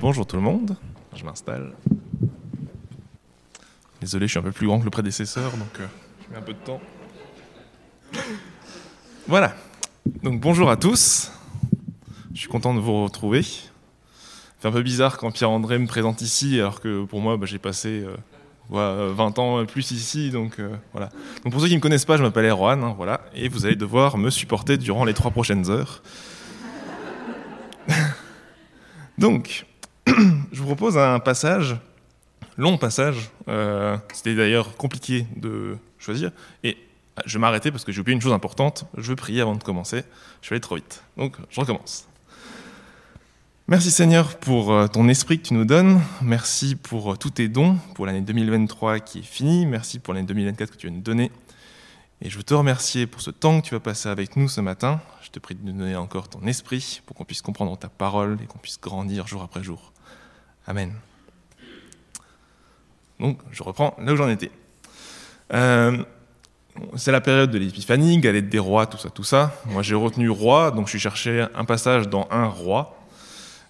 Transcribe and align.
Bonjour 0.00 0.26
tout 0.26 0.36
le 0.36 0.42
monde, 0.42 0.76
je 1.14 1.22
m'installe. 1.24 1.74
Désolé, 4.00 4.26
je 4.26 4.30
suis 4.30 4.38
un 4.38 4.42
peu 4.42 4.50
plus 4.50 4.66
grand 4.66 4.78
que 4.78 4.84
le 4.84 4.90
prédécesseur, 4.90 5.50
donc 5.50 5.78
euh, 5.78 5.86
je 6.24 6.32
mets 6.32 6.38
un 6.38 6.42
peu 6.42 6.54
de 6.54 6.58
temps. 6.58 6.80
Voilà, 9.28 9.54
donc 10.22 10.40
bonjour 10.40 10.70
à 10.70 10.78
tous, 10.78 11.30
je 12.32 12.40
suis 12.40 12.48
content 12.48 12.72
de 12.72 12.80
vous 12.80 13.04
retrouver. 13.04 13.42
C'est 13.42 14.66
un 14.66 14.72
peu 14.72 14.80
bizarre 14.80 15.18
quand 15.18 15.30
Pierre-André 15.32 15.78
me 15.78 15.86
présente 15.86 16.22
ici, 16.22 16.58
alors 16.58 16.80
que 16.80 17.04
pour 17.04 17.20
moi, 17.20 17.36
bah, 17.36 17.44
j'ai 17.44 17.58
passé 17.58 18.02
euh, 18.72 19.12
20 19.14 19.38
ans 19.38 19.66
plus 19.66 19.90
ici, 19.90 20.30
donc 20.30 20.60
euh, 20.60 20.74
voilà. 20.92 21.10
Donc 21.44 21.52
pour 21.52 21.60
ceux 21.60 21.66
qui 21.66 21.74
ne 21.74 21.78
me 21.78 21.82
connaissent 21.82 22.06
pas, 22.06 22.16
je 22.16 22.22
m'appelle 22.22 22.46
Erwan, 22.46 22.82
hein, 22.82 22.94
voilà, 22.96 23.20
et 23.34 23.50
vous 23.50 23.66
allez 23.66 23.76
devoir 23.76 24.16
me 24.16 24.30
supporter 24.30 24.78
durant 24.78 25.04
les 25.04 25.12
trois 25.12 25.30
prochaines 25.30 25.68
heures. 25.68 26.02
donc, 29.18 29.66
je 30.52 30.60
vous 30.60 30.66
propose 30.66 30.98
un 30.98 31.18
passage, 31.18 31.76
long 32.56 32.78
passage, 32.78 33.30
euh, 33.48 33.96
c'était 34.12 34.34
d'ailleurs 34.34 34.76
compliqué 34.76 35.26
de 35.36 35.76
choisir, 35.98 36.30
et 36.64 36.76
je 37.26 37.34
vais 37.34 37.40
m'arrêter 37.40 37.70
parce 37.70 37.84
que 37.84 37.92
j'ai 37.92 38.00
oublié 38.00 38.14
une 38.14 38.22
chose 38.22 38.32
importante, 38.32 38.86
je 38.96 39.08
veux 39.08 39.16
prier 39.16 39.40
avant 39.40 39.54
de 39.54 39.62
commencer, 39.62 40.02
je 40.42 40.50
vais 40.50 40.54
aller 40.54 40.60
trop 40.60 40.76
vite, 40.76 41.02
donc 41.16 41.36
je 41.50 41.60
recommence. 41.60 42.06
Merci 43.68 43.90
Seigneur 43.90 44.36
pour 44.38 44.72
euh, 44.72 44.88
ton 44.88 45.08
esprit 45.08 45.38
que 45.38 45.46
tu 45.48 45.54
nous 45.54 45.64
donnes, 45.64 46.00
merci 46.22 46.74
pour 46.74 47.12
euh, 47.12 47.16
tous 47.16 47.30
tes 47.30 47.48
dons, 47.48 47.76
pour 47.94 48.06
l'année 48.06 48.22
2023 48.22 49.00
qui 49.00 49.20
est 49.20 49.22
finie, 49.22 49.66
merci 49.66 49.98
pour 49.98 50.14
l'année 50.14 50.26
2024 50.26 50.72
que 50.72 50.76
tu 50.76 50.88
vas 50.88 50.92
nous 50.92 51.02
donner, 51.02 51.30
et 52.22 52.28
je 52.28 52.36
veux 52.36 52.42
te 52.42 52.52
remercier 52.52 53.06
pour 53.06 53.22
ce 53.22 53.30
temps 53.30 53.60
que 53.60 53.66
tu 53.66 53.74
vas 53.74 53.80
passer 53.80 54.08
avec 54.08 54.36
nous 54.36 54.48
ce 54.48 54.60
matin. 54.60 55.00
Je 55.22 55.30
te 55.30 55.38
prie 55.38 55.54
de 55.54 55.64
nous 55.64 55.72
donner 55.72 55.96
encore 55.96 56.28
ton 56.28 56.46
esprit 56.46 57.00
pour 57.06 57.16
qu'on 57.16 57.24
puisse 57.24 57.40
comprendre 57.40 57.78
ta 57.78 57.88
parole 57.88 58.36
et 58.42 58.46
qu'on 58.46 58.58
puisse 58.58 58.78
grandir 58.78 59.26
jour 59.26 59.42
après 59.42 59.62
jour. 59.62 59.92
Amen. 60.66 60.92
Donc, 63.18 63.38
je 63.52 63.62
reprends 63.62 63.94
là 63.98 64.12
où 64.12 64.16
j'en 64.16 64.28
étais. 64.28 64.50
Euh, 65.52 66.02
c'est 66.96 67.12
la 67.12 67.20
période 67.20 67.50
de 67.50 67.58
l'épiphanie, 67.58 68.18
galette 68.18 68.48
des 68.48 68.58
rois, 68.58 68.86
tout 68.86 68.98
ça, 68.98 69.10
tout 69.10 69.24
ça. 69.24 69.54
Moi, 69.66 69.82
j'ai 69.82 69.94
retenu 69.94 70.30
roi, 70.30 70.70
donc 70.70 70.86
je 70.86 70.90
suis 70.90 71.00
cherché 71.00 71.46
un 71.54 71.64
passage 71.64 72.08
dans 72.08 72.26
un 72.30 72.46
roi. 72.46 72.96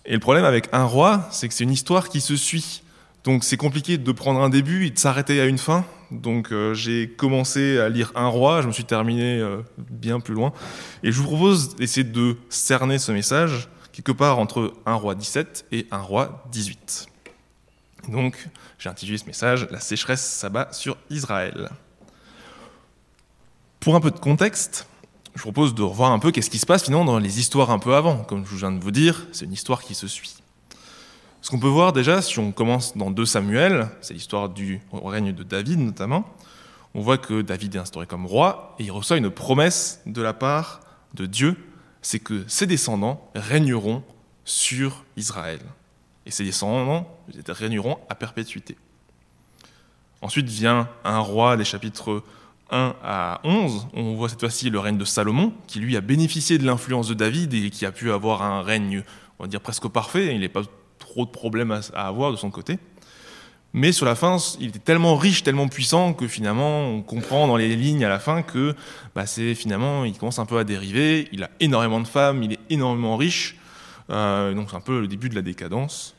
Et 0.05 0.13
le 0.13 0.21
problème 0.21 0.45
avec 0.45 0.69
un 0.73 0.85
roi, 0.85 1.27
c'est 1.31 1.49
que 1.49 1.55
c'est 1.55 1.65
une 1.65 1.73
histoire 1.73 2.09
qui 2.09 2.21
se 2.21 2.37
suit. 2.37 2.83
Donc, 3.25 3.45
c'est 3.45 3.57
compliqué 3.57 3.99
de 3.99 4.13
prendre 4.13 4.41
un 4.41 4.49
début 4.49 4.87
et 4.87 4.91
de 4.91 4.99
s'arrêter 4.99 5.41
à 5.41 5.47
une 5.47 5.59
fin. 5.59 5.85
Donc, 6.11 6.53
euh, 6.53 6.75
j'ai 6.75 7.09
commencé 7.09 7.79
à 7.79 7.89
lire 7.89 8.13
un 8.15 8.27
roi, 8.27 8.63
je 8.63 8.67
me 8.67 8.73
suis 8.73 8.85
terminé 8.85 9.39
euh, 9.39 9.59
bien 9.79 10.21
plus 10.21 10.35
loin. 10.35 10.53
Et 11.03 11.13
je 11.13 11.21
vous 11.21 11.27
propose 11.27 11.77
d'essayer 11.77 12.05
de 12.05 12.37
cerner 12.49 12.99
ce 12.99 13.13
message 13.13 13.69
quelque 13.93 14.13
part 14.13 14.39
entre 14.39 14.73
un 14.87 14.95
roi 14.95 15.15
17 15.15 15.67
et 15.73 15.87
un 15.91 16.01
roi 16.01 16.45
18. 16.53 17.07
Donc, 18.09 18.49
j'ai 18.79 18.89
intitulé 18.89 19.19
ce 19.19 19.27
message 19.27 19.69
La 19.71 19.81
sécheresse 19.81 20.25
s'abat 20.25 20.73
sur 20.73 20.97
Israël. 21.11 21.71
Pour 23.79 23.95
un 23.95 24.01
peu 24.01 24.11
de 24.11 24.19
contexte, 24.19 24.87
je 25.35 25.43
propose 25.43 25.75
de 25.75 25.83
revoir 25.83 26.13
un 26.13 26.19
peu 26.19 26.33
qu'est-ce 26.33 26.51
qui 26.51 26.59
se 26.59 26.67
passe 26.67 26.85
finalement 26.85 27.05
dans 27.05 27.19
les 27.19 27.39
histoires 27.39 27.71
un 27.71 27.79
peu 27.79 27.95
avant. 27.95 28.19
Comme 28.25 28.45
je 28.45 28.57
viens 28.57 28.73
de 28.73 28.81
vous 28.81 28.91
dire, 28.91 29.27
c'est 29.33 29.45
une 29.45 29.53
histoire 29.53 29.83
qui 29.83 29.95
se 29.95 30.07
suit. 30.07 30.37
Ce 31.43 31.51
qu'on 31.51 31.59
peut 31.59 31.69
voir 31.69 31.93
déjà, 31.93 32.21
si 32.21 32.39
on 32.39 32.53
commence 32.53 32.97
dans 32.97 33.11
2 33.11 33.25
Samuel, 33.25 33.89
c'est 34.03 34.13
l'histoire 34.13 34.51
du 34.51 34.83
règne 34.93 35.33
de 35.33 35.43
David 35.43 35.79
notamment, 35.79 36.27
on 36.95 37.01
voit 37.01 37.19
que 37.19 37.41
David 37.41 37.77
est 37.77 37.79
instauré 37.79 38.07
comme 38.07 38.27
roi 38.27 38.75
et 38.79 38.85
il 38.85 38.91
reçoit 38.91 39.17
une 39.17 39.31
promesse 39.31 40.01
de 40.07 40.21
la 40.21 40.35
part 40.35 40.81
de 41.15 41.27
Dieu, 41.27 41.57
c'est 42.03 42.19
que 42.19 42.45
ses 42.49 42.67
descendants 42.67 43.31
régneront 43.35 44.03
sur 44.45 45.05
Israël 45.17 45.61
et 46.27 46.31
ses 46.31 46.45
descendants 46.45 47.07
régneront 47.49 47.99
à 48.09 48.15
perpétuité. 48.15 48.77
Ensuite 50.23 50.49
vient 50.49 50.89
un 51.05 51.19
roi 51.19 51.57
des 51.57 51.65
chapitres 51.65 52.23
1 52.71 52.95
à 53.03 53.41
11, 53.45 53.89
on 53.95 54.15
voit 54.15 54.29
cette 54.29 54.41
fois-ci 54.41 54.71
le 54.71 54.79
règne 54.79 54.99
de 54.99 55.05
Salomon, 55.05 55.53
qui 55.67 55.81
lui 55.81 55.97
a 55.97 56.01
bénéficié 56.01 56.59
de 56.59 56.65
l'influence 56.65 57.09
de 57.09 57.15
David 57.15 57.53
et 57.55 57.71
qui 57.71 57.85
a 57.85 57.93
pu 57.93 58.13
avoir 58.13 58.43
un 58.43 58.63
règne, 58.63 59.03
on 59.39 59.45
va 59.45 59.49
dire, 59.49 59.61
presque 59.61 59.89
parfait, 59.89 60.35
il 60.35 60.41
n'est 60.41 60.49
pas 60.49 60.63
trop 60.99 61.25
de 61.25 61.31
problèmes 61.31 61.73
à 61.73 62.07
avoir 62.07 62.31
de 62.31 62.37
son 62.37 62.51
côté. 62.51 62.79
Mais 63.73 63.93
sur 63.93 64.05
la 64.05 64.17
fin, 64.17 64.37
il 64.59 64.69
était 64.69 64.81
tellement 64.81 65.17
riche, 65.17 65.45
tellement 65.45 65.69
puissant 65.69 66.13
que 66.13 66.27
finalement, 66.27 66.89
on 66.89 67.03
comprend 67.03 67.47
dans 67.47 67.57
les 67.57 67.77
lignes 67.77 68.05
à 68.05 68.09
la 68.09 68.19
fin 68.19 68.43
que 68.43 68.75
bah, 69.15 69.27
c'est 69.27 69.55
finalement, 69.55 70.05
il 70.05 70.17
commence 70.19 70.41
un 70.41 70.47
peu 70.47 70.59
à 70.59 70.65
dériver. 70.65 71.29
Il 71.33 71.45
a 71.45 71.51
énormément 71.61 72.01
de 72.01 72.07
femmes, 72.09 72.43
il 72.43 72.55
est 72.55 72.61
énormément 72.69 73.17
riche. 73.17 73.57
Euh, 74.11 74.55
donc 74.55 74.71
c'est 74.71 74.77
un 74.77 74.81
peu 74.81 75.01
le 75.01 75.07
début 75.07 75.29
de 75.29 75.37
la 75.37 75.43
décadence. 75.43 76.17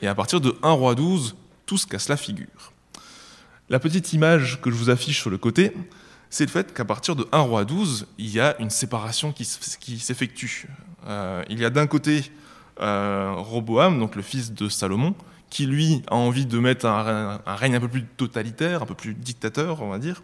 Et 0.00 0.06
à 0.06 0.14
partir 0.14 0.40
de 0.40 0.56
1 0.62 0.70
roi 0.72 0.94
12, 0.94 1.36
tout 1.66 1.76
se 1.76 1.86
casse 1.86 2.08
la 2.08 2.16
figure. 2.16 2.72
La 3.68 3.78
petite 3.78 4.12
image 4.14 4.60
que 4.62 4.70
je 4.70 4.76
vous 4.76 4.88
affiche 4.88 5.20
sur 5.20 5.30
le 5.30 5.38
côté, 5.38 5.72
c'est 6.30 6.44
le 6.44 6.50
fait 6.50 6.72
qu'à 6.72 6.84
partir 6.86 7.16
de 7.16 7.26
1 7.32 7.38
roi 7.40 7.64
12, 7.66 8.06
il 8.18 8.30
y 8.30 8.40
a 8.40 8.56
une 8.60 8.70
séparation 8.70 9.32
qui, 9.32 9.44
s'effectue. 9.44 10.68
Euh, 11.06 11.42
il 11.50 11.60
y 11.60 11.64
a 11.66 11.70
d'un 11.70 11.86
côté 11.86 12.32
euh, 12.80 13.34
Roboam, 13.36 13.98
donc 13.98 14.16
le 14.16 14.22
fils 14.22 14.52
de 14.52 14.68
Salomon, 14.68 15.14
qui 15.54 15.66
lui 15.66 16.02
a 16.08 16.16
envie 16.16 16.46
de 16.46 16.58
mettre 16.58 16.84
un, 16.84 17.40
règne 17.46 17.76
un 17.76 17.80
peu 17.80 17.86
plus 17.86 18.02
totalitaire, 18.02 18.82
un 18.82 18.86
peu 18.86 18.96
plus 18.96 19.14
dictateur, 19.14 19.82
on 19.82 19.88
va 19.88 20.00
dire. 20.00 20.20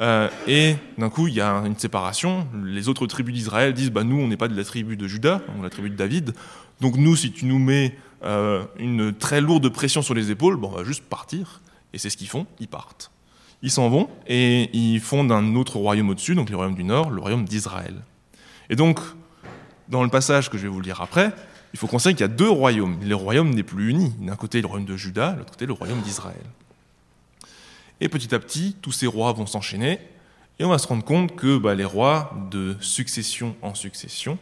Euh, 0.00 0.28
et 0.48 0.74
d'un 0.98 1.08
coup, 1.08 1.28
il 1.28 1.34
y 1.34 1.40
a 1.40 1.52
une 1.64 1.78
séparation. 1.78 2.48
Les 2.64 2.88
autres 2.88 3.06
tribus 3.06 3.32
d'Israël 3.32 3.72
disent 3.74 3.92
bah, 3.92 4.02
Nous, 4.02 4.20
on 4.20 4.26
n'est 4.26 4.36
pas 4.36 4.48
de 4.48 4.56
la 4.56 4.64
tribu 4.64 4.96
de 4.96 5.06
Juda, 5.06 5.40
on 5.50 5.54
est 5.54 5.58
de 5.58 5.62
la 5.62 5.70
tribu 5.70 5.90
de 5.90 5.94
David. 5.94 6.34
Donc, 6.80 6.96
nous, 6.96 7.14
si 7.14 7.30
tu 7.30 7.46
nous 7.46 7.60
mets 7.60 7.96
euh, 8.24 8.64
une 8.80 9.14
très 9.14 9.40
lourde 9.40 9.68
pression 9.68 10.02
sur 10.02 10.14
les 10.14 10.32
épaules, 10.32 10.58
on 10.60 10.68
va 10.68 10.82
juste 10.82 11.04
partir. 11.04 11.60
Et 11.92 11.98
c'est 11.98 12.10
ce 12.10 12.16
qu'ils 12.16 12.28
font 12.28 12.44
ils 12.58 12.66
partent. 12.66 13.12
Ils 13.62 13.70
s'en 13.70 13.88
vont 13.88 14.08
et 14.26 14.68
ils 14.76 14.98
fondent 14.98 15.30
un 15.30 15.54
autre 15.54 15.76
royaume 15.76 16.10
au-dessus, 16.10 16.34
donc 16.34 16.50
le 16.50 16.56
royaume 16.56 16.74
du 16.74 16.84
Nord, 16.84 17.10
le 17.10 17.20
royaume 17.20 17.44
d'Israël. 17.44 17.94
Et 18.68 18.74
donc, 18.74 18.98
dans 19.88 20.02
le 20.02 20.10
passage 20.10 20.50
que 20.50 20.58
je 20.58 20.64
vais 20.64 20.68
vous 20.68 20.80
lire 20.80 21.00
après, 21.00 21.32
il 21.76 21.78
faut 21.78 21.88
considérer 21.88 22.14
qu'il 22.14 22.22
y 22.22 22.24
a 22.24 22.28
deux 22.28 22.48
royaumes. 22.48 22.96
Le 23.02 23.14
royaume 23.14 23.50
n'est 23.50 23.62
plus 23.62 23.90
uni. 23.90 24.10
D'un 24.18 24.34
côté, 24.34 24.62
le 24.62 24.66
royaume 24.66 24.86
de 24.86 24.96
Juda, 24.96 25.32
de 25.32 25.40
l'autre 25.40 25.50
côté, 25.50 25.66
le 25.66 25.74
royaume 25.74 26.00
d'Israël. 26.00 26.40
Et 28.00 28.08
petit 28.08 28.34
à 28.34 28.38
petit, 28.38 28.74
tous 28.80 28.92
ces 28.92 29.06
rois 29.06 29.34
vont 29.34 29.44
s'enchaîner, 29.44 30.00
et 30.58 30.64
on 30.64 30.70
va 30.70 30.78
se 30.78 30.86
rendre 30.86 31.04
compte 31.04 31.36
que 31.36 31.58
bah, 31.58 31.74
les 31.74 31.84
rois, 31.84 32.32
de 32.50 32.78
succession 32.80 33.54
en 33.60 33.74
succession, 33.74 34.38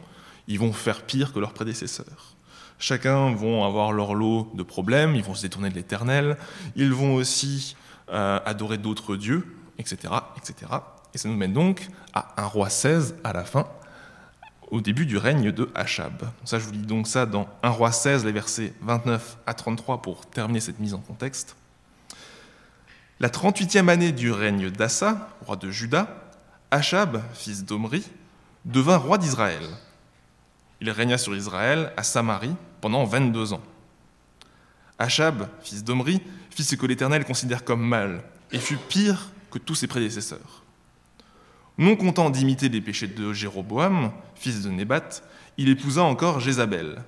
ils 0.46 0.60
vont 0.60 0.72
faire 0.72 1.02
pire 1.02 1.32
que 1.32 1.40
leurs 1.40 1.54
prédécesseurs. 1.54 2.36
Chacun 2.78 3.34
vont 3.34 3.64
avoir 3.64 3.90
leur 3.90 4.14
lot 4.14 4.52
de 4.54 4.62
problèmes, 4.62 5.16
ils 5.16 5.24
vont 5.24 5.34
se 5.34 5.42
détourner 5.42 5.70
de 5.70 5.74
l'éternel, 5.74 6.36
ils 6.76 6.92
vont 6.92 7.16
aussi 7.16 7.74
euh, 8.10 8.38
adorer 8.46 8.78
d'autres 8.78 9.16
dieux, 9.16 9.44
etc., 9.80 10.14
etc. 10.36 10.70
Et 11.12 11.18
ça 11.18 11.28
nous 11.28 11.36
mène 11.36 11.52
donc 11.52 11.88
à 12.12 12.40
un 12.40 12.46
roi 12.46 12.70
16 12.70 13.16
à 13.24 13.32
la 13.32 13.42
fin, 13.42 13.66
au 14.70 14.80
début 14.80 15.06
du 15.06 15.16
règne 15.16 15.52
de 15.52 15.70
Achab. 15.74 16.30
Ça, 16.44 16.58
je 16.58 16.64
vous 16.64 16.72
lis 16.72 16.78
donc 16.78 17.06
ça 17.06 17.26
dans 17.26 17.48
1 17.62 17.68
roi 17.70 17.92
16, 17.92 18.24
les 18.24 18.32
versets 18.32 18.72
29 18.82 19.38
à 19.46 19.54
33 19.54 20.02
pour 20.02 20.26
terminer 20.26 20.60
cette 20.60 20.80
mise 20.80 20.94
en 20.94 20.98
contexte. 20.98 21.56
La 23.20 23.28
38e 23.28 23.88
année 23.88 24.12
du 24.12 24.32
règne 24.32 24.70
d'Assa, 24.70 25.28
roi 25.46 25.56
de 25.56 25.70
Juda, 25.70 26.08
Achab, 26.70 27.22
fils 27.34 27.64
d'Omri, 27.64 28.04
devint 28.64 28.96
roi 28.96 29.18
d'Israël. 29.18 29.62
Il 30.80 30.90
régna 30.90 31.18
sur 31.18 31.36
Israël 31.36 31.92
à 31.96 32.02
Samarie 32.02 32.56
pendant 32.80 33.04
22 33.04 33.52
ans. 33.52 33.62
Achab, 34.98 35.48
fils 35.62 35.84
d'Omri, 35.84 36.20
fit 36.50 36.64
ce 36.64 36.74
que 36.74 36.86
l'Éternel 36.86 37.24
considère 37.24 37.64
comme 37.64 37.86
mal 37.86 38.22
et 38.50 38.58
fut 38.58 38.76
pire 38.76 39.30
que 39.50 39.58
tous 39.58 39.74
ses 39.74 39.86
prédécesseurs. 39.86 40.63
Non 41.76 41.96
content 41.96 42.30
d'imiter 42.30 42.68
les 42.68 42.80
péchés 42.80 43.08
de 43.08 43.32
Jéroboam, 43.32 44.12
fils 44.36 44.62
de 44.62 44.70
Nébat, 44.70 45.08
il 45.56 45.68
épousa 45.68 46.04
encore 46.04 46.38
Jézabel, 46.38 47.02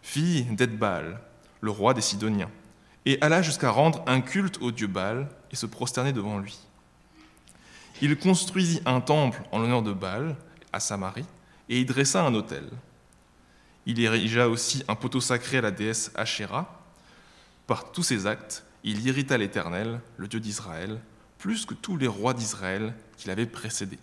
fille 0.00 0.44
d'Edbaal, 0.44 1.20
le 1.60 1.70
roi 1.70 1.92
des 1.92 2.00
Sidoniens, 2.00 2.50
et 3.04 3.18
alla 3.20 3.42
jusqu'à 3.42 3.70
rendre 3.70 4.04
un 4.06 4.20
culte 4.20 4.58
au 4.60 4.70
dieu 4.70 4.86
Baal 4.86 5.28
et 5.50 5.56
se 5.56 5.66
prosterner 5.66 6.12
devant 6.12 6.38
lui. 6.38 6.58
Il 8.00 8.16
construisit 8.16 8.80
un 8.86 9.00
temple 9.00 9.42
en 9.50 9.58
l'honneur 9.58 9.82
de 9.82 9.92
Baal 9.92 10.36
à 10.72 10.78
Samarie 10.78 11.26
et 11.68 11.80
y 11.80 11.84
dressa 11.84 12.24
un 12.24 12.34
autel. 12.34 12.68
Il 13.86 14.00
érigea 14.00 14.48
aussi 14.48 14.84
un 14.86 14.94
poteau 14.94 15.20
sacré 15.20 15.58
à 15.58 15.62
la 15.62 15.72
déesse 15.72 16.12
Asherah. 16.14 16.80
Par 17.66 17.90
tous 17.90 18.04
ses 18.04 18.26
actes, 18.26 18.64
il 18.84 19.04
irrita 19.04 19.36
l'Éternel, 19.36 20.00
le 20.16 20.28
Dieu 20.28 20.38
d'Israël, 20.38 21.00
plus 21.38 21.66
que 21.66 21.74
tous 21.74 21.96
les 21.96 22.06
rois 22.06 22.34
d'Israël 22.34 22.94
qui 23.16 23.26
l'avaient 23.26 23.46
précédé. 23.46 23.98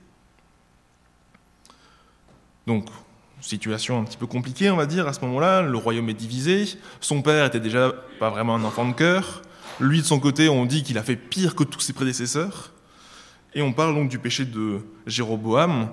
Donc, 2.69 2.85
situation 3.41 3.99
un 3.99 4.03
petit 4.03 4.17
peu 4.17 4.27
compliquée, 4.27 4.69
on 4.69 4.75
va 4.75 4.85
dire, 4.85 5.07
à 5.07 5.13
ce 5.13 5.21
moment-là. 5.21 5.63
Le 5.63 5.75
royaume 5.75 6.07
est 6.09 6.13
divisé. 6.13 6.65
Son 7.01 7.23
père 7.23 7.43
était 7.45 7.59
déjà 7.59 7.91
pas 8.19 8.29
vraiment 8.29 8.53
un 8.53 8.63
enfant 8.63 8.87
de 8.87 8.93
cœur. 8.93 9.41
Lui, 9.79 10.01
de 10.01 10.05
son 10.05 10.19
côté, 10.19 10.49
on 10.49 10.67
dit 10.67 10.83
qu'il 10.83 10.99
a 10.99 11.01
fait 11.01 11.15
pire 11.15 11.55
que 11.55 11.63
tous 11.63 11.79
ses 11.79 11.93
prédécesseurs. 11.93 12.71
Et 13.55 13.63
on 13.63 13.73
parle 13.73 13.95
donc 13.95 14.07
du 14.07 14.19
péché 14.19 14.45
de 14.45 14.81
Jéroboam. 15.07 15.89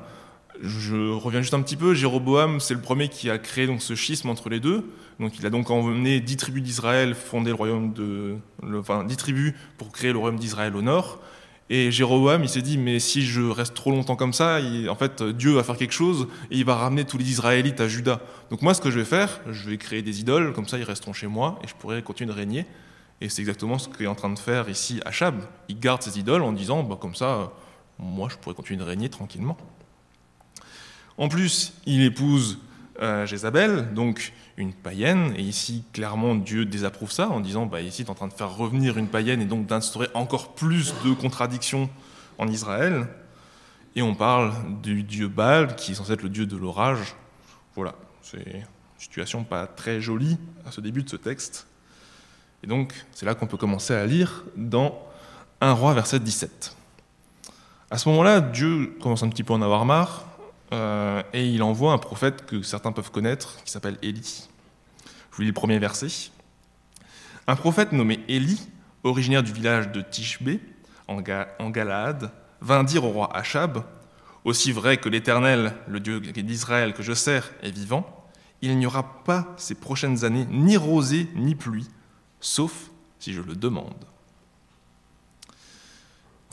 Je 0.60 1.10
reviens 1.14 1.40
juste 1.40 1.54
un 1.54 1.62
petit 1.62 1.76
peu. 1.76 1.94
Jéroboam, 1.94 2.60
c'est 2.60 2.74
le 2.74 2.82
premier 2.82 3.08
qui 3.08 3.30
a 3.30 3.38
créé 3.38 3.66
donc 3.66 3.80
ce 3.80 3.94
schisme 3.94 4.28
entre 4.28 4.50
les 4.50 4.60
deux. 4.60 4.84
Donc, 5.18 5.38
il 5.38 5.46
a 5.46 5.50
donc 5.50 5.70
emmené 5.70 6.20
dix 6.20 6.36
tribus 6.36 6.62
d'Israël, 6.62 7.14
fondé 7.14 7.48
le 7.48 7.56
royaume 7.56 7.94
de, 7.94 8.36
enfin 8.78 9.02
dix 9.02 9.16
tribus 9.16 9.54
pour 9.78 9.92
créer 9.92 10.12
le 10.12 10.18
royaume 10.18 10.38
d'Israël 10.38 10.76
au 10.76 10.82
nord. 10.82 11.20
Et 11.68 11.90
Jéroboam, 11.90 12.44
il 12.44 12.48
s'est 12.48 12.62
dit, 12.62 12.78
mais 12.78 13.00
si 13.00 13.22
je 13.22 13.42
reste 13.42 13.74
trop 13.74 13.90
longtemps 13.90 14.14
comme 14.14 14.32
ça, 14.32 14.60
en 14.88 14.94
fait, 14.94 15.22
Dieu 15.22 15.52
va 15.52 15.64
faire 15.64 15.76
quelque 15.76 15.92
chose 15.92 16.28
et 16.50 16.58
il 16.58 16.64
va 16.64 16.76
ramener 16.76 17.04
tous 17.04 17.18
les 17.18 17.28
Israélites 17.28 17.80
à 17.80 17.88
Juda. 17.88 18.20
Donc 18.50 18.62
moi, 18.62 18.72
ce 18.72 18.80
que 18.80 18.90
je 18.90 19.00
vais 19.00 19.04
faire, 19.04 19.40
je 19.50 19.70
vais 19.70 19.76
créer 19.76 20.02
des 20.02 20.20
idoles, 20.20 20.52
comme 20.52 20.68
ça, 20.68 20.78
ils 20.78 20.84
resteront 20.84 21.12
chez 21.12 21.26
moi 21.26 21.58
et 21.64 21.66
je 21.66 21.74
pourrai 21.74 22.02
continuer 22.02 22.32
de 22.32 22.36
régner. 22.36 22.66
Et 23.20 23.28
c'est 23.28 23.40
exactement 23.40 23.78
ce 23.78 23.88
qu'est 23.88 24.06
en 24.06 24.14
train 24.14 24.30
de 24.30 24.38
faire 24.38 24.68
ici 24.68 25.00
Achab. 25.04 25.42
Il 25.68 25.80
garde 25.80 26.02
ses 26.02 26.18
idoles 26.18 26.42
en 26.42 26.52
disant, 26.52 26.84
bah, 26.84 26.98
comme 27.00 27.16
ça, 27.16 27.52
moi, 27.98 28.28
je 28.30 28.36
pourrais 28.36 28.54
continuer 28.54 28.78
de 28.78 28.84
régner 28.84 29.08
tranquillement. 29.08 29.56
En 31.18 31.28
plus, 31.28 31.72
il 31.86 32.02
épouse 32.02 32.58
euh, 33.02 33.26
Jézabel, 33.26 33.92
donc 33.94 34.32
une 34.56 34.72
païenne, 34.72 35.34
et 35.36 35.42
ici, 35.42 35.84
clairement, 35.92 36.34
Dieu 36.34 36.64
désapprouve 36.64 37.12
ça 37.12 37.28
en 37.28 37.40
disant, 37.40 37.66
bah, 37.66 37.82
ici, 37.82 38.04
tu 38.04 38.08
es 38.08 38.10
en 38.10 38.14
train 38.14 38.28
de 38.28 38.32
faire 38.32 38.56
revenir 38.56 38.96
une 38.96 39.08
païenne 39.08 39.42
et 39.42 39.44
donc 39.44 39.66
d'instaurer 39.66 40.08
encore 40.14 40.54
plus 40.54 40.94
de 41.04 41.12
contradictions 41.12 41.90
en 42.38 42.48
Israël. 42.48 43.06
Et 43.96 44.02
on 44.02 44.14
parle 44.14 44.52
du 44.82 45.02
dieu 45.02 45.28
Baal, 45.28 45.76
qui 45.76 45.92
est 45.92 45.94
censé 45.94 46.12
être 46.12 46.22
le 46.22 46.28
dieu 46.28 46.46
de 46.46 46.56
l'orage. 46.56 47.14
Voilà, 47.74 47.94
c'est 48.22 48.38
une 48.38 48.64
situation 48.98 49.44
pas 49.44 49.66
très 49.66 50.00
jolie 50.00 50.38
à 50.66 50.70
ce 50.70 50.80
début 50.80 51.02
de 51.02 51.08
ce 51.08 51.16
texte. 51.16 51.66
Et 52.62 52.66
donc, 52.66 52.94
c'est 53.12 53.26
là 53.26 53.34
qu'on 53.34 53.46
peut 53.46 53.56
commencer 53.56 53.94
à 53.94 54.06
lire 54.06 54.44
dans 54.56 54.98
1 55.60 55.72
roi, 55.72 55.94
verset 55.94 56.20
17. 56.20 56.74
À 57.90 57.98
ce 57.98 58.08
moment-là, 58.08 58.40
Dieu 58.40 58.96
commence 59.00 59.22
un 59.22 59.28
petit 59.28 59.44
peu 59.44 59.52
à 59.52 59.56
en 59.56 59.62
avoir 59.62 59.84
marre, 59.84 60.24
euh, 60.72 61.22
et 61.32 61.46
il 61.48 61.62
envoie 61.62 61.92
un 61.92 61.98
prophète 61.98 62.46
que 62.46 62.62
certains 62.62 62.92
peuvent 62.92 63.10
connaître, 63.10 63.62
qui 63.64 63.70
s'appelle 63.70 63.98
Élie. 64.02 64.48
Je 65.30 65.36
vous 65.36 65.42
lis 65.42 65.48
le 65.48 65.54
premier 65.54 65.78
verset. 65.78 66.30
Un 67.46 67.56
prophète 67.56 67.92
nommé 67.92 68.20
Élie, 68.28 68.68
originaire 69.04 69.42
du 69.42 69.52
village 69.52 69.92
de 69.92 70.00
Tishbé, 70.00 70.60
en, 71.08 71.20
Galaad, 71.20 72.32
vint 72.60 72.82
dire 72.82 73.04
au 73.04 73.10
roi 73.10 73.36
Achab 73.36 73.84
Aussi 74.44 74.72
vrai 74.72 74.96
que 74.96 75.08
l'Éternel, 75.08 75.74
le 75.86 76.00
Dieu 76.00 76.20
d'Israël 76.20 76.94
que 76.94 77.02
je 77.02 77.12
sers, 77.12 77.52
est 77.62 77.70
vivant, 77.70 78.26
il 78.62 78.76
n'y 78.78 78.86
aura 78.86 79.22
pas 79.22 79.54
ces 79.56 79.74
prochaines 79.74 80.24
années 80.24 80.46
ni 80.50 80.76
rosée 80.76 81.28
ni 81.34 81.54
pluie, 81.54 81.88
sauf 82.40 82.90
si 83.18 83.32
je 83.32 83.42
le 83.42 83.54
demande 83.54 84.04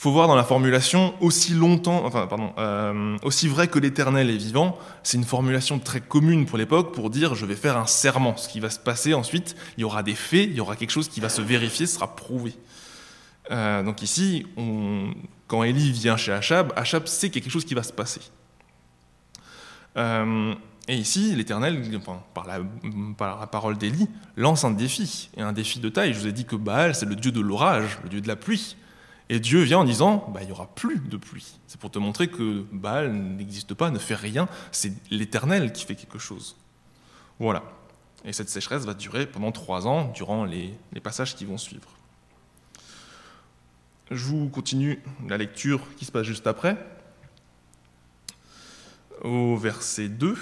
faut 0.03 0.11
voir 0.11 0.27
dans 0.27 0.35
la 0.35 0.43
formulation 0.43 1.13
aussi 1.21 1.53
longtemps, 1.53 2.03
enfin 2.05 2.27
pardon, 2.27 2.51
euh, 2.57 3.17
aussi 3.23 3.47
vrai 3.47 3.69
que 3.69 3.79
l'Éternel 3.79 4.29
est 4.29 4.35
vivant. 4.35 4.77
C'est 5.01 5.15
une 5.15 5.23
formulation 5.23 5.79
très 5.79 6.01
commune 6.01 6.45
pour 6.45 6.57
l'époque 6.57 6.93
pour 6.93 7.09
dire 7.09 7.35
je 7.35 7.45
vais 7.45 7.55
faire 7.55 7.77
un 7.77 7.85
serment. 7.85 8.35
Ce 8.35 8.49
qui 8.49 8.59
va 8.59 8.69
se 8.69 8.79
passer 8.79 9.13
ensuite, 9.13 9.55
il 9.77 9.81
y 9.81 9.83
aura 9.85 10.03
des 10.03 10.13
faits, 10.13 10.49
il 10.49 10.55
y 10.55 10.59
aura 10.59 10.75
quelque 10.75 10.89
chose 10.89 11.07
qui 11.07 11.21
va 11.21 11.29
se 11.29 11.41
vérifier, 11.41 11.85
sera 11.87 12.17
prouvé. 12.17 12.53
Euh, 13.49 13.81
donc 13.81 14.01
ici, 14.01 14.45
quand 15.47 15.63
Élie 15.63 15.93
vient 15.93 16.17
chez 16.17 16.33
Achab, 16.33 16.73
Achab 16.75 17.07
sait 17.07 17.29
qu'il 17.29 17.37
y 17.37 17.41
a 17.41 17.43
quelque 17.45 17.53
chose 17.53 17.65
qui 17.65 17.73
va 17.73 17.83
se 17.83 17.93
passer. 17.93 18.19
Euh, 19.95 20.53
et 20.89 20.97
ici, 20.97 21.33
l'Éternel, 21.33 21.81
par, 22.33 22.45
la, 22.45 22.59
par 23.17 23.39
la 23.39 23.47
parole 23.47 23.77
d'Élie, 23.77 24.09
lance 24.35 24.65
un 24.65 24.71
défi, 24.71 25.29
et 25.37 25.41
un 25.41 25.53
défi 25.53 25.79
de 25.79 25.87
taille. 25.87 26.13
Je 26.13 26.19
vous 26.19 26.27
ai 26.27 26.33
dit 26.33 26.43
que 26.43 26.57
Baal, 26.57 26.93
c'est 26.93 27.05
le 27.05 27.15
dieu 27.15 27.31
de 27.31 27.39
l'orage, 27.39 27.99
le 28.03 28.09
dieu 28.09 28.19
de 28.19 28.27
la 28.27 28.35
pluie. 28.35 28.75
Et 29.33 29.39
Dieu 29.39 29.63
vient 29.63 29.79
en 29.79 29.83
disant, 29.83 30.29
bah, 30.31 30.41
il 30.43 30.45
n'y 30.45 30.51
aura 30.51 30.67
plus 30.67 30.99
de 30.99 31.17
pluie. 31.17 31.57
C'est 31.65 31.79
pour 31.79 31.89
te 31.89 31.97
montrer 31.97 32.27
que 32.27 32.63
Baal 32.71 33.11
n'existe 33.11 33.73
pas, 33.73 33.89
ne 33.89 33.97
fait 33.97 34.13
rien, 34.13 34.47
c'est 34.71 34.93
l'Éternel 35.09 35.73
qui 35.73 35.85
fait 35.85 35.95
quelque 35.95 36.19
chose. 36.19 36.55
Voilà. 37.39 37.63
Et 38.25 38.31
cette 38.31 38.49
sécheresse 38.49 38.85
va 38.85 38.93
durer 38.93 39.25
pendant 39.25 39.51
trois 39.51 39.87
ans, 39.87 40.11
durant 40.13 40.45
les, 40.45 40.71
les 40.91 40.99
passages 40.99 41.35
qui 41.35 41.45
vont 41.45 41.57
suivre. 41.57 41.89
Je 44.11 44.23
vous 44.23 44.49
continue 44.49 45.01
la 45.27 45.39
lecture 45.39 45.81
qui 45.97 46.05
se 46.05 46.11
passe 46.11 46.27
juste 46.27 46.45
après. 46.45 46.77
Au 49.23 49.57
verset 49.57 50.09
2. 50.09 50.37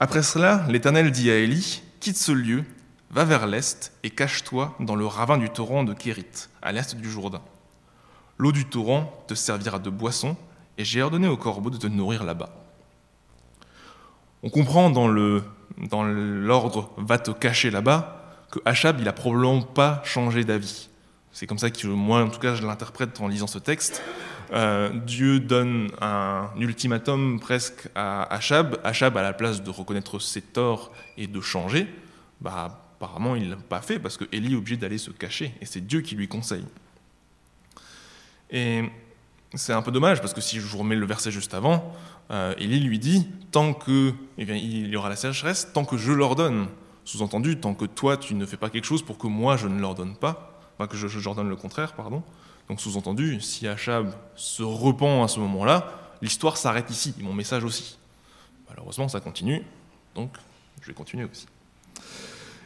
Après 0.00 0.22
cela, 0.22 0.66
l'Éternel 0.68 1.12
dit 1.12 1.30
à 1.30 1.36
Élie, 1.38 1.82
quitte 1.98 2.18
ce 2.18 2.32
lieu, 2.32 2.66
va 3.08 3.24
vers 3.24 3.46
l'est 3.46 3.90
et 4.02 4.10
cache-toi 4.10 4.76
dans 4.80 4.96
le 4.96 5.06
ravin 5.06 5.38
du 5.38 5.48
torrent 5.48 5.82
de 5.82 5.94
Kérit, 5.94 6.50
à 6.60 6.72
l'est 6.72 6.94
du 6.94 7.10
Jourdain. 7.10 7.40
L'eau 8.42 8.50
du 8.50 8.64
torrent 8.64 9.22
te 9.28 9.34
servira 9.34 9.78
de 9.78 9.88
boisson, 9.88 10.36
et 10.76 10.84
j'ai 10.84 11.00
ordonné 11.00 11.28
au 11.28 11.36
corbeau 11.36 11.70
de 11.70 11.76
te 11.76 11.86
nourrir 11.86 12.24
là-bas. 12.24 12.50
On 14.42 14.50
comprend 14.50 14.90
dans 14.90 15.06
l'ordre 15.06 16.90
va 16.96 17.18
te 17.20 17.30
cacher 17.30 17.70
là-bas 17.70 18.34
que 18.50 18.58
Achab 18.64 18.98
il 18.98 19.06
a 19.06 19.12
probablement 19.12 19.62
pas 19.62 20.02
changé 20.04 20.42
d'avis. 20.42 20.88
C'est 21.30 21.46
comme 21.46 21.58
ça 21.58 21.70
que 21.70 21.86
moi 21.86 22.20
en 22.20 22.30
tout 22.30 22.40
cas 22.40 22.56
je 22.56 22.66
l'interprète 22.66 23.20
en 23.20 23.28
lisant 23.28 23.46
ce 23.46 23.60
texte. 23.60 24.02
Euh, 24.52 24.90
Dieu 25.06 25.38
donne 25.38 25.92
un 26.00 26.48
ultimatum 26.58 27.38
presque 27.38 27.90
à 27.94 28.24
Achab. 28.24 28.76
Achab 28.82 29.16
à 29.16 29.22
la 29.22 29.34
place 29.34 29.62
de 29.62 29.70
reconnaître 29.70 30.18
ses 30.18 30.42
torts 30.42 30.90
et 31.16 31.28
de 31.28 31.40
changer, 31.40 31.86
bah 32.40 32.80
apparemment 32.96 33.36
il 33.36 33.50
l'a 33.50 33.56
pas 33.56 33.82
fait 33.82 34.00
parce 34.00 34.16
que 34.16 34.24
Élie 34.32 34.54
est 34.54 34.56
obligé 34.56 34.76
d'aller 34.76 34.98
se 34.98 35.12
cacher 35.12 35.54
et 35.60 35.64
c'est 35.64 35.86
Dieu 35.86 36.00
qui 36.00 36.16
lui 36.16 36.26
conseille. 36.26 36.64
Et 38.52 38.84
c'est 39.54 39.72
un 39.72 39.82
peu 39.82 39.90
dommage 39.90 40.20
parce 40.20 40.34
que 40.34 40.40
si 40.40 40.60
je 40.60 40.66
vous 40.66 40.78
remets 40.78 40.94
le 40.94 41.06
verset 41.06 41.30
juste 41.30 41.54
avant, 41.54 41.92
euh, 42.30 42.54
Élie 42.58 42.80
lui 42.80 42.98
dit 42.98 43.26
tant 43.50 43.74
que 43.74 44.12
eh 44.38 44.42
il 44.42 44.88
y 44.88 44.96
aura 44.96 45.08
la 45.08 45.16
sécheresse, 45.16 45.72
tant 45.72 45.84
que 45.84 45.96
je 45.96 46.12
l'ordonne. 46.12 46.68
Sous-entendu, 47.04 47.58
tant 47.58 47.74
que 47.74 47.84
toi 47.84 48.16
tu 48.16 48.34
ne 48.34 48.46
fais 48.46 48.56
pas 48.56 48.70
quelque 48.70 48.84
chose 48.84 49.02
pour 49.02 49.18
que 49.18 49.26
moi 49.26 49.56
je 49.56 49.66
ne 49.66 49.80
l'ordonne 49.80 50.14
pas, 50.14 50.60
enfin 50.76 50.86
que 50.86 50.96
je, 50.96 51.08
je 51.08 51.18
j'ordonne 51.18 51.48
le 51.48 51.56
contraire, 51.56 51.94
pardon. 51.94 52.22
Donc 52.68 52.80
sous-entendu, 52.80 53.40
si 53.40 53.66
Achab 53.66 54.14
se 54.36 54.62
repent 54.62 55.24
à 55.24 55.28
ce 55.28 55.40
moment-là, 55.40 55.90
l'histoire 56.22 56.56
s'arrête 56.56 56.90
ici, 56.90 57.14
mon 57.20 57.32
message 57.32 57.64
aussi. 57.64 57.98
Malheureusement, 58.68 59.08
ça 59.08 59.20
continue, 59.20 59.62
donc 60.14 60.30
je 60.80 60.86
vais 60.86 60.94
continuer 60.94 61.24
aussi. 61.30 61.46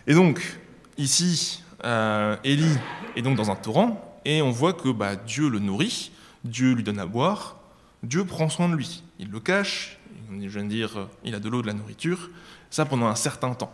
Et 0.07 0.15
donc, 0.15 0.61
ici, 0.99 1.63
euh, 1.85 2.37
Élie 2.45 2.77
est 3.17 3.23
donc 3.23 3.37
dans 3.37 3.51
un 3.51 3.57
torrent, 3.57 4.16
et 4.27 4.43
on 4.43 4.51
voit 4.51 4.73
que 4.73 4.89
bah, 4.89 5.15
Dieu 5.15 5.49
le 5.49 5.61
nourrit, 5.61 6.11
Dieu 6.45 6.73
lui 6.73 6.83
donne 6.83 6.99
à 6.99 7.07
boire, 7.07 7.57
Dieu 8.03 8.25
prend 8.25 8.49
soin 8.49 8.69
de 8.69 8.75
lui. 8.75 9.05
Il 9.21 9.31
le 9.31 9.39
cache, 9.39 9.99
je 10.29 10.49
viens 10.49 10.65
de 10.65 10.69
dire, 10.69 11.09
il 11.25 11.35
a 11.37 11.39
de 11.39 11.49
l'eau, 11.49 11.63
de 11.63 11.69
la 11.69 11.73
nourriture, 11.73 12.29
ça 12.69 12.85
pendant 12.85 13.07
un 13.07 13.15
certain 13.15 13.55
temps. 13.55 13.73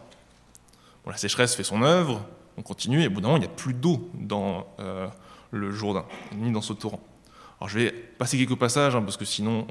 la 1.06 1.16
sécheresse 1.16 1.54
fait 1.54 1.64
son 1.64 1.82
œuvre, 1.82 2.20
on 2.58 2.62
continue, 2.62 3.02
et 3.02 3.06
au 3.06 3.10
bout 3.10 3.22
d'un 3.22 3.28
moment, 3.28 3.38
il 3.38 3.46
n'y 3.46 3.46
a 3.46 3.56
plus 3.56 3.72
d'eau 3.72 4.10
dans 4.12 4.66
euh, 4.78 5.08
le 5.52 5.72
Jourdain, 5.72 6.04
ni 6.36 6.52
dans 6.52 6.60
ce 6.60 6.74
torrent. 6.74 7.00
Alors 7.58 7.70
je 7.70 7.78
vais 7.78 7.90
passer 7.90 8.36
quelques 8.36 8.58
passages, 8.58 8.94
hein, 8.94 9.00
parce 9.00 9.16
que 9.16 9.24
sinon 9.24 9.66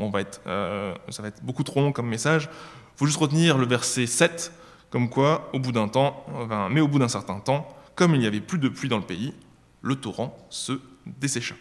euh, 0.47 0.95
ça 1.09 1.21
va 1.21 1.27
être 1.27 1.43
beaucoup 1.43 1.63
trop 1.63 1.81
long 1.81 1.91
comme 1.91 2.07
message. 2.07 2.49
Il 2.95 2.97
faut 2.97 3.05
juste 3.05 3.19
retenir 3.19 3.59
le 3.59 3.67
verset 3.67 4.07
7, 4.07 4.51
comme 4.89 5.09
quoi, 5.09 5.51
au 5.53 5.59
bout 5.59 5.71
d'un 5.71 5.87
temps, 5.87 6.25
mais 6.71 6.81
au 6.81 6.87
bout 6.87 6.97
d'un 6.97 7.07
certain 7.07 7.39
temps, 7.39 7.67
comme 7.93 8.15
il 8.15 8.19
n'y 8.19 8.27
avait 8.27 8.41
plus 8.41 8.57
de 8.57 8.67
pluie 8.67 8.89
dans 8.89 8.97
le 8.97 9.03
pays, 9.03 9.35
le 9.81 9.95
torrent 9.95 10.37
se 10.49 10.79
dessécha. 11.05 11.55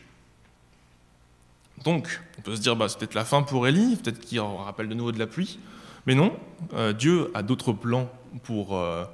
Donc, 1.84 2.20
on 2.38 2.42
peut 2.42 2.56
se 2.56 2.60
dire, 2.60 2.76
bah, 2.76 2.88
c'est 2.88 2.98
peut-être 2.98 3.14
la 3.14 3.24
fin 3.24 3.42
pour 3.42 3.66
Élie, 3.66 3.96
peut-être 3.96 4.20
qu'il 4.20 4.40
rappelle 4.40 4.88
de 4.88 4.94
nouveau 4.94 5.12
de 5.12 5.18
la 5.18 5.26
pluie, 5.26 5.58
mais 6.06 6.14
non, 6.14 6.36
euh, 6.74 6.92
Dieu 6.92 7.30
a 7.34 7.42
d'autres 7.42 7.72
plans 7.72 8.10
pour, 8.42 8.76
euh, 8.76 9.04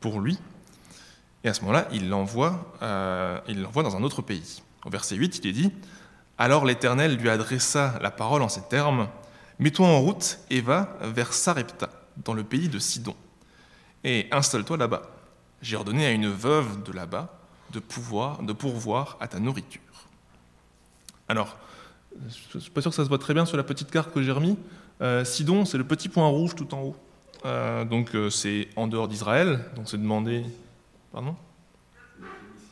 pour 0.00 0.20
lui, 0.20 0.38
et 1.44 1.48
à 1.48 1.54
ce 1.54 1.60
moment-là, 1.62 1.86
il 1.92 2.08
l'envoie 2.08 2.74
euh, 2.82 3.40
l'envoie 3.48 3.82
dans 3.82 3.96
un 3.96 4.02
autre 4.02 4.22
pays. 4.22 4.62
Au 4.84 4.90
verset 4.90 5.16
8, 5.16 5.40
il 5.42 5.46
est 5.46 5.52
dit, 5.52 5.72
Alors 6.38 6.64
l'Éternel 6.64 7.16
lui 7.16 7.28
adressa 7.28 7.98
la 8.00 8.10
parole 8.10 8.42
en 8.42 8.48
ces 8.48 8.62
termes, 8.62 9.08
Mets-toi 9.58 9.88
en 9.88 10.00
route 10.00 10.38
et 10.50 10.60
va 10.60 10.96
vers 11.00 11.32
Sarepta, 11.32 11.90
dans 12.24 12.32
le 12.32 12.44
pays 12.44 12.68
de 12.68 12.78
Sidon, 12.78 13.16
et 14.04 14.28
installe-toi 14.30 14.76
là-bas. 14.76 15.02
J'ai 15.62 15.74
ordonné 15.74 16.06
à 16.06 16.12
une 16.12 16.28
veuve 16.28 16.84
de 16.84 16.92
là-bas 16.92 17.37
de, 17.70 17.80
pouvoir, 17.80 18.42
de 18.42 18.52
pourvoir 18.52 19.16
à 19.20 19.28
ta 19.28 19.38
nourriture. 19.38 19.80
Alors, 21.28 21.56
je 22.16 22.56
ne 22.58 22.60
suis 22.60 22.70
pas 22.70 22.80
sûr 22.80 22.90
que 22.90 22.96
ça 22.96 23.04
se 23.04 23.08
voit 23.08 23.18
très 23.18 23.34
bien 23.34 23.46
sur 23.46 23.56
la 23.56 23.62
petite 23.62 23.90
carte 23.90 24.12
que 24.12 24.22
j'ai 24.22 24.32
remis. 24.32 24.56
Euh, 25.00 25.24
Sidon, 25.24 25.64
c'est 25.64 25.78
le 25.78 25.84
petit 25.84 26.08
point 26.08 26.26
rouge 26.26 26.54
tout 26.54 26.74
en 26.74 26.82
haut. 26.82 26.96
Euh, 27.44 27.84
donc 27.84 28.14
euh, 28.14 28.30
c'est 28.30 28.68
en 28.74 28.88
dehors 28.88 29.08
d'Israël, 29.08 29.64
donc 29.76 29.88
c'est 29.88 29.98
demandé... 29.98 30.44
Pardon? 31.12 31.36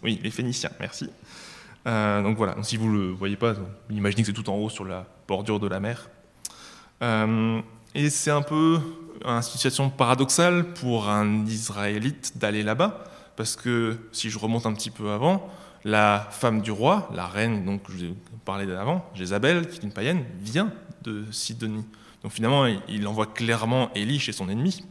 Oui, 0.03 0.21
les 0.23 0.31
Phéniciens, 0.31 0.71
merci. 0.79 1.09
donc 1.85 2.37
voilà, 2.37 2.55
si 2.63 2.77
vous 2.77 2.87
ne 2.87 2.99
le 2.99 3.11
voyez 3.13 3.37
pas, 3.37 3.55
imaginez 3.91 4.23
que 4.23 4.27
c'est 4.27 4.33
tout 4.33 4.51
en 4.51 4.57
haut 4.57 4.69
sur 4.69 4.85
la 4.85 5.07
bordure 5.27 5.59
de 5.59 5.67
la 5.67 5.81
mer. 5.81 6.11
et 7.95 8.11
c'est 8.11 8.31
un 8.31 8.43
peu 8.43 8.79
une 9.25 9.43
situation 9.43 9.89
paradoxale 9.89 10.75
pour 10.75 11.09
un 11.09 11.47
Israélite 11.47 12.37
d'aller 12.37 12.63
là-bas, 12.63 13.05
parce 13.37 13.57
que 13.57 13.99
si 14.13 14.31
je 14.31 14.39
remonte 14.39 14.67
un 14.67 14.73
petit 14.73 14.91
peu 14.91 15.11
avant, 15.11 15.49
la 15.85 16.27
femme 16.31 16.63
du 16.63 16.71
roi, 16.71 17.09
la 17.15 17.27
reine 17.27 17.65
donc 17.65 17.83
je 17.89 17.93
vous 17.93 18.05
ai 18.05 18.15
parlé 18.45 18.67
d'avant, 18.67 19.09
Jézabel, 19.15 19.69
qui 19.69 19.79
est 19.79 19.83
une 19.83 19.93
païenne, 19.93 20.25
vient 20.41 20.73
de 21.03 21.25
Sidonie. 21.31 21.85
Donc 22.23 22.33
finalement, 22.33 22.67
il 22.89 23.07
envoie 23.07 23.27
clairement 23.27 23.93
Élie 23.95 24.19
chez 24.19 24.33
son 24.33 24.49
ennemi. 24.49 24.85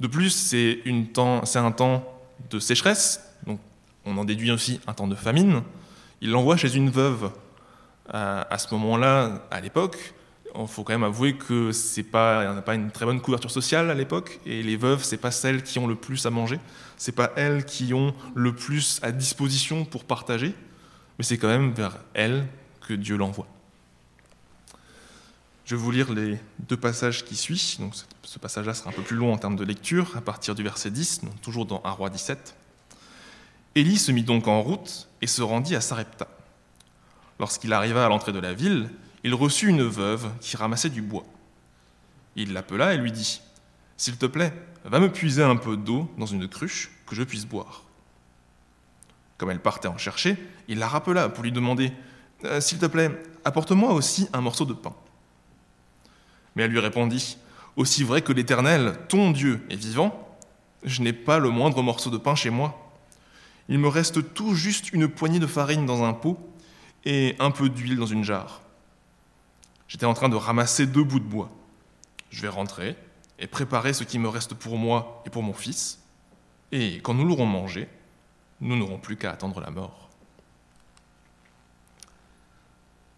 De 0.00 0.06
plus, 0.06 0.30
c'est 0.30 0.80
un 1.56 1.72
temps 1.72 2.04
de 2.50 2.58
sécheresse, 2.58 3.20
donc 3.46 3.58
on 4.04 4.16
en 4.18 4.24
déduit 4.24 4.50
aussi 4.50 4.80
un 4.86 4.92
temps 4.92 5.08
de 5.08 5.14
famine. 5.14 5.62
Il 6.20 6.30
l'envoie 6.30 6.56
chez 6.56 6.74
une 6.74 6.90
veuve. 6.90 7.30
À, 8.06 8.58
ce 8.58 8.72
moment-là, 8.74 9.46
à 9.50 9.62
l'époque, 9.62 10.12
il 10.58 10.68
faut 10.68 10.84
quand 10.84 10.92
même 10.92 11.04
avouer 11.04 11.36
que 11.36 11.72
c'est 11.72 12.02
pas, 12.02 12.52
n'y 12.52 12.58
a 12.58 12.62
pas 12.62 12.74
une 12.74 12.90
très 12.90 13.04
bonne 13.04 13.20
couverture 13.20 13.50
sociale 13.50 13.90
à 13.90 13.94
l'époque, 13.94 14.40
et 14.46 14.62
les 14.62 14.76
veuves, 14.76 15.02
c'est 15.02 15.16
pas 15.16 15.30
celles 15.30 15.62
qui 15.62 15.78
ont 15.78 15.86
le 15.86 15.96
plus 15.96 16.24
à 16.26 16.30
manger, 16.30 16.60
c'est 16.96 17.12
pas 17.12 17.32
elles 17.36 17.64
qui 17.64 17.94
ont 17.94 18.14
le 18.34 18.54
plus 18.54 19.00
à 19.02 19.12
disposition 19.12 19.84
pour 19.84 20.04
partager, 20.04 20.54
mais 21.18 21.24
c'est 21.24 21.38
quand 21.38 21.48
même 21.48 21.72
vers 21.72 21.98
elles 22.14 22.46
que 22.86 22.94
Dieu 22.94 23.16
l'envoie. 23.16 23.46
Je 25.64 25.76
vais 25.76 25.80
vous 25.80 25.90
lire 25.90 26.12
les 26.12 26.38
deux 26.58 26.76
passages 26.76 27.24
qui 27.24 27.36
suivent. 27.36 27.80
Donc, 27.80 27.94
ce 28.22 28.38
passage-là 28.38 28.74
sera 28.74 28.90
un 28.90 28.92
peu 28.92 29.00
plus 29.00 29.16
long 29.16 29.32
en 29.32 29.38
termes 29.38 29.56
de 29.56 29.64
lecture, 29.64 30.14
à 30.16 30.20
partir 30.20 30.54
du 30.54 30.62
verset 30.62 30.90
10, 30.90 31.24
donc 31.24 31.40
toujours 31.40 31.64
dans 31.64 31.80
1 31.84 31.90
roi 31.90 32.10
17. 32.10 32.54
Élie 33.74 33.98
se 33.98 34.12
mit 34.12 34.22
donc 34.22 34.46
en 34.46 34.60
route 34.60 35.08
et 35.22 35.26
se 35.26 35.40
rendit 35.40 35.74
à 35.74 35.80
Sarepta. 35.80 36.28
Lorsqu'il 37.40 37.72
arriva 37.72 38.04
à 38.04 38.08
l'entrée 38.08 38.32
de 38.32 38.38
la 38.38 38.52
ville, 38.52 38.90
il 39.24 39.34
reçut 39.34 39.68
une 39.68 39.82
veuve 39.82 40.30
qui 40.40 40.56
ramassait 40.56 40.90
du 40.90 41.00
bois. 41.00 41.24
Il 42.36 42.52
l'appela 42.52 42.92
et 42.92 42.98
lui 42.98 43.10
dit 43.10 43.40
S'il 43.96 44.16
te 44.16 44.26
plaît, 44.26 44.52
va 44.84 45.00
me 45.00 45.10
puiser 45.10 45.42
un 45.42 45.56
peu 45.56 45.78
d'eau 45.78 46.10
dans 46.18 46.26
une 46.26 46.46
cruche 46.46 46.90
que 47.06 47.14
je 47.14 47.22
puisse 47.22 47.46
boire. 47.46 47.82
Comme 49.38 49.50
elle 49.50 49.60
partait 49.60 49.88
en 49.88 49.96
chercher, 49.96 50.36
il 50.68 50.78
la 50.78 50.88
rappela 50.88 51.30
pour 51.30 51.42
lui 51.42 51.52
demander 51.52 51.90
euh, 52.44 52.60
S'il 52.60 52.78
te 52.78 52.86
plaît, 52.86 53.10
apporte-moi 53.44 53.92
aussi 53.94 54.28
un 54.34 54.42
morceau 54.42 54.66
de 54.66 54.74
pain. 54.74 54.94
Mais 56.54 56.64
elle 56.64 56.70
lui 56.70 56.78
répondit, 56.78 57.38
Aussi 57.76 58.04
vrai 58.04 58.20
que 58.20 58.32
l'Éternel, 58.32 58.98
ton 59.08 59.30
Dieu, 59.30 59.66
est 59.70 59.76
vivant, 59.76 60.38
je 60.82 61.00
n'ai 61.00 61.14
pas 61.14 61.38
le 61.38 61.48
moindre 61.48 61.82
morceau 61.82 62.10
de 62.10 62.18
pain 62.18 62.34
chez 62.34 62.50
moi. 62.50 62.92
Il 63.70 63.78
me 63.78 63.88
reste 63.88 64.34
tout 64.34 64.54
juste 64.54 64.92
une 64.92 65.08
poignée 65.08 65.38
de 65.38 65.46
farine 65.46 65.86
dans 65.86 66.04
un 66.04 66.12
pot 66.12 66.38
et 67.06 67.36
un 67.38 67.50
peu 67.50 67.70
d'huile 67.70 67.96
dans 67.96 68.04
une 68.04 68.22
jarre. 68.22 68.60
J'étais 69.88 70.06
en 70.06 70.14
train 70.14 70.28
de 70.28 70.36
ramasser 70.36 70.86
deux 70.86 71.04
bouts 71.04 71.20
de 71.20 71.24
bois. 71.24 71.50
Je 72.30 72.42
vais 72.42 72.48
rentrer 72.48 72.96
et 73.38 73.46
préparer 73.46 73.92
ce 73.92 74.04
qui 74.04 74.18
me 74.18 74.28
reste 74.28 74.54
pour 74.54 74.78
moi 74.78 75.22
et 75.26 75.30
pour 75.30 75.42
mon 75.42 75.52
fils, 75.52 76.00
et 76.72 76.96
quand 76.96 77.14
nous 77.14 77.24
l'aurons 77.24 77.46
mangé, 77.46 77.88
nous 78.60 78.76
n'aurons 78.76 78.98
plus 78.98 79.16
qu'à 79.16 79.30
attendre 79.30 79.60
la 79.60 79.70
mort. 79.70 80.10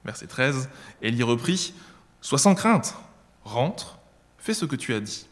Verset 0.05 0.27
13, 0.27 0.69
Élie 1.03 1.23
reprit, 1.23 1.75
Sois 2.21 2.39
sans 2.39 2.55
crainte, 2.55 2.95
rentre, 3.45 3.99
fais 4.39 4.55
ce 4.55 4.65
que 4.65 4.77
tu 4.77 4.95
as 4.95 5.01
dit. 5.01 5.27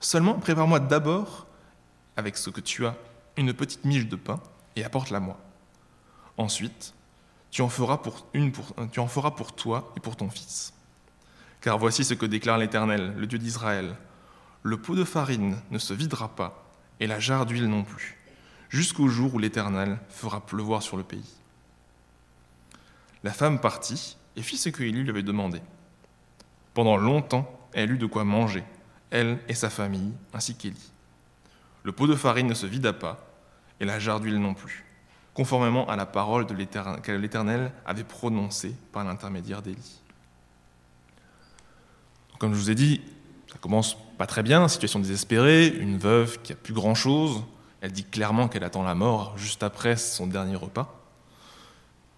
Seulement, 0.00 0.34
prépare-moi 0.34 0.80
d'abord, 0.80 1.46
avec 2.16 2.36
ce 2.36 2.50
que 2.50 2.60
tu 2.60 2.86
as, 2.86 2.96
une 3.36 3.52
petite 3.52 3.84
miche 3.84 4.06
de 4.06 4.16
pain, 4.16 4.40
et 4.76 4.84
apporte-la 4.84 5.20
moi. 5.20 5.38
Ensuite, 6.36 6.94
tu 7.50 7.62
en, 7.62 7.68
feras 7.68 7.98
pour 7.98 8.26
une 8.34 8.52
pour, 8.52 8.74
tu 8.92 9.00
en 9.00 9.08
feras 9.08 9.30
pour 9.30 9.54
toi 9.54 9.92
et 9.96 10.00
pour 10.00 10.16
ton 10.16 10.28
fils. 10.28 10.72
Car 11.60 11.78
voici 11.78 12.04
ce 12.04 12.14
que 12.14 12.26
déclare 12.26 12.58
l'Éternel, 12.58 13.14
le 13.16 13.26
Dieu 13.26 13.38
d'Israël. 13.38 13.96
Le 14.62 14.76
pot 14.76 14.94
de 14.94 15.04
farine 15.04 15.56
ne 15.70 15.78
se 15.78 15.94
videra 15.94 16.28
pas, 16.28 16.64
et 17.00 17.06
la 17.06 17.20
jarre 17.20 17.46
d'huile 17.46 17.68
non 17.68 17.84
plus, 17.84 18.18
jusqu'au 18.68 19.08
jour 19.08 19.34
où 19.34 19.38
l'Éternel 19.38 19.98
fera 20.08 20.44
pleuvoir 20.44 20.82
sur 20.82 20.96
le 20.96 21.02
pays. 21.02 21.34
La 23.24 23.32
femme 23.32 23.60
partit 23.60 24.16
et 24.36 24.42
fit 24.42 24.58
ce 24.58 24.68
que 24.68 24.82
Élie 24.82 25.02
lui 25.02 25.10
avait 25.10 25.22
demandé. 25.22 25.60
Pendant 26.74 26.96
longtemps, 26.96 27.68
elle 27.72 27.92
eut 27.92 27.98
de 27.98 28.06
quoi 28.06 28.24
manger, 28.24 28.64
elle 29.10 29.38
et 29.48 29.54
sa 29.54 29.70
famille, 29.70 30.12
ainsi 30.32 30.54
qu'Élie. 30.54 30.92
Le 31.82 31.92
pot 31.92 32.06
de 32.06 32.14
farine 32.14 32.46
ne 32.46 32.54
se 32.54 32.66
vida 32.66 32.92
pas, 32.92 33.26
et 33.80 33.84
la 33.84 33.98
jarre 33.98 34.20
d'huile 34.20 34.38
non 34.38 34.54
plus, 34.54 34.84
conformément 35.38 35.86
à 35.86 35.94
la 35.94 36.04
parole 36.04 36.46
que 36.46 37.12
l'Éternel 37.12 37.70
avait 37.86 38.02
prononcée 38.02 38.74
par 38.90 39.04
l'intermédiaire 39.04 39.62
d'Élie. 39.62 40.00
Comme 42.40 42.54
je 42.54 42.58
vous 42.58 42.70
ai 42.72 42.74
dit, 42.74 43.02
ça 43.46 43.56
commence 43.60 43.96
pas 44.18 44.26
très 44.26 44.42
bien, 44.42 44.66
situation 44.66 44.98
désespérée, 44.98 45.68
une 45.68 45.96
veuve 45.96 46.42
qui 46.42 46.54
a 46.54 46.56
plus 46.56 46.74
grand-chose, 46.74 47.44
elle 47.80 47.92
dit 47.92 48.02
clairement 48.02 48.48
qu'elle 48.48 48.64
attend 48.64 48.82
la 48.82 48.96
mort 48.96 49.38
juste 49.38 49.62
après 49.62 49.96
son 49.96 50.26
dernier 50.26 50.56
repas. 50.56 50.92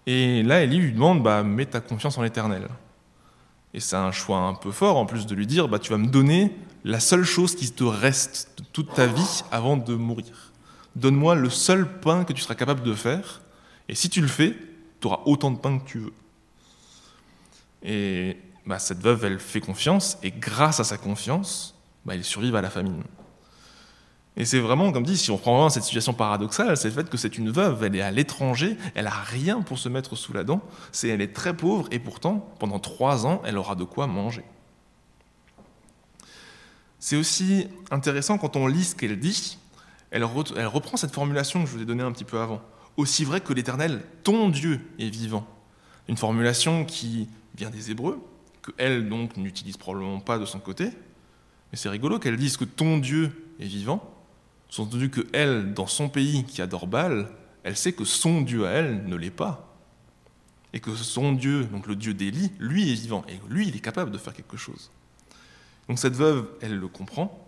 Et 0.07 0.41
là, 0.41 0.63
Élie 0.63 0.79
lui 0.79 0.91
demande 0.91 1.21
bah, 1.21 1.43
Mets 1.43 1.67
ta 1.67 1.79
confiance 1.79 2.17
en 2.17 2.23
l'Éternel. 2.23 2.69
Et 3.75 3.79
c'est 3.79 3.97
un 3.97 4.11
choix 4.11 4.39
un 4.39 4.55
peu 4.55 4.71
fort, 4.71 4.97
en 4.97 5.05
plus 5.05 5.27
de 5.27 5.35
lui 5.35 5.45
dire, 5.45 5.67
bah, 5.67 5.77
tu 5.77 5.91
vas 5.91 5.99
me 5.99 6.07
donner 6.07 6.55
la 6.83 6.99
seule 6.99 7.23
chose 7.23 7.55
qui 7.55 7.71
te 7.71 7.83
reste 7.83 8.57
de 8.57 8.63
toute 8.73 8.95
ta 8.95 9.05
vie 9.05 9.43
avant 9.51 9.77
de 9.77 9.93
mourir. 9.93 10.50
Donne-moi 10.95 11.35
le 11.35 11.49
seul 11.49 11.99
pain 11.99 12.23
que 12.23 12.33
tu 12.33 12.41
seras 12.41 12.55
capable 12.55 12.83
de 12.83 12.93
faire, 12.93 13.41
et 13.87 13.95
si 13.95 14.09
tu 14.09 14.21
le 14.21 14.27
fais, 14.27 14.55
tu 14.99 15.07
auras 15.07 15.21
autant 15.25 15.51
de 15.51 15.57
pain 15.57 15.79
que 15.79 15.85
tu 15.85 15.99
veux. 15.99 16.13
Et 17.83 18.37
bah, 18.65 18.79
cette 18.79 18.99
veuve, 18.99 19.25
elle 19.25 19.39
fait 19.39 19.61
confiance, 19.61 20.17
et 20.21 20.31
grâce 20.31 20.79
à 20.79 20.83
sa 20.83 20.97
confiance, 20.97 21.75
bah, 22.05 22.15
elle 22.15 22.23
survive 22.23 22.55
à 22.55 22.61
la 22.61 22.69
famine. 22.69 23.03
Et 24.37 24.45
c'est 24.45 24.59
vraiment, 24.59 24.91
comme 24.91 25.03
dit, 25.03 25.17
si 25.17 25.29
on 25.29 25.37
prend 25.37 25.53
vraiment 25.53 25.69
cette 25.69 25.83
situation 25.83 26.13
paradoxale, 26.13 26.77
c'est 26.77 26.87
le 26.87 26.93
fait 26.93 27.09
que 27.09 27.17
c'est 27.17 27.37
une 27.37 27.51
veuve, 27.51 27.83
elle 27.83 27.95
est 27.95 28.01
à 28.01 28.11
l'étranger, 28.11 28.77
elle 28.95 29.07
a 29.07 29.09
rien 29.09 29.61
pour 29.61 29.77
se 29.77 29.89
mettre 29.89 30.15
sous 30.15 30.31
la 30.33 30.43
dent, 30.43 30.61
c'est 30.91 31.09
elle 31.09 31.21
est 31.21 31.33
très 31.33 31.55
pauvre, 31.55 31.87
et 31.91 31.99
pourtant, 31.99 32.53
pendant 32.59 32.79
trois 32.79 33.25
ans, 33.25 33.41
elle 33.45 33.57
aura 33.57 33.75
de 33.75 33.83
quoi 33.83 34.07
manger. 34.07 34.43
C'est 36.99 37.17
aussi 37.17 37.67
intéressant 37.89 38.37
quand 38.37 38.55
on 38.55 38.67
lit 38.67 38.85
ce 38.85 38.95
qu'elle 38.95 39.19
dit, 39.19 39.57
elle, 40.11 40.23
reprend 40.23 40.97
cette 40.97 41.13
formulation 41.13 41.63
que 41.63 41.69
je 41.69 41.75
vous 41.75 41.81
ai 41.81 41.85
donnée 41.85 42.03
un 42.03 42.11
petit 42.11 42.25
peu 42.25 42.39
avant. 42.39 42.61
Aussi 42.97 43.23
vrai 43.23 43.41
que 43.41 43.53
l'Éternel, 43.53 44.03
ton 44.23 44.49
Dieu, 44.49 44.81
est 44.99 45.09
vivant. 45.09 45.47
Une 46.09 46.17
formulation 46.17 46.85
qui 46.85 47.29
vient 47.55 47.69
des 47.69 47.91
Hébreux, 47.91 48.21
que 48.61 48.71
elle 48.77 49.07
donc 49.07 49.37
n'utilise 49.37 49.77
probablement 49.77 50.19
pas 50.19 50.37
de 50.37 50.45
son 50.45 50.59
côté, 50.59 50.85
mais 50.85 51.77
c'est 51.77 51.89
rigolo 51.89 52.19
qu'elle 52.19 52.35
dise 52.35 52.57
que 52.57 52.65
ton 52.65 52.97
Dieu 52.97 53.53
est 53.59 53.65
vivant, 53.65 54.13
sont 54.69 54.83
entendu 54.83 55.09
que 55.09 55.25
elle, 55.33 55.73
dans 55.73 55.87
son 55.87 56.09
pays 56.09 56.43
qui 56.43 56.61
adore 56.61 56.87
Baal, 56.87 57.29
elle 57.63 57.77
sait 57.77 57.93
que 57.93 58.05
son 58.05 58.41
Dieu 58.41 58.65
à 58.65 58.71
elle 58.71 59.05
ne 59.05 59.15
l'est 59.15 59.29
pas. 59.29 59.67
Et 60.73 60.79
que 60.79 60.95
son 60.95 61.33
Dieu, 61.33 61.65
donc 61.65 61.87
le 61.87 61.95
Dieu 61.95 62.13
d'Élie, 62.13 62.51
lui 62.59 62.91
est 62.91 62.95
vivant. 62.95 63.23
Et 63.27 63.39
lui, 63.49 63.67
il 63.67 63.75
est 63.75 63.81
capable 63.81 64.11
de 64.11 64.17
faire 64.17 64.33
quelque 64.33 64.55
chose. 64.55 64.89
Donc 65.87 65.99
cette 65.99 66.15
veuve, 66.15 66.47
elle 66.61 66.77
le 66.77 66.87
comprend. 66.87 67.45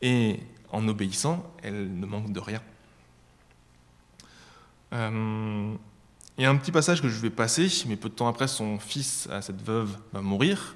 Et 0.00 0.38
en 0.74 0.88
obéissant, 0.88 1.44
elle 1.62 1.98
ne 1.98 2.04
manque 2.04 2.32
de 2.32 2.40
rien. 2.40 2.60
Euh, 4.92 5.74
il 6.36 6.42
y 6.42 6.46
a 6.46 6.50
un 6.50 6.56
petit 6.56 6.72
passage 6.72 7.00
que 7.00 7.08
je 7.08 7.20
vais 7.20 7.30
passer, 7.30 7.68
mais 7.86 7.96
peu 7.96 8.08
de 8.08 8.14
temps 8.14 8.28
après, 8.28 8.48
son 8.48 8.78
fils 8.78 9.28
à 9.30 9.40
cette 9.40 9.62
veuve 9.62 9.96
va 10.12 10.20
mourir. 10.20 10.74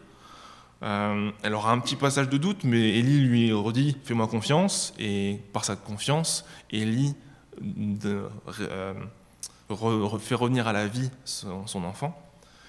Euh, 0.85 1.33
elle 1.43 1.55
aura 1.55 1.73
un 1.73 1.81
petit 1.81 1.97
passage 1.97 2.28
de 2.28 2.38
doute, 2.38 2.62
mais 2.62 2.99
Élie 2.99 3.21
lui 3.21 3.52
redit 3.52 3.97
Fais-moi 4.05 4.28
confiance, 4.28 4.95
et 4.99 5.40
par 5.52 5.64
sa 5.64 5.75
confiance, 5.75 6.45
Élie 6.71 7.17
euh, 8.05 8.28
fait 10.21 10.35
revenir 10.37 10.69
à 10.69 10.73
la 10.73 10.87
vie 10.87 11.11
son, 11.25 11.85
enfant. 11.85 12.17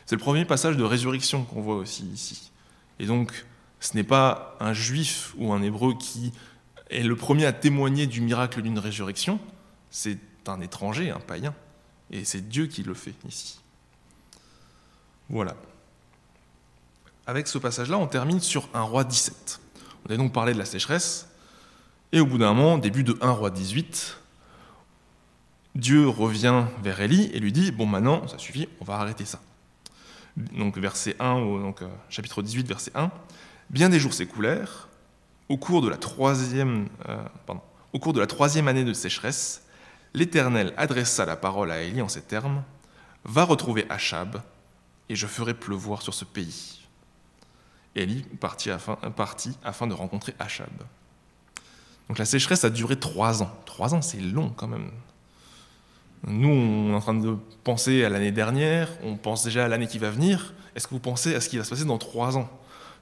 C'est 0.07 0.15
le 0.15 0.21
premier 0.21 0.45
passage 0.45 0.75
de 0.75 0.83
résurrection 0.83 1.43
qu'on 1.43 1.61
voit 1.61 1.75
aussi 1.75 2.05
ici. 2.05 2.51
Et 2.97 3.05
donc, 3.05 3.45
ce 3.79 3.95
n'est 3.95 4.03
pas 4.03 4.57
un 4.59 4.73
juif 4.73 5.35
ou 5.37 5.53
un 5.53 5.61
hébreu 5.61 5.93
qui 5.93 6.33
est 6.89 7.03
le 7.03 7.15
premier 7.15 7.45
à 7.45 7.53
témoigner 7.53 8.07
du 8.07 8.21
miracle 8.21 8.61
d'une 8.61 8.79
résurrection, 8.79 9.39
c'est 9.91 10.17
un 10.47 10.61
étranger, 10.61 11.11
un 11.11 11.19
païen. 11.19 11.53
Et 12.11 12.25
c'est 12.25 12.47
Dieu 12.47 12.67
qui 12.67 12.83
le 12.83 12.93
fait 12.93 13.13
ici. 13.27 13.59
Voilà. 15.29 15.55
Avec 17.27 17.47
ce 17.47 17.59
passage-là, 17.59 17.97
on 17.97 18.07
termine 18.07 18.39
sur 18.39 18.67
un 18.73 18.81
roi 18.81 19.03
17. 19.03 19.59
On 20.07 20.13
a 20.13 20.17
donc 20.17 20.33
parlé 20.33 20.53
de 20.53 20.57
la 20.57 20.65
sécheresse, 20.65 21.29
et 22.11 22.19
au 22.19 22.25
bout 22.25 22.39
d'un 22.39 22.53
moment, 22.53 22.79
début 22.79 23.03
de 23.03 23.15
1 23.21 23.29
roi 23.29 23.51
18, 23.51 24.17
Dieu 25.75 26.07
revient 26.07 26.65
vers 26.81 26.99
Élie 26.99 27.29
et 27.33 27.39
lui 27.39 27.51
dit 27.51 27.71
Bon, 27.71 27.85
maintenant, 27.85 28.27
ça 28.27 28.39
suffit, 28.39 28.67
on 28.81 28.85
va 28.85 28.95
arrêter 28.95 29.25
ça. 29.25 29.39
Donc, 30.35 30.77
verset 30.77 31.15
1, 31.19 31.39
donc, 31.39 31.81
euh, 31.83 31.87
chapitre 32.09 32.41
18, 32.41 32.67
verset 32.67 32.91
1. 32.95 33.11
Bien 33.69 33.89
des 33.89 33.99
jours 33.99 34.13
s'écoulèrent. 34.13 34.88
Au 35.49 35.57
cours 35.57 35.81
de 35.81 35.89
la 35.89 35.97
troisième, 35.97 36.87
euh, 37.09 37.17
au 37.91 37.99
cours 37.99 38.13
de 38.13 38.19
la 38.19 38.27
troisième 38.27 38.67
année 38.67 38.83
de 38.83 38.93
sécheresse, 38.93 39.63
l'Éternel 40.13 40.73
adressa 40.77 41.25
la 41.25 41.35
parole 41.35 41.71
à 41.71 41.81
Élie 41.81 42.01
en 42.01 42.07
ces 42.07 42.21
termes 42.21 42.63
Va 43.25 43.43
retrouver 43.43 43.85
Achab, 43.89 44.41
et 45.09 45.15
je 45.15 45.27
ferai 45.27 45.53
pleuvoir 45.53 46.01
sur 46.01 46.13
ce 46.13 46.23
pays. 46.23 46.87
Élie 47.95 48.23
partit 48.39 48.71
afin, 48.71 48.95
partit 48.95 49.57
afin 49.63 49.87
de 49.87 49.93
rencontrer 49.93 50.35
Achab. 50.39 50.69
Donc 52.07 52.17
la 52.17 52.25
sécheresse 52.25 52.63
a 52.63 52.69
duré 52.69 52.97
trois 52.97 53.43
ans. 53.43 53.51
Trois 53.65 53.93
ans, 53.93 54.01
c'est 54.01 54.21
long 54.21 54.53
quand 54.55 54.67
même. 54.67 54.91
Nous, 56.27 56.49
on 56.49 56.91
est 56.91 56.95
en 56.95 57.01
train 57.01 57.13
de 57.13 57.37
penser 57.63 58.03
à 58.03 58.09
l'année 58.09 58.31
dernière, 58.31 58.89
on 59.03 59.15
pense 59.15 59.43
déjà 59.43 59.65
à 59.65 59.67
l'année 59.67 59.87
qui 59.87 59.99
va 59.99 60.11
venir. 60.11 60.53
est-ce 60.75 60.87
que 60.87 60.93
vous 60.93 60.99
pensez 60.99 61.33
à 61.35 61.41
ce 61.41 61.49
qui 61.49 61.57
va 61.57 61.63
se 61.63 61.69
passer 61.69 61.85
dans 61.85 61.97
trois 61.97 62.37
ans? 62.37 62.49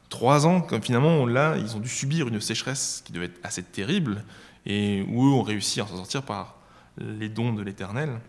Trois 0.10 0.46
ans, 0.46 0.62
comme 0.62 0.82
finalement, 0.82 1.26
là, 1.26 1.56
ils 1.58 1.76
ont 1.76 1.80
dû 1.80 1.90
subir 1.90 2.28
une 2.28 2.40
sécheresse 2.40 3.02
qui 3.06 3.12
devait 3.12 3.26
être 3.26 3.40
assez 3.44 3.64
terrible, 3.64 4.24
et 4.66 5.06
où 5.10 5.26
eux 5.28 5.32
ont 5.32 5.44
réussi 5.44 5.82
à 5.82 5.88
s'en 5.88 5.98
sortir 5.98 6.24
par 6.24 6.56
les 6.98 7.30
dons 7.30 7.54
de 7.54 7.62
l'Éternel. 7.62 8.20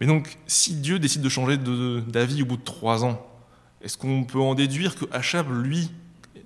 Mais 0.00 0.06
donc, 0.06 0.38
si 0.46 0.74
Dieu 0.76 0.98
décide 0.98 1.22
de 1.22 1.28
changer 1.28 1.56
d'avis 1.56 2.42
au 2.42 2.46
bout 2.46 2.56
de 2.56 2.64
trois 2.64 3.04
ans, 3.04 3.24
est-ce 3.82 3.96
qu'on 3.96 4.24
peut 4.24 4.40
en 4.40 4.54
déduire 4.54 4.96
que 4.96 5.04
Achab, 5.12 5.50
lui, 5.50 5.90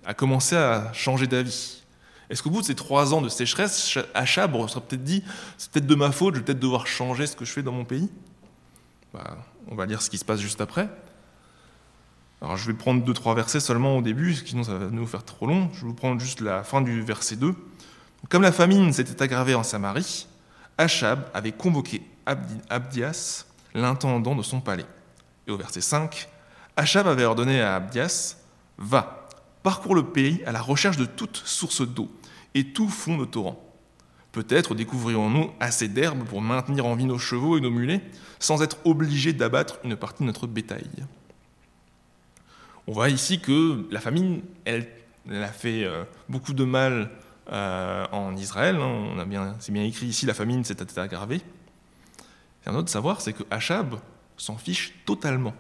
a 0.05 0.15
commencé 0.15 0.57
à 0.57 0.93
changer 0.93 1.27
d'avis? 1.27 1.83
Est-ce 2.31 2.43
qu'au 2.43 2.51
bout 2.51 2.63
de 2.63 2.67
ces 2.67 2.75
trois 2.75 3.13
ans 3.13 3.21
de 3.21 3.29
sécheresse, 3.29 3.99
Achab 4.15 4.57
serait 4.69 4.81
peut-être 4.81 5.05
dit 5.05 5.23
c'est 5.59 5.71
peut-être 5.71 5.87
de 5.87 5.95
ma 5.95 6.11
faute, 6.13 6.35
je 6.35 6.39
vais 6.41 6.45
peut-être 6.47 6.61
devoir 6.61 6.87
changer 6.87 7.27
ce 7.27 7.37
que 7.37 7.45
je 7.45 7.53
fais 7.53 7.63
dans 7.63 7.73
mon 7.73 7.85
pays? 7.85 8.09
Bah, 9.13 9.37
On 9.69 9.75
va 9.75 9.85
lire 9.87 10.01
ce 10.01 10.09
qui 10.09 10.19
se 10.19 10.25
passe 10.25 10.41
juste 10.41 10.61
après. 10.61 10.89
Alors 12.43 12.57
je 12.57 12.67
vais 12.67 12.77
prendre 12.77 13.05
deux, 13.05 13.15
trois 13.15 13.37
versets 13.37 13.61
seulement 13.61 13.97
au 13.97 14.03
début, 14.03 14.35
sinon 14.35 14.65
ça 14.65 14.75
va 14.75 14.87
nous 14.91 15.07
faire 15.07 15.25
trop 15.25 15.47
long. 15.47 15.71
Je 15.75 15.83
vais 15.83 15.87
vous 15.87 15.95
prendre 15.95 16.21
juste 16.21 16.41
la 16.41 16.65
fin 16.65 16.81
du 16.81 17.01
verset 17.01 17.37
2. 17.37 17.55
Comme 18.29 18.43
la 18.43 18.51
famine 18.51 18.93
s'était 18.93 19.23
aggravée 19.23 19.55
en 19.55 19.63
Samarie, 19.63 20.27
Achab 20.77 21.31
avait 21.35 21.53
convoqué 21.53 22.03
Abdias, 22.69 23.47
l'intendant 23.75 24.35
de 24.35 24.43
son 24.43 24.61
palais. 24.61 24.87
Et 25.47 25.53
au 25.53 25.57
verset 25.57 25.81
5, 25.81 26.29
Achab 26.77 27.07
avait 27.07 27.25
ordonné 27.25 27.61
à 27.61 27.77
Abdias 27.77 28.39
Va, 28.77 29.29
parcours 29.63 29.95
le 29.95 30.03
pays 30.03 30.43
à 30.45 30.51
la 30.51 30.61
recherche 30.61 30.97
de 30.97 31.05
toute 31.05 31.37
source 31.45 31.83
d'eau 31.83 32.11
et 32.55 32.73
tout 32.73 32.89
fond 32.89 33.19
de 33.19 33.25
torrent. 33.25 33.63
Peut-être 34.33 34.75
découvrirons-nous 34.75 35.53
assez 35.61 35.87
d'herbes 35.87 36.25
pour 36.25 36.43
maintenir 36.43 36.87
en 36.87 36.97
vie 36.97 37.05
nos 37.05 37.19
chevaux 37.19 37.57
et 37.57 37.61
nos 37.61 37.71
mulets 37.71 38.01
sans 38.41 38.63
être 38.63 38.79
obligés 38.85 39.33
d'abattre 39.33 39.79
une 39.85 39.95
partie 39.95 40.25
de 40.25 40.27
notre 40.27 40.49
bétail. 40.49 40.89
On 42.87 42.93
voit 42.93 43.11
ici 43.11 43.41
que 43.41 43.87
la 43.91 44.01
famine, 44.01 44.43
elle, 44.65 44.89
a 45.31 45.49
fait 45.49 45.85
euh, 45.85 46.05
beaucoup 46.29 46.53
de 46.53 46.65
mal 46.65 47.11
euh, 47.51 48.07
en 48.13 48.37
Israël. 48.37 48.77
Hein. 48.77 49.55
C'est 49.61 49.73
bien 49.73 49.85
écrit 49.85 50.07
ici, 50.07 50.27
la 50.27 50.35
famine 50.35 50.65
s'est 50.65 50.99
aggravée. 50.99 51.41
Et 52.65 52.69
un 52.69 52.75
autre 52.75 52.89
savoir, 52.89 53.21
c'est 53.21 53.33
que 53.33 53.45
Achab 53.51 53.97
s'en 54.37 54.57
fiche 54.57 54.95
totalement. 55.05 55.55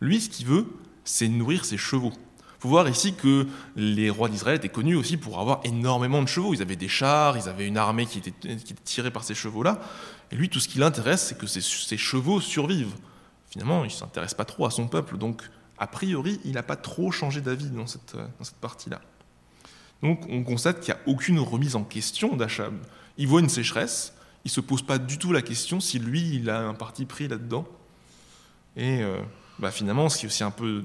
Lui, 0.00 0.20
ce 0.20 0.28
qu'il 0.28 0.46
veut, 0.46 0.66
c'est 1.04 1.28
nourrir 1.28 1.64
ses 1.64 1.76
chevaux. 1.76 2.12
Il 2.60 2.62
faut 2.62 2.68
voir 2.68 2.88
ici 2.88 3.14
que 3.14 3.46
les 3.74 4.10
rois 4.10 4.28
d'Israël 4.28 4.56
étaient 4.56 4.68
connus 4.68 4.94
aussi 4.94 5.16
pour 5.16 5.40
avoir 5.40 5.60
énormément 5.64 6.20
de 6.20 6.28
chevaux. 6.28 6.52
Ils 6.52 6.60
avaient 6.60 6.76
des 6.76 6.88
chars, 6.88 7.38
ils 7.38 7.48
avaient 7.48 7.66
une 7.66 7.78
armée 7.78 8.06
qui 8.06 8.18
était, 8.18 8.34
tirée 8.84 9.10
par 9.10 9.24
ces 9.24 9.34
chevaux-là. 9.34 9.80
Et 10.30 10.36
lui, 10.36 10.48
tout 10.48 10.60
ce 10.60 10.68
qui 10.68 10.78
l'intéresse, 10.78 11.26
c'est 11.28 11.38
que 11.38 11.46
ses, 11.46 11.96
chevaux 11.96 12.40
survivent. 12.40 12.94
Finalement, 13.48 13.84
il 13.84 13.88
ne 13.88 13.92
s'intéresse 13.92 14.34
pas 14.34 14.44
trop 14.44 14.66
à 14.66 14.70
son 14.70 14.88
peuple. 14.88 15.16
Donc, 15.16 15.42
a 15.80 15.86
priori, 15.86 16.38
il 16.44 16.52
n'a 16.52 16.62
pas 16.62 16.76
trop 16.76 17.10
changé 17.10 17.40
d'avis 17.40 17.70
dans 17.70 17.86
cette, 17.86 18.14
dans 18.14 18.44
cette 18.44 18.56
partie-là. 18.56 19.00
Donc, 20.02 20.26
on 20.28 20.44
constate 20.44 20.80
qu'il 20.80 20.94
n'y 20.94 21.00
a 21.00 21.02
aucune 21.06 21.40
remise 21.40 21.74
en 21.74 21.84
question 21.84 22.36
d'Achab. 22.36 22.74
Il 23.16 23.26
voit 23.26 23.40
une 23.40 23.48
sécheresse, 23.48 24.14
il 24.44 24.48
ne 24.48 24.52
se 24.52 24.60
pose 24.60 24.82
pas 24.82 24.98
du 24.98 25.18
tout 25.18 25.32
la 25.32 25.42
question 25.42 25.80
si 25.80 25.98
lui, 25.98 26.36
il 26.36 26.50
a 26.50 26.60
un 26.60 26.74
parti 26.74 27.06
pris 27.06 27.28
là-dedans. 27.28 27.66
Et 28.76 29.02
euh, 29.02 29.20
bah, 29.58 29.70
finalement, 29.70 30.08
ce 30.10 30.18
qui 30.18 30.26
est 30.26 30.28
aussi 30.28 30.44
un 30.44 30.50
peu 30.50 30.84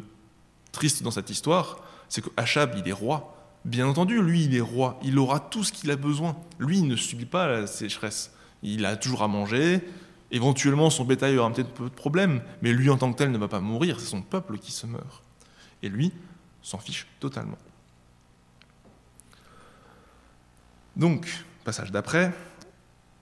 triste 0.72 1.04
dans 1.04 1.12
cette 1.12 1.30
histoire, 1.30 1.80
c'est 2.08 2.24
que 2.24 2.30
Achab, 2.38 2.76
il 2.78 2.88
est 2.88 2.94
roi. 2.94 3.36
Bien 3.66 3.88
entendu, 3.88 4.22
lui, 4.22 4.46
il 4.46 4.56
est 4.56 4.62
roi. 4.62 5.00
Il 5.04 5.18
aura 5.20 5.40
tout 5.40 5.64
ce 5.64 5.74
qu'il 5.74 5.92
a 5.92 5.96
besoin. 5.96 6.38
Lui, 6.60 6.80
il 6.80 6.88
ne 6.88 6.96
subit 6.96 7.26
pas 7.26 7.48
la 7.48 7.68
sécheresse. 7.68 8.32
Il 8.64 8.86
a 8.86 8.96
toujours 8.96 9.24
à 9.24 9.28
manger. 9.28 9.82
Éventuellement, 10.36 10.90
son 10.90 11.06
bétail 11.06 11.38
aura 11.38 11.50
peut-être 11.50 11.72
peu 11.72 11.86
de 11.86 11.96
problèmes. 11.96 12.42
Mais 12.62 12.74
lui, 12.74 12.90
en 12.90 12.98
tant 12.98 13.10
que 13.14 13.18
tel, 13.18 13.32
ne 13.32 13.38
va 13.38 13.48
pas 13.48 13.62
mourir. 13.62 14.02
C'est 14.02 14.08
son 14.08 14.22
peuple 14.22 14.58
qui 14.58 14.74
se 14.74 14.86
meurt. 14.86 15.24
Et 15.82 15.88
lui 15.88 16.12
s'en 16.62 16.78
fiche 16.78 17.08
totalement. 17.22 17.58
Donc, 20.98 21.26
passage 21.64 21.90
d'après, 21.90 22.34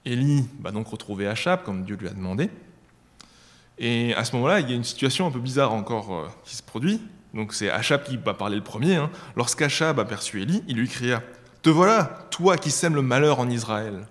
Élie 0.06 0.50
va 0.60 0.72
donc 0.72 0.88
retrouver 0.88 1.28
Achab, 1.28 1.62
comme 1.62 1.84
Dieu 1.84 1.98
lui 1.98 2.08
a 2.08 2.14
demandé. 2.14 2.50
Et 3.78 4.16
à 4.16 4.26
ce 4.26 4.36
moment-là, 4.36 4.60
il 4.62 4.70
y 4.70 4.74
a 4.74 4.76
une 4.76 4.84
situation 4.84 5.28
un 5.28 5.32
peu 5.32 5.40
bizarre 5.40 5.72
encore 5.72 6.16
euh, 6.16 6.28
qui 6.46 6.56
se 6.56 6.64
produit. 6.64 7.00
Donc 7.36 7.54
c'est 7.54 7.70
Achab 7.70 8.04
qui 8.04 8.18
va 8.18 8.34
parler 8.34 8.56
le 8.56 8.64
premier. 8.64 8.96
Hein. 8.96 9.12
Lorsqu'Achab 9.36 10.00
aperçut 10.00 10.42
Élie, 10.42 10.64
il 10.68 10.78
lui 10.78 10.88
cria 10.88 11.22
Te 11.62 11.70
voilà, 11.70 12.28
toi 12.32 12.58
qui 12.58 12.72
sèmes 12.72 12.96
le 12.96 13.04
malheur 13.04 13.40
en 13.40 13.50
Israël. 13.50 14.08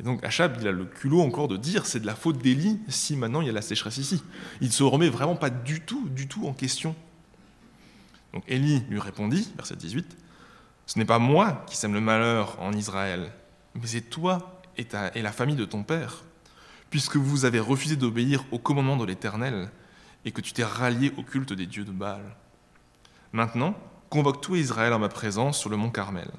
Et 0.00 0.02
donc 0.02 0.24
Achab, 0.24 0.56
il 0.58 0.66
a 0.66 0.72
le 0.72 0.86
culot 0.86 1.20
encore 1.20 1.46
de 1.46 1.58
dire 1.58 1.84
c'est 1.84 2.00
de 2.00 2.06
la 2.06 2.14
faute 2.14 2.38
d'Élie 2.38 2.80
si 2.88 3.16
maintenant 3.16 3.42
il 3.42 3.46
y 3.48 3.50
a 3.50 3.52
la 3.52 3.60
sécheresse 3.60 3.98
ici. 3.98 4.22
Il 4.62 4.68
ne 4.68 4.72
se 4.72 4.82
remet 4.82 5.10
vraiment 5.10 5.36
pas 5.36 5.50
du 5.50 5.82
tout, 5.82 6.08
du 6.08 6.26
tout 6.26 6.46
en 6.46 6.54
question. 6.54 6.96
Donc 8.32 8.42
Élie 8.48 8.82
lui 8.88 8.98
répondit, 8.98 9.52
verset 9.56 9.76
18 9.76 10.16
Ce 10.86 10.98
n'est 10.98 11.04
pas 11.04 11.18
moi 11.18 11.66
qui 11.66 11.76
sème 11.76 11.92
le 11.92 12.00
malheur 12.00 12.56
en 12.62 12.72
Israël, 12.72 13.30
mais 13.74 13.86
c'est 13.86 14.00
toi 14.00 14.62
et, 14.78 14.86
la 15.20 15.32
famille 15.32 15.56
de 15.56 15.66
ton 15.66 15.82
père 15.82 16.24
puisque 16.88 17.16
vous 17.16 17.44
avez 17.44 17.60
refusé 17.60 17.94
d'obéir 17.94 18.42
au 18.52 18.58
commandement 18.58 18.96
de 18.96 19.04
l'Éternel 19.04 19.70
et 20.24 20.32
que 20.32 20.40
tu 20.40 20.54
t'es 20.54 20.64
rallié 20.64 21.12
au 21.18 21.22
culte 21.22 21.52
des 21.52 21.66
dieux 21.66 21.84
de 21.84 21.92
Baal. 21.92 22.22
Maintenant, 23.32 23.74
convoque 24.08 24.40
tout 24.40 24.56
Israël 24.56 24.94
en 24.94 24.98
ma 24.98 25.08
présence 25.10 25.58
sur 25.58 25.68
le 25.68 25.76
mont 25.76 25.90
Carmel. 25.90 26.30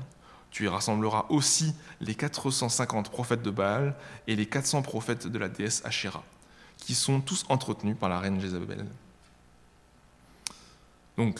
Tu 0.51 0.65
y 0.65 0.67
rassembleras 0.67 1.25
aussi 1.29 1.73
les 2.01 2.13
450 2.13 3.09
prophètes 3.09 3.41
de 3.41 3.49
Baal 3.49 3.95
et 4.27 4.35
les 4.35 4.45
400 4.45 4.81
prophètes 4.81 5.27
de 5.27 5.39
la 5.39 5.49
déesse 5.49 5.81
Asherah, 5.85 6.23
qui 6.77 6.93
sont 6.93 7.21
tous 7.21 7.45
entretenus 7.49 7.95
par 7.97 8.09
la 8.09 8.19
reine 8.19 8.39
Jézabel. 8.39 8.85
Donc, 11.17 11.39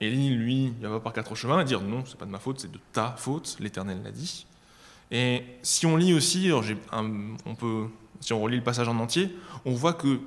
Élie, 0.00 0.34
lui, 0.34 0.72
il 0.80 0.86
va 0.86 1.00
par 1.00 1.12
quatre 1.12 1.34
chemins 1.34 1.58
à 1.58 1.64
dire 1.64 1.80
non, 1.80 2.04
c'est 2.06 2.16
pas 2.18 2.26
de 2.26 2.30
ma 2.30 2.38
faute, 2.38 2.60
c'est 2.60 2.70
de 2.70 2.80
ta 2.92 3.14
faute, 3.16 3.56
l'Éternel 3.60 4.02
l'a 4.02 4.10
dit. 4.10 4.46
Et 5.10 5.44
si 5.62 5.86
on 5.86 5.96
lit 5.96 6.14
aussi, 6.14 6.50
on 6.52 7.54
peut 7.54 7.88
si 8.20 8.32
on 8.32 8.40
relit 8.40 8.56
le 8.56 8.62
passage 8.62 8.88
en 8.88 8.98
entier, 8.98 9.36
on 9.64 9.72
voit 9.72 9.92
que 9.92 10.20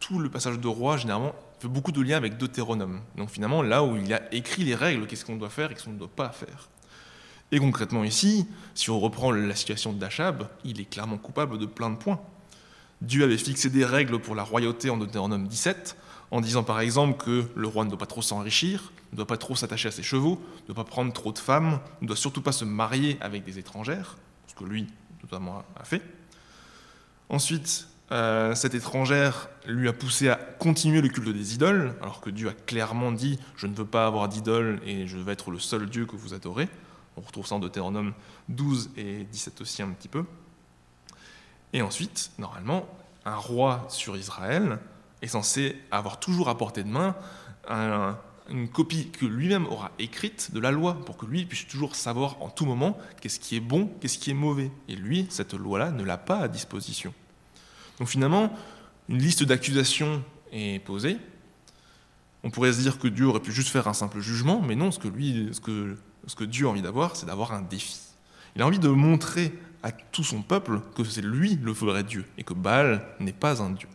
tout 0.00 0.18
le 0.18 0.30
passage 0.30 0.58
de 0.58 0.68
roi, 0.68 0.96
généralement, 0.96 1.34
fait 1.60 1.68
beaucoup 1.68 1.92
de 1.92 2.00
liens 2.00 2.16
avec 2.16 2.38
Deutéronome. 2.38 3.00
Donc 3.16 3.28
finalement, 3.30 3.62
là 3.62 3.84
où 3.84 3.96
il 3.96 4.12
a 4.12 4.32
écrit 4.34 4.64
les 4.64 4.74
règles, 4.74 5.06
qu'est-ce 5.06 5.24
qu'on 5.24 5.36
doit 5.36 5.50
faire 5.50 5.70
et 5.70 5.74
qu'est-ce 5.74 5.84
qu'on 5.84 5.92
ne 5.92 5.98
doit 5.98 6.08
pas 6.08 6.30
faire. 6.30 6.68
Et 7.52 7.58
concrètement 7.58 8.02
ici, 8.02 8.48
si 8.74 8.88
on 8.88 8.98
reprend 8.98 9.30
la 9.30 9.54
situation 9.54 9.92
d'Achab, 9.92 10.48
il 10.64 10.80
est 10.80 10.86
clairement 10.86 11.18
coupable 11.18 11.58
de 11.58 11.66
plein 11.66 11.90
de 11.90 11.96
points. 11.96 12.18
Dieu 13.02 13.24
avait 13.24 13.36
fixé 13.36 13.68
des 13.68 13.84
règles 13.84 14.18
pour 14.18 14.34
la 14.34 14.42
royauté 14.42 14.88
en 14.88 14.96
Deutéronome 14.96 15.46
17, 15.46 15.96
en 16.30 16.40
disant 16.40 16.62
par 16.62 16.80
exemple 16.80 17.22
que 17.22 17.44
le 17.54 17.68
roi 17.68 17.84
ne 17.84 17.90
doit 17.90 17.98
pas 17.98 18.06
trop 18.06 18.22
s'enrichir, 18.22 18.90
ne 19.12 19.18
doit 19.18 19.26
pas 19.26 19.36
trop 19.36 19.54
s'attacher 19.54 19.88
à 19.88 19.90
ses 19.90 20.02
chevaux, 20.02 20.40
ne 20.62 20.72
doit 20.72 20.82
pas 20.82 20.90
prendre 20.90 21.12
trop 21.12 21.30
de 21.30 21.38
femmes, 21.38 21.78
ne 22.00 22.06
doit 22.06 22.16
surtout 22.16 22.40
pas 22.40 22.52
se 22.52 22.64
marier 22.64 23.18
avec 23.20 23.44
des 23.44 23.58
étrangères, 23.58 24.16
ce 24.46 24.54
que 24.54 24.64
lui, 24.64 24.86
notamment, 25.22 25.62
a 25.78 25.84
fait. 25.84 26.00
Ensuite, 27.28 27.86
euh, 28.12 28.54
cette 28.54 28.74
étrangère 28.74 29.50
lui 29.66 29.88
a 29.88 29.92
poussé 29.92 30.30
à 30.30 30.36
continuer 30.36 31.02
le 31.02 31.08
culte 31.08 31.28
des 31.28 31.54
idoles, 31.54 31.94
alors 32.00 32.22
que 32.22 32.30
Dieu 32.30 32.48
a 32.48 32.52
clairement 32.52 33.12
dit 33.12 33.38
Je 33.56 33.66
ne 33.66 33.74
veux 33.74 33.84
pas 33.84 34.06
avoir 34.06 34.28
d'idoles 34.28 34.80
et 34.86 35.06
je 35.06 35.18
veux 35.18 35.30
être 35.30 35.50
le 35.50 35.58
seul 35.58 35.90
Dieu 35.90 36.06
que 36.06 36.16
vous 36.16 36.32
adorez. 36.32 36.70
On 37.16 37.20
retrouve 37.20 37.46
ça 37.46 37.54
en 37.56 37.58
Deutéronome 37.58 38.14
12 38.48 38.90
et 38.96 39.24
17 39.24 39.60
aussi 39.60 39.82
un 39.82 39.90
petit 39.90 40.08
peu. 40.08 40.24
Et 41.72 41.82
ensuite, 41.82 42.32
normalement, 42.38 42.86
un 43.24 43.36
roi 43.36 43.86
sur 43.88 44.16
Israël 44.16 44.78
est 45.20 45.28
censé 45.28 45.76
avoir 45.90 46.20
toujours 46.20 46.48
à 46.48 46.56
portée 46.56 46.82
de 46.82 46.88
main 46.88 47.16
une 48.48 48.68
copie 48.68 49.10
que 49.10 49.24
lui-même 49.24 49.66
aura 49.66 49.92
écrite 49.98 50.52
de 50.52 50.60
la 50.60 50.70
loi, 50.72 51.00
pour 51.06 51.16
que 51.16 51.26
lui 51.26 51.44
puisse 51.44 51.66
toujours 51.66 51.94
savoir 51.94 52.42
en 52.42 52.50
tout 52.50 52.66
moment 52.66 52.98
qu'est-ce 53.20 53.38
qui 53.38 53.56
est 53.56 53.60
bon, 53.60 53.90
qu'est-ce 54.00 54.18
qui 54.18 54.30
est 54.30 54.34
mauvais. 54.34 54.70
Et 54.88 54.96
lui, 54.96 55.26
cette 55.30 55.54
loi-là, 55.54 55.90
ne 55.90 56.02
l'a 56.02 56.18
pas 56.18 56.38
à 56.38 56.48
disposition. 56.48 57.14
Donc 57.98 58.08
finalement, 58.08 58.52
une 59.08 59.18
liste 59.18 59.44
d'accusations 59.44 60.24
est 60.50 60.84
posée. 60.84 61.18
On 62.42 62.50
pourrait 62.50 62.72
se 62.72 62.80
dire 62.80 62.98
que 62.98 63.06
Dieu 63.06 63.26
aurait 63.26 63.40
pu 63.40 63.52
juste 63.52 63.68
faire 63.68 63.86
un 63.86 63.94
simple 63.94 64.20
jugement, 64.20 64.60
mais 64.60 64.74
non, 64.74 64.90
ce 64.90 64.98
que, 64.98 65.08
lui, 65.08 65.50
ce 65.52 65.60
ce 66.26 66.34
que 66.34 66.44
Dieu 66.44 66.66
a 66.66 66.70
envie 66.70 66.82
d'avoir, 66.82 67.16
c'est 67.16 67.26
d'avoir 67.26 67.52
un 67.52 67.62
défi. 67.62 68.00
Il 68.56 68.62
a 68.62 68.66
envie 68.66 68.78
de 68.78 68.88
montrer 68.88 69.52
à 69.82 69.90
tout 69.90 70.24
son 70.24 70.42
peuple 70.42 70.80
que 70.94 71.04
c'est 71.04 71.22
lui 71.22 71.58
le 71.60 71.72
vrai 71.72 72.04
Dieu, 72.04 72.24
et 72.38 72.44
que 72.44 72.54
Baal 72.54 73.04
n'est 73.18 73.32
pas 73.32 73.62
un 73.62 73.70
Dieu. 73.70 73.88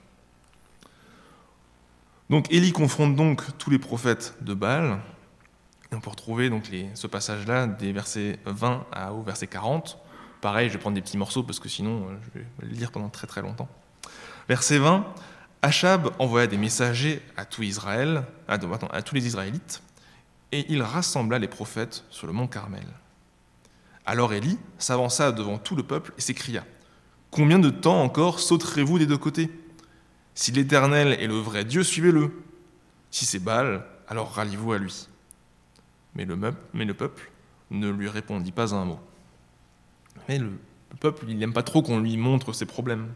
Donc 2.30 2.52
Élie 2.52 2.74
confronte 2.74 3.16
donc 3.16 3.44
tous 3.58 3.70
les 3.70 3.80
prophètes 3.80 4.36
de 4.42 4.54
Baal, 4.54 5.00
on 5.94 6.02
peut 6.02 6.10
retrouver 6.10 6.50
donc 6.50 6.70
ce 6.94 7.08
passage-là 7.08 7.68
des 7.68 7.94
versets 7.94 8.40
20 8.46 8.86
au 9.12 9.22
verset 9.22 9.48
40. 9.48 9.98
Pareil, 10.42 10.68
je 10.68 10.74
vais 10.74 10.80
prendre 10.80 10.96
des 10.96 11.02
petits 11.02 11.18
morceaux 11.18 11.44
parce 11.44 11.60
que 11.60 11.70
sinon 11.70 12.10
euh, 12.10 12.16
je 12.22 12.40
vais 12.40 12.46
le 12.62 12.68
lire 12.68 12.92
pendant 12.92 13.10
très 13.10 13.26
très 13.26 13.42
longtemps. 13.42 13.70
Verset 14.50 14.78
20, 14.78 15.06
Achab 15.62 16.12
envoya 16.20 16.48
des 16.48 16.58
messagers 16.58 17.22
à 17.36 17.46
tout 17.46 17.64
Israël, 17.64 18.24
à, 18.48 18.58
tous 18.58 19.16
les 19.16 19.26
Israélites, 19.26 19.82
et 20.52 20.66
il 20.70 20.82
rassembla 20.82 21.40
les 21.40 21.48
prophètes 21.48 22.06
sur 22.10 22.28
le 22.28 22.34
mont 22.34 22.48
Carmel. 22.48 22.88
Alors 24.06 24.34
Élie 24.34 24.58
s'avança 24.78 25.32
devant 25.32 25.58
tout 25.58 25.76
le 25.76 25.84
peuple 25.84 26.14
et 26.18 26.22
s'écria 26.22 26.64
Combien 27.32 27.60
de 27.60 27.70
temps 27.70 28.02
encore 28.02 28.40
sauterez-vous 28.40 29.00
des 29.00 29.06
deux 29.06 29.18
côtés? 29.18 29.50
Si 30.34 30.52
l'Éternel 30.52 31.18
est 31.20 31.28
le 31.28 31.38
vrai 31.38 31.66
Dieu, 31.66 31.84
suivez-le. 31.84 32.32
Si 33.12 33.26
c'est 33.26 33.40
Baal, 33.40 33.86
alors 34.08 34.32
ralliez-vous 34.32 34.72
à 34.72 34.78
lui. 34.78 35.08
Mais 36.16 36.26
le, 36.26 36.38
mais 36.74 36.86
le, 36.86 36.94
peuple 36.94 37.32
ne 37.70 37.90
lui 37.90 38.08
répondit 38.08 38.52
pas 38.52 38.74
un 38.74 38.86
mot. 38.86 39.00
Mais 40.30 40.40
le, 40.40 40.52
peuple, 41.00 41.26
il 41.28 41.38
n'aime 41.38 41.54
pas 41.54 41.64
trop 41.64 41.82
qu'on 41.82 42.00
lui 42.00 42.18
montre 42.18 42.54
ses 42.54 42.66
problèmes. 42.66 43.10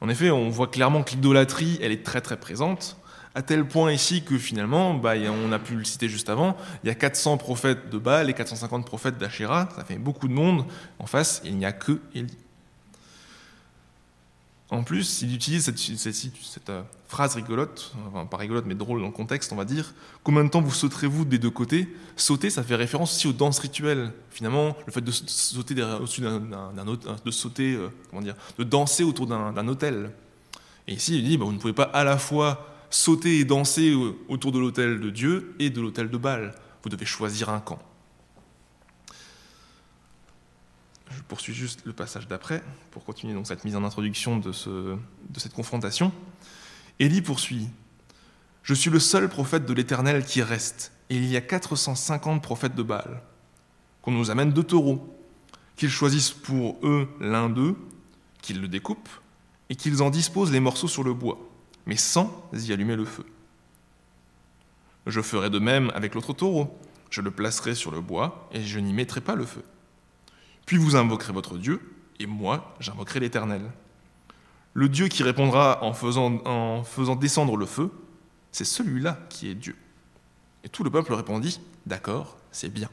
En 0.00 0.08
effet, 0.08 0.30
on 0.30 0.48
voit 0.48 0.68
clairement 0.68 1.02
que 1.02 1.10
l'idolâtrie, 1.10 1.78
elle 1.82 1.92
est 1.92 2.04
très 2.04 2.20
très 2.20 2.38
présente, 2.38 2.96
à 3.34 3.42
tel 3.42 3.66
point 3.66 3.92
ici 3.92 4.24
que 4.24 4.38
finalement, 4.38 4.94
bah, 4.94 5.14
on 5.30 5.52
a 5.52 5.58
pu 5.58 5.76
le 5.76 5.84
citer 5.84 6.08
juste 6.08 6.28
avant, 6.28 6.56
il 6.82 6.88
y 6.88 6.90
a 6.90 6.94
400 6.94 7.38
prophètes 7.38 7.90
de 7.90 7.98
Baal 7.98 8.28
et 8.28 8.34
450 8.34 8.84
prophètes 8.84 9.18
d'Achéra, 9.18 9.68
ça 9.76 9.84
fait 9.84 9.98
beaucoup 9.98 10.28
de 10.28 10.32
monde. 10.32 10.64
En 10.98 11.06
face, 11.06 11.40
il 11.44 11.56
n'y 11.56 11.64
a 11.64 11.72
que 11.72 12.00
Élie. 12.14 12.36
En 14.70 14.84
plus, 14.84 15.22
il 15.22 15.34
utilise 15.34 15.64
cette, 15.64 16.70
euh, 16.70 16.82
phrase 17.08 17.34
rigolote, 17.34 17.92
enfin 18.06 18.24
pas 18.24 18.36
rigolote 18.36 18.66
mais 18.66 18.76
drôle 18.76 19.00
dans 19.00 19.06
le 19.06 19.12
contexte, 19.12 19.52
on 19.52 19.56
va 19.56 19.64
dire. 19.64 19.94
Combien 20.22 20.44
de 20.44 20.48
temps 20.48 20.60
vous 20.60 20.70
sauterez-vous 20.70 21.24
des 21.24 21.38
deux 21.38 21.50
côtés? 21.50 21.88
Sauter, 22.14 22.50
ça 22.50 22.62
fait 22.62 22.76
référence 22.76 23.16
aussi 23.16 23.26
aux 23.26 23.32
danses 23.32 23.58
rituelles. 23.58 24.12
Finalement, 24.30 24.76
le 24.86 24.92
fait 24.92 25.00
de 25.00 25.10
sauter 25.10 25.82
au-dessus 25.82 26.20
d'un, 26.20 26.40
de 27.24 27.30
sauter, 27.32 27.74
euh, 27.74 27.88
comment 28.10 28.22
dire, 28.22 28.36
de 28.58 28.64
danser 28.64 29.02
autour 29.02 29.26
d'un, 29.26 29.66
hôtel. 29.66 30.12
Et 30.86 30.94
ici, 30.94 31.18
il 31.18 31.24
dit, 31.24 31.36
bah, 31.36 31.46
vous 31.46 31.52
ne 31.52 31.58
pouvez 31.58 31.72
pas 31.72 31.90
à 31.92 32.04
la 32.04 32.16
fois 32.16 32.70
sauter 32.90 33.38
et 33.38 33.44
danser 33.44 33.94
autour 34.28 34.52
de 34.52 34.58
l'hôtel 34.58 35.00
de 35.00 35.10
Dieu 35.10 35.54
et 35.58 35.70
de 35.70 35.80
l'hôtel 35.80 36.10
de 36.10 36.16
Baal. 36.18 36.54
Vous 36.82 36.90
devez 36.90 37.06
choisir 37.06 37.48
un 37.48 37.60
camp. 37.60 37.78
Je 41.10 41.22
poursuis 41.22 41.54
juste 41.54 41.82
le 41.84 41.92
passage 41.92 42.28
d'après 42.28 42.62
pour 42.90 43.04
continuer 43.04 43.34
donc 43.34 43.46
cette 43.46 43.64
mise 43.64 43.76
en 43.76 43.84
introduction 43.84 44.38
de, 44.38 44.50
de 44.50 45.40
cette 45.40 45.52
confrontation. 45.52 46.12
Élie 46.98 47.22
poursuit 47.22 47.68
Je 48.62 48.74
suis 48.74 48.90
le 48.90 49.00
seul 49.00 49.28
prophète 49.28 49.66
de 49.66 49.72
l'Éternel 49.72 50.24
qui 50.24 50.42
reste, 50.42 50.92
et 51.08 51.16
il 51.16 51.26
y 51.26 51.36
a 51.36 51.40
450 51.40 52.42
prophètes 52.42 52.74
de 52.74 52.82
Baal. 52.82 53.22
Qu'on 54.02 54.12
nous 54.12 54.30
amène 54.30 54.52
deux 54.52 54.62
taureaux, 54.62 55.16
qu'ils 55.76 55.90
choisissent 55.90 56.30
pour 56.30 56.78
eux 56.84 57.08
l'un 57.20 57.48
d'eux, 57.48 57.76
qu'ils 58.40 58.60
le 58.60 58.68
découpent, 58.68 59.08
et 59.68 59.76
qu'ils 59.76 60.02
en 60.02 60.10
disposent 60.10 60.52
les 60.52 60.60
morceaux 60.60 60.88
sur 60.88 61.02
le 61.02 61.12
bois, 61.12 61.49
mais 61.90 61.96
sans 61.96 62.48
y 62.52 62.72
allumer 62.72 62.94
le 62.94 63.04
feu. 63.04 63.26
Je 65.08 65.20
ferai 65.20 65.50
de 65.50 65.58
même 65.58 65.90
avec 65.92 66.14
l'autre 66.14 66.32
taureau. 66.32 66.78
Je 67.10 67.20
le 67.20 67.32
placerai 67.32 67.74
sur 67.74 67.90
le 67.90 68.00
bois, 68.00 68.48
et 68.52 68.62
je 68.62 68.78
n'y 68.78 68.92
mettrai 68.92 69.20
pas 69.20 69.34
le 69.34 69.44
feu. 69.44 69.64
Puis 70.66 70.76
vous 70.76 70.94
invoquerez 70.94 71.32
votre 71.32 71.58
Dieu, 71.58 71.80
et 72.20 72.26
moi, 72.26 72.76
j'invoquerai 72.78 73.18
l'Éternel. 73.18 73.62
Le 74.72 74.88
Dieu 74.88 75.08
qui 75.08 75.24
répondra 75.24 75.82
en 75.82 75.92
faisant, 75.92 76.40
en 76.44 76.84
faisant 76.84 77.16
descendre 77.16 77.56
le 77.56 77.66
feu, 77.66 77.90
c'est 78.52 78.64
celui-là 78.64 79.18
qui 79.28 79.48
est 79.48 79.56
Dieu. 79.56 79.74
Et 80.62 80.68
tout 80.68 80.84
le 80.84 80.90
peuple 80.90 81.12
répondit, 81.12 81.60
d'accord, 81.86 82.36
c'est 82.52 82.72
bien. 82.72 82.88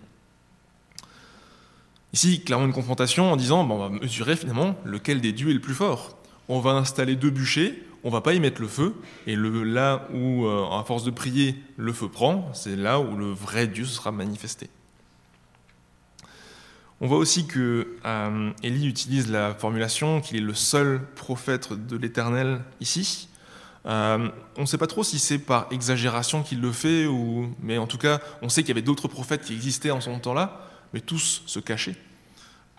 Ici, 2.14 2.44
clairement 2.44 2.66
une 2.66 2.74
confrontation 2.74 3.32
en 3.32 3.36
disant, 3.36 3.70
on 3.70 3.78
va 3.78 3.90
mesurer 3.90 4.36
finalement 4.36 4.76
lequel 4.86 5.22
des 5.22 5.34
dieux 5.34 5.52
est 5.52 5.54
le 5.54 5.62
plus 5.62 5.76
fort. 5.76 6.18
On 6.50 6.62
va 6.62 6.72
installer 6.72 7.16
deux 7.16 7.30
bûchers, 7.30 7.84
on 8.04 8.10
va 8.10 8.22
pas 8.22 8.34
y 8.34 8.40
mettre 8.40 8.62
le 8.62 8.68
feu, 8.68 8.96
et 9.26 9.36
là 9.36 10.08
où, 10.14 10.46
euh, 10.46 10.70
à 10.70 10.84
force 10.84 11.04
de 11.04 11.12
prier, 11.12 11.56
le 11.78 11.94
feu 11.94 12.08
prend, 12.08 12.52
c'est 12.54 12.76
là 12.76 13.00
où 13.00 13.16
le 13.16 13.32
vrai 13.32 13.68
Dieu 13.68 13.86
sera 13.86 14.12
manifesté. 14.12 14.70
On 17.00 17.08
voit 17.08 17.18
aussi 17.18 17.46
que 17.46 17.96
euh, 18.06 18.52
Élie 18.64 18.88
utilise 18.88 19.30
la 19.30 19.54
formulation 19.54 20.20
qu'il 20.20 20.38
est 20.38 20.42
le 20.42 20.56
seul 20.56 21.02
prophète 21.16 21.72
de 21.74 21.96
l'Éternel 21.96 22.62
ici. 22.82 23.30
Euh, 23.86 24.30
on 24.58 24.62
ne 24.62 24.66
sait 24.66 24.80
pas 24.80 24.88
trop 24.88 25.04
si 25.04 25.20
c'est 25.20 25.38
par 25.38 25.68
exagération 25.72 26.42
qu'il 26.42 26.60
le 26.60 26.72
fait, 26.72 27.06
mais 27.62 27.78
en 27.78 27.88
tout 27.88 28.00
cas, 28.00 28.20
on 28.42 28.50
sait 28.50 28.62
qu'il 28.62 28.70
y 28.70 28.72
avait 28.72 28.82
d'autres 28.82 29.08
prophètes 29.08 29.44
qui 29.44 29.54
existaient 29.54 29.92
en 29.92 30.02
son 30.02 30.20
temps-là, 30.20 30.60
mais 30.94 31.00
tous 31.00 31.44
se 31.46 31.60
cachaient. 31.60 31.96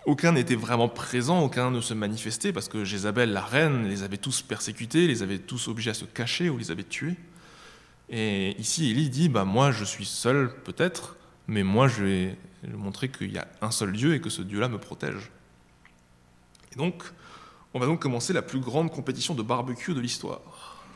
Aucun 0.08 0.32
n'était 0.32 0.54
vraiment 0.54 0.88
présent, 0.88 1.42
aucun 1.42 1.70
ne 1.70 1.82
se 1.82 1.92
manifestait, 1.92 2.50
parce 2.50 2.70
que 2.70 2.82
Jézabel, 2.82 3.30
la 3.30 3.42
reine, 3.42 3.86
les 3.88 4.04
avait 4.04 4.16
tous 4.16 4.40
persécutés, 4.40 5.06
les 5.06 5.22
avait 5.22 5.38
tous 5.38 5.68
obligés 5.68 5.90
à 5.90 5.94
se 5.94 6.06
cacher 6.06 6.48
ou 6.48 6.56
les 6.56 6.70
avait 6.70 6.82
tués. 6.82 7.14
Et 8.08 8.58
ici, 8.58 8.90
Élie 8.90 9.10
dit, 9.10 9.28
bah, 9.28 9.44
moi 9.44 9.70
je 9.70 9.84
suis 9.84 10.06
seul 10.06 10.50
peut-être, 10.64 11.16
mais 11.46 11.62
moi 11.62 11.88
je 11.88 12.04
vais 12.04 12.36
montrer 12.72 13.10
qu'il 13.10 13.30
y 13.30 13.36
a 13.36 13.46
un 13.60 13.70
seul 13.70 13.92
Dieu 13.92 14.14
et 14.14 14.20
que 14.22 14.30
ce 14.30 14.40
Dieu-là 14.40 14.68
me 14.68 14.78
protège. 14.78 15.30
Et 16.72 16.76
donc, 16.76 17.02
on 17.74 17.78
va 17.78 17.84
donc 17.84 18.00
commencer 18.00 18.32
la 18.32 18.40
plus 18.40 18.60
grande 18.60 18.90
compétition 18.90 19.34
de 19.34 19.42
barbecue 19.42 19.92
de 19.92 20.00
l'histoire. 20.00 20.86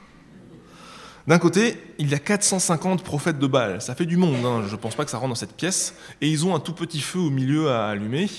D'un 1.26 1.38
côté, 1.38 1.76
il 1.98 2.08
y 2.08 2.14
a 2.14 2.18
450 2.18 3.04
prophètes 3.04 3.38
de 3.38 3.46
Baal, 3.46 3.82
ça 3.82 3.94
fait 3.94 4.06
du 4.06 4.16
monde, 4.16 4.42
hein. 4.46 4.64
je 4.66 4.72
ne 4.72 4.80
pense 4.80 4.94
pas 4.94 5.04
que 5.04 5.10
ça 5.10 5.18
rentre 5.18 5.28
dans 5.28 5.34
cette 5.34 5.54
pièce, 5.54 5.94
et 6.22 6.30
ils 6.30 6.46
ont 6.46 6.54
un 6.54 6.60
tout 6.60 6.72
petit 6.72 7.00
feu 7.00 7.18
au 7.18 7.30
milieu 7.30 7.68
à 7.68 7.88
allumer, 7.88 8.30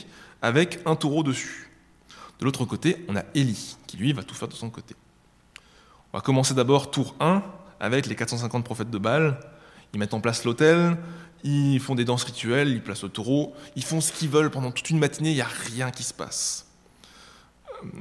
avec 0.44 0.82
un 0.86 0.96
taureau 0.96 1.24
dessus. 1.24 1.72
De 2.40 2.46
l'autre 2.46 2.66
côté, 2.66 3.04
on 3.08 3.16
a 3.16 3.24
Élie, 3.34 3.78
qui 3.88 3.98
lui 3.98 4.12
va 4.12 4.22
tout 4.22 4.36
faire 4.36 4.50
de 4.50 4.54
son 4.54 4.70
côté. 4.70 4.94
On 6.12 6.18
va 6.18 6.22
commencer 6.22 6.54
d'abord 6.54 6.92
tour 6.92 7.16
1, 7.22 7.42
avec 7.80 8.06
les 8.06 8.16
450 8.16 8.64
prophètes 8.64 8.92
de 8.92 8.98
Baal. 8.98 9.40
Ils 9.94 10.00
mettent 10.00 10.14
en 10.14 10.20
place 10.20 10.44
l'autel, 10.44 10.98
ils 11.44 11.80
font 11.80 11.96
des 11.96 12.04
danses 12.04 12.26
rituelles, 12.26 12.70
ils 12.70 12.84
placent 12.84 13.04
le 13.04 13.10
taureau, 13.10 13.56
ils 13.78 13.84
font 13.84 14.02
ce 14.02 14.12
qu'ils 14.12 14.30
veulent 14.30 14.52
pendant 14.52 14.72
toute 14.72 14.90
une 14.90 15.00
matinée, 15.00 15.32
il 15.32 15.36
n'y 15.36 15.42
a 15.42 15.48
rien 15.48 15.92
qui 15.92 16.04
se 16.04 16.14
passe. 16.14 16.68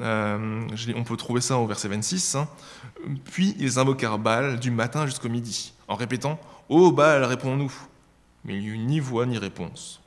Euh, 0.00 0.66
on 0.96 1.04
peut 1.04 1.16
trouver 1.16 1.40
ça 1.40 1.58
au 1.58 1.66
verset 1.66 1.88
26. 1.88 2.34
Hein. 2.34 2.48
Puis 3.24 3.54
ils 3.58 3.78
invoquèrent 3.78 4.18
Baal 4.18 4.58
du 4.58 4.72
matin 4.72 5.06
jusqu'au 5.06 5.28
midi, 5.28 5.74
en 5.86 5.94
répétant 5.94 6.40
Ô 6.68 6.86
oh 6.86 6.92
Baal, 6.92 7.24
réponds-nous 7.24 7.72
Mais 8.44 8.54
il 8.54 8.60
n'y 8.60 8.66
eut 8.66 8.78
ni 8.78 9.00
voix 9.00 9.26
ni 9.26 9.38
réponse. 9.38 10.01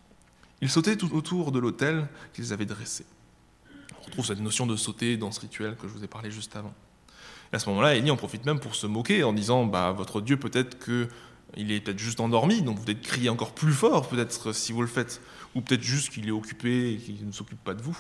Ils 0.66 0.72
sautaient 0.72 0.96
tout 0.96 1.14
autour 1.14 1.52
de 1.52 1.60
l'autel 1.60 2.08
qu'ils 2.34 2.52
avaient 2.52 2.66
dressé. 2.66 3.06
On 4.02 4.06
retrouve 4.06 4.26
cette 4.26 4.40
notion 4.40 4.66
de 4.66 4.76
sauter 4.76 5.16
dans 5.16 5.32
ce 5.32 5.40
rituel 5.40 5.76
que 5.76 5.88
je 5.88 5.94
vous 5.94 6.04
ai 6.04 6.08
parlé 6.08 6.32
juste 6.32 6.56
avant. 6.56 6.74
Et 7.54 7.56
à 7.56 7.60
ce 7.60 7.70
moment-là, 7.70 7.94
Élie 7.94 8.10
en 8.10 8.16
profite 8.16 8.48
même 8.48 8.60
pour 8.60 8.74
se 8.74 8.88
moquer 8.88 9.24
en 9.24 9.32
disant 9.32 9.68
bah, 9.68 9.92
Votre 9.92 10.22
Dieu, 10.22 10.38
peut-être 10.38 10.80
que 10.80 11.08
il 11.56 11.72
est 11.72 11.82
peut-être 11.82 12.00
juste 12.00 12.20
endormi, 12.20 12.64
donc 12.64 12.80
vous 12.80 12.86
devez 12.86 13.00
crier 13.00 13.30
encore 13.30 13.54
plus 13.54 13.74
fort, 13.74 14.10
peut-être, 14.10 14.54
si 14.54 14.72
vous 14.72 14.82
le 14.82 14.88
faites. 14.88 15.22
Ou 15.54 15.62
peut-être 15.62 15.84
juste 15.84 16.10
qu'il 16.10 16.28
est 16.28 16.32
occupé 16.32 16.94
et 16.94 16.98
qu'il 16.98 17.28
ne 17.28 17.32
s'occupe 17.32 17.64
pas 17.64 17.76
de 17.76 17.84
vous. 17.84 17.98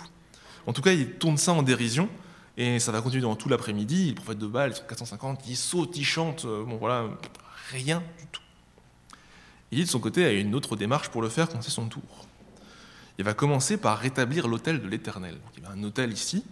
En 0.65 0.73
tout 0.73 0.81
cas, 0.81 0.93
il 0.93 1.11
tourne 1.11 1.37
ça 1.37 1.53
en 1.53 1.61
dérision, 1.61 2.09
et 2.57 2.79
ça 2.79 2.91
va 2.91 3.01
continuer 3.03 3.21
durant 3.21 3.35
tout 3.35 3.47
l'après-midi. 3.47 4.07
Les 4.07 4.13
prophètes 4.15 4.39
de 4.39 4.47
Baal, 4.47 4.75
sont 4.75 4.85
450, 4.89 5.47
ils 5.47 5.55
sautent, 5.55 5.95
ils 5.97 6.03
chantent, 6.03 6.45
euh, 6.45 6.63
bon 6.63 6.77
voilà, 6.77 7.05
rien 7.69 8.01
du 8.19 8.25
tout. 8.31 8.41
Il, 9.69 9.85
de 9.85 9.89
son 9.89 9.99
côté, 9.99 10.25
a 10.25 10.31
une 10.31 10.55
autre 10.55 10.75
démarche 10.75 11.09
pour 11.09 11.21
le 11.21 11.29
faire 11.29 11.47
quand 11.47 11.61
c'est 11.61 11.69
son 11.69 11.87
tour. 11.89 12.24
Il 13.17 13.25
va 13.25 13.33
commencer 13.33 13.77
par 13.77 13.97
rétablir 13.97 14.47
l'autel 14.47 14.81
de 14.81 14.87
l'Éternel. 14.87 15.37
Il 15.57 15.63
y 15.63 15.65
a 15.65 15.71
un 15.71 15.83
autel 15.83 16.11
ici, 16.11 16.43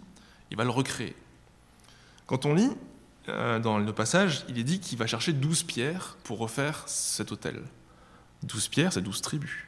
il 0.50 0.56
va 0.56 0.64
le 0.64 0.70
recréer. 0.70 1.14
Quand 2.26 2.46
on 2.46 2.54
lit, 2.54 2.70
euh, 3.28 3.58
dans 3.58 3.78
le 3.78 3.92
passage, 3.92 4.44
il 4.48 4.58
est 4.58 4.64
dit 4.64 4.80
qu'il 4.80 4.98
va 4.98 5.06
chercher 5.06 5.32
douze 5.32 5.62
pierres 5.62 6.16
pour 6.24 6.38
refaire 6.38 6.84
cet 6.86 7.32
hôtel. 7.32 7.62
Douze 8.42 8.68
pierres, 8.68 8.92
c'est 8.92 9.02
douze 9.02 9.20
tribus. 9.20 9.64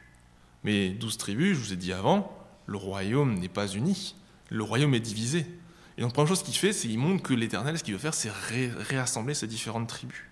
Mais 0.63 0.89
douze 0.89 1.17
tribus, 1.17 1.57
je 1.57 1.63
vous 1.63 1.73
ai 1.73 1.77
dit 1.77 1.93
avant, 1.93 2.35
le 2.65 2.77
royaume 2.77 3.35
n'est 3.35 3.47
pas 3.47 3.67
uni. 3.67 4.15
Le 4.49 4.63
royaume 4.63 4.93
est 4.93 4.99
divisé. 4.99 5.45
Et 5.97 6.01
donc, 6.01 6.13
première 6.13 6.29
chose 6.29 6.43
qu'il 6.43 6.55
fait, 6.55 6.73
c'est 6.73 6.87
qu'il 6.87 6.99
montre 6.99 7.23
que 7.23 7.33
l'Éternel, 7.33 7.77
ce 7.77 7.83
qu'il 7.83 7.93
veut 7.93 7.99
faire, 7.99 8.13
c'est 8.13 8.31
réassembler 8.31 9.33
ces 9.33 9.47
différentes 9.47 9.87
tribus. 9.87 10.23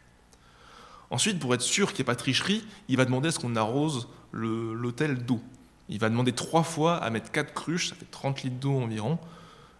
Ensuite, 1.10 1.40
pour 1.40 1.54
être 1.54 1.62
sûr 1.62 1.90
qu'il 1.90 1.98
n'y 1.98 2.02
ait 2.02 2.06
pas 2.06 2.14
de 2.14 2.20
tricherie, 2.20 2.64
il 2.88 2.98
va 2.98 3.06
demander 3.06 3.30
à 3.30 3.32
ce 3.32 3.40
qu'on 3.40 3.56
arrose 3.56 4.08
l'hôtel 4.32 5.26
d'eau. 5.26 5.42
Il 5.90 6.00
va 6.00 6.10
demander 6.10 6.34
trois 6.34 6.64
fois 6.64 6.98
à 6.98 7.10
mettre 7.10 7.32
quatre 7.32 7.54
cruches, 7.54 7.90
ça 7.90 7.96
fait 7.96 8.10
30 8.10 8.44
litres 8.44 8.58
d'eau 8.58 8.80
environ, 8.80 9.20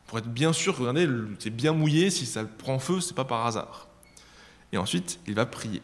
pour 0.08 0.20
être 0.20 0.28
bien 0.28 0.54
sûr, 0.54 0.78
regardez, 0.78 1.10
c'est 1.40 1.50
bien 1.50 1.74
mouillé, 1.74 2.10
si 2.10 2.26
ça 2.26 2.44
prend 2.44 2.78
feu, 2.78 3.02
c'est 3.02 3.16
pas 3.16 3.26
par 3.26 3.46
hasard. 3.46 3.88
Et 4.72 4.78
ensuite, 4.78 5.20
il 5.26 5.34
va 5.34 5.46
prier. 5.46 5.82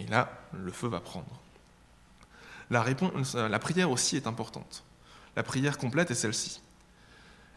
Et 0.00 0.06
là, 0.06 0.32
le 0.52 0.72
feu 0.72 0.88
va 0.88 1.00
prendre. 1.00 1.40
La, 2.70 2.84
la 3.48 3.58
prière 3.58 3.90
aussi 3.90 4.16
est 4.16 4.26
importante. 4.26 4.84
La 5.36 5.42
prière 5.42 5.78
complète 5.78 6.10
est 6.10 6.14
celle-ci. 6.14 6.60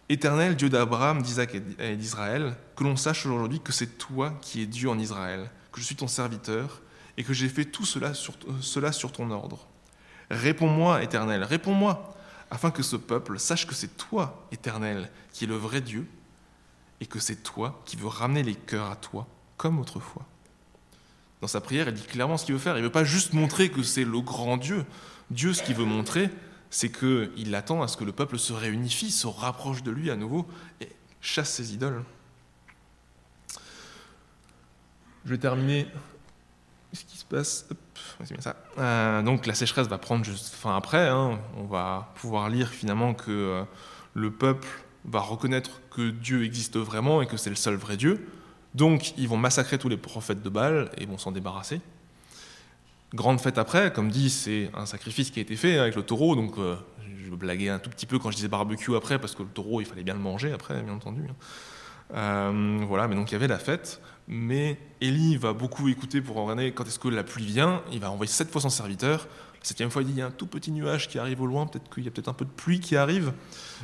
Éternel 0.07 0.55
Dieu 0.55 0.69
d'Abraham, 0.69 1.21
d'Isaac 1.21 1.55
et 1.79 1.95
d'Israël, 1.95 2.55
que 2.75 2.83
l'on 2.83 2.95
sache 2.95 3.25
aujourd'hui 3.25 3.59
que 3.59 3.71
c'est 3.71 3.97
toi 3.97 4.37
qui 4.41 4.61
es 4.61 4.67
Dieu 4.67 4.89
en 4.89 4.99
Israël, 4.99 5.49
que 5.71 5.81
je 5.81 5.85
suis 5.85 5.95
ton 5.95 6.07
serviteur 6.07 6.81
et 7.17 7.23
que 7.23 7.33
j'ai 7.33 7.49
fait 7.49 7.65
tout 7.65 7.85
cela 7.85 8.13
sur, 8.13 8.35
cela 8.61 8.91
sur 8.91 9.11
ton 9.11 9.31
ordre. 9.31 9.67
Réponds-moi, 10.29 11.03
Éternel, 11.03 11.43
réponds-moi, 11.43 12.15
afin 12.49 12.71
que 12.71 12.83
ce 12.83 12.95
peuple 12.95 13.39
sache 13.39 13.67
que 13.67 13.75
c'est 13.75 13.97
toi, 13.97 14.47
Éternel, 14.51 15.09
qui 15.31 15.43
es 15.43 15.47
le 15.47 15.55
vrai 15.55 15.81
Dieu, 15.81 16.07
et 17.01 17.05
que 17.05 17.19
c'est 17.19 17.43
toi 17.43 17.81
qui 17.85 17.95
veux 17.95 18.07
ramener 18.07 18.43
les 18.43 18.55
cœurs 18.55 18.89
à 18.89 18.95
toi, 18.95 19.27
comme 19.57 19.79
autrefois. 19.79 20.25
Dans 21.41 21.47
sa 21.47 21.61
prière, 21.61 21.87
il 21.89 21.93
dit 21.93 22.03
clairement 22.03 22.37
ce 22.37 22.45
qu'il 22.45 22.55
veut 22.55 22.59
faire. 22.59 22.77
Il 22.77 22.81
ne 22.81 22.85
veut 22.85 22.91
pas 22.91 23.03
juste 23.03 23.33
montrer 23.33 23.69
que 23.69 23.83
c'est 23.83 24.05
le 24.05 24.21
grand 24.21 24.57
Dieu. 24.57 24.85
Dieu, 25.29 25.53
ce 25.53 25.61
qu'il 25.61 25.75
veut 25.75 25.85
montrer, 25.85 26.29
c'est 26.69 26.91
qu'il 26.91 27.53
attend 27.53 27.81
à 27.83 27.87
ce 27.87 27.97
que 27.97 28.03
le 28.03 28.11
peuple 28.11 28.39
se 28.39 28.53
réunifie, 28.53 29.11
se 29.11 29.27
rapproche 29.27 29.83
de 29.83 29.91
lui 29.91 30.09
à 30.09 30.15
nouveau 30.15 30.47
et 30.81 30.89
chasse 31.21 31.51
ses 31.51 31.73
idoles. 31.73 32.03
Je 35.25 35.31
vais 35.31 35.37
terminer 35.37 35.87
Qu'est-ce 36.95 37.05
qui 37.05 37.17
se 37.17 37.25
passe 37.25 37.65
Euh, 38.77 39.21
donc 39.21 39.45
la 39.45 39.53
sécheresse 39.53 39.87
va 39.87 39.97
prendre 39.97 40.23
juste 40.23 40.53
fin 40.53 40.75
après. 40.75 41.07
Hein. 41.07 41.39
On 41.57 41.65
va 41.65 42.11
pouvoir 42.15 42.49
lire 42.49 42.69
finalement 42.69 43.13
que 43.13 43.31
euh, 43.31 43.63
le 44.13 44.31
peuple 44.31 44.67
va 45.05 45.19
reconnaître 45.19 45.81
que 45.91 46.09
Dieu 46.09 46.43
existe 46.43 46.77
vraiment 46.77 47.21
et 47.21 47.27
que 47.27 47.37
c'est 47.37 47.49
le 47.49 47.55
seul 47.55 47.75
vrai 47.75 47.97
Dieu. 47.97 48.27
Donc 48.73 49.17
ils 49.17 49.27
vont 49.27 49.37
massacrer 49.37 49.77
tous 49.77 49.89
les 49.89 49.97
prophètes 49.97 50.41
de 50.41 50.49
Baal 50.49 50.89
et 50.97 51.05
vont 51.05 51.17
s'en 51.17 51.31
débarrasser. 51.31 51.81
Grande 53.13 53.39
fête 53.39 53.57
après, 53.57 53.93
comme 53.93 54.09
dit, 54.09 54.29
c'est 54.29 54.69
un 54.73 54.85
sacrifice 54.85 55.31
qui 55.31 55.39
a 55.39 55.41
été 55.41 55.55
fait 55.55 55.77
avec 55.77 55.95
le 55.95 56.03
taureau. 56.03 56.35
Donc 56.35 56.57
euh, 56.57 56.75
je 57.23 57.33
blaguais 57.33 57.69
un 57.69 57.79
tout 57.79 57.89
petit 57.89 58.05
peu 58.05 58.19
quand 58.19 58.31
je 58.31 58.35
disais 58.35 58.47
barbecue 58.47 58.95
après, 58.95 59.19
parce 59.19 59.35
que 59.35 59.43
le 59.43 59.49
taureau, 59.49 59.81
il 59.81 59.85
fallait 59.85 60.03
bien 60.03 60.15
le 60.15 60.19
manger 60.19 60.51
après, 60.51 60.81
bien 60.81 60.93
entendu. 60.93 61.21
Hein. 62.13 62.85
voilà, 62.87 63.07
mais 63.07 63.15
donc 63.15 63.31
il 63.31 63.33
y 63.33 63.35
avait 63.35 63.47
la 63.47 63.59
fête 63.59 64.01
mais 64.27 64.77
Élie 65.01 65.37
va 65.37 65.53
beaucoup 65.53 65.87
écouter 65.87 66.21
pour 66.21 66.35
regarder 66.35 66.71
quand 66.71 66.85
est-ce 66.85 66.99
que 66.99 67.07
la 67.07 67.23
pluie 67.23 67.45
vient. 67.45 67.83
Il 67.91 67.99
va 67.99 68.11
envoyer 68.11 68.31
sept 68.31 68.51
fois 68.51 68.61
son 68.61 68.69
serviteur. 68.69 69.27
La 69.53 69.67
septième 69.67 69.89
fois, 69.89 70.01
il 70.03 70.05
dit 70.05 70.13
il 70.13 70.19
y 70.19 70.21
a 70.21 70.27
un 70.27 70.31
tout 70.31 70.47
petit 70.47 70.71
nuage 70.71 71.07
qui 71.07 71.17
arrive 71.17 71.41
au 71.41 71.47
loin, 71.47 71.65
peut-être 71.65 71.93
qu'il 71.93 72.03
y 72.03 72.07
a 72.07 72.11
peut-être 72.11 72.27
un 72.27 72.33
peu 72.33 72.45
de 72.45 72.51
pluie 72.51 72.79
qui 72.79 72.95
arrive. 72.95 73.33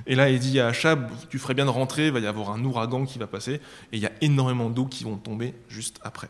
Et 0.05 0.15
là, 0.15 0.29
il 0.29 0.39
dit 0.39 0.59
à 0.59 0.67
Achab 0.67 1.11
tu 1.29 1.39
ferais 1.39 1.53
bien 1.53 1.65
de 1.65 1.71
rentrer, 1.71 2.07
il 2.07 2.13
va 2.13 2.19
y 2.19 2.27
avoir 2.27 2.51
un 2.51 2.63
ouragan 2.63 3.05
qui 3.05 3.17
va 3.17 3.27
passer, 3.27 3.55
et 3.55 3.97
il 3.97 3.99
y 3.99 4.05
a 4.05 4.11
énormément 4.21 4.69
d'eau 4.69 4.85
qui 4.85 5.03
vont 5.03 5.17
tomber 5.17 5.55
juste 5.69 5.99
après. 6.03 6.29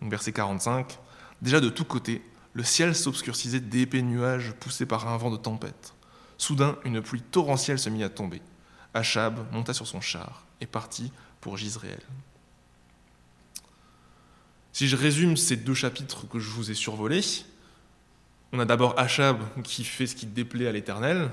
Donc, 0.00 0.10
verset 0.10 0.32
45 0.32 0.98
Déjà 1.42 1.60
de 1.60 1.68
tous 1.68 1.84
côtés, 1.84 2.22
le 2.54 2.62
ciel 2.62 2.94
s'obscurcisait 2.94 3.60
d'épais 3.60 4.02
nuages 4.02 4.52
poussés 4.60 4.86
par 4.86 5.08
un 5.08 5.16
vent 5.16 5.30
de 5.30 5.36
tempête. 5.36 5.94
Soudain, 6.38 6.76
une 6.84 7.02
pluie 7.02 7.22
torrentielle 7.22 7.78
se 7.78 7.90
mit 7.90 8.04
à 8.04 8.08
tomber. 8.08 8.40
Achab 8.94 9.52
monta 9.52 9.74
sur 9.74 9.86
son 9.86 10.00
char 10.00 10.46
et 10.60 10.66
partit 10.66 11.12
pour 11.40 11.56
Gisréel. 11.56 12.00
Si 14.72 14.88
je 14.88 14.96
résume 14.96 15.36
ces 15.36 15.56
deux 15.56 15.74
chapitres 15.74 16.26
que 16.26 16.38
je 16.38 16.48
vous 16.48 16.70
ai 16.70 16.74
survolés, 16.74 17.20
on 18.52 18.58
a 18.58 18.64
d'abord 18.64 18.98
Achab 18.98 19.38
qui 19.62 19.84
fait 19.84 20.06
ce 20.06 20.16
qui 20.16 20.26
déplaît 20.26 20.66
à 20.66 20.72
l'Éternel. 20.72 21.30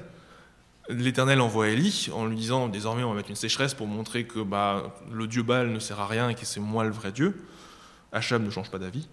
L'Éternel 0.90 1.40
envoie 1.40 1.70
Élie 1.70 2.10
en 2.14 2.26
lui 2.26 2.36
disant 2.36 2.68
désormais 2.68 3.04
on 3.04 3.10
va 3.10 3.16
mettre 3.16 3.30
une 3.30 3.36
sécheresse 3.36 3.74
pour 3.74 3.88
montrer 3.88 4.26
que 4.26 4.40
bah, 4.40 4.96
le 5.12 5.28
dieu 5.28 5.44
Baal 5.44 5.72
ne 5.72 5.80
sert 5.80 6.00
à 6.00 6.08
rien 6.08 6.30
et 6.30 6.36
que 6.36 6.46
c'est 6.46 6.60
moi 6.60 6.84
le 6.84 6.92
vrai 6.92 7.12
Dieu. 7.12 7.46
Achab 8.12 8.44
ne 8.44 8.50
change 8.50 8.72
pas 8.72 8.80
d'avis. 8.80 9.08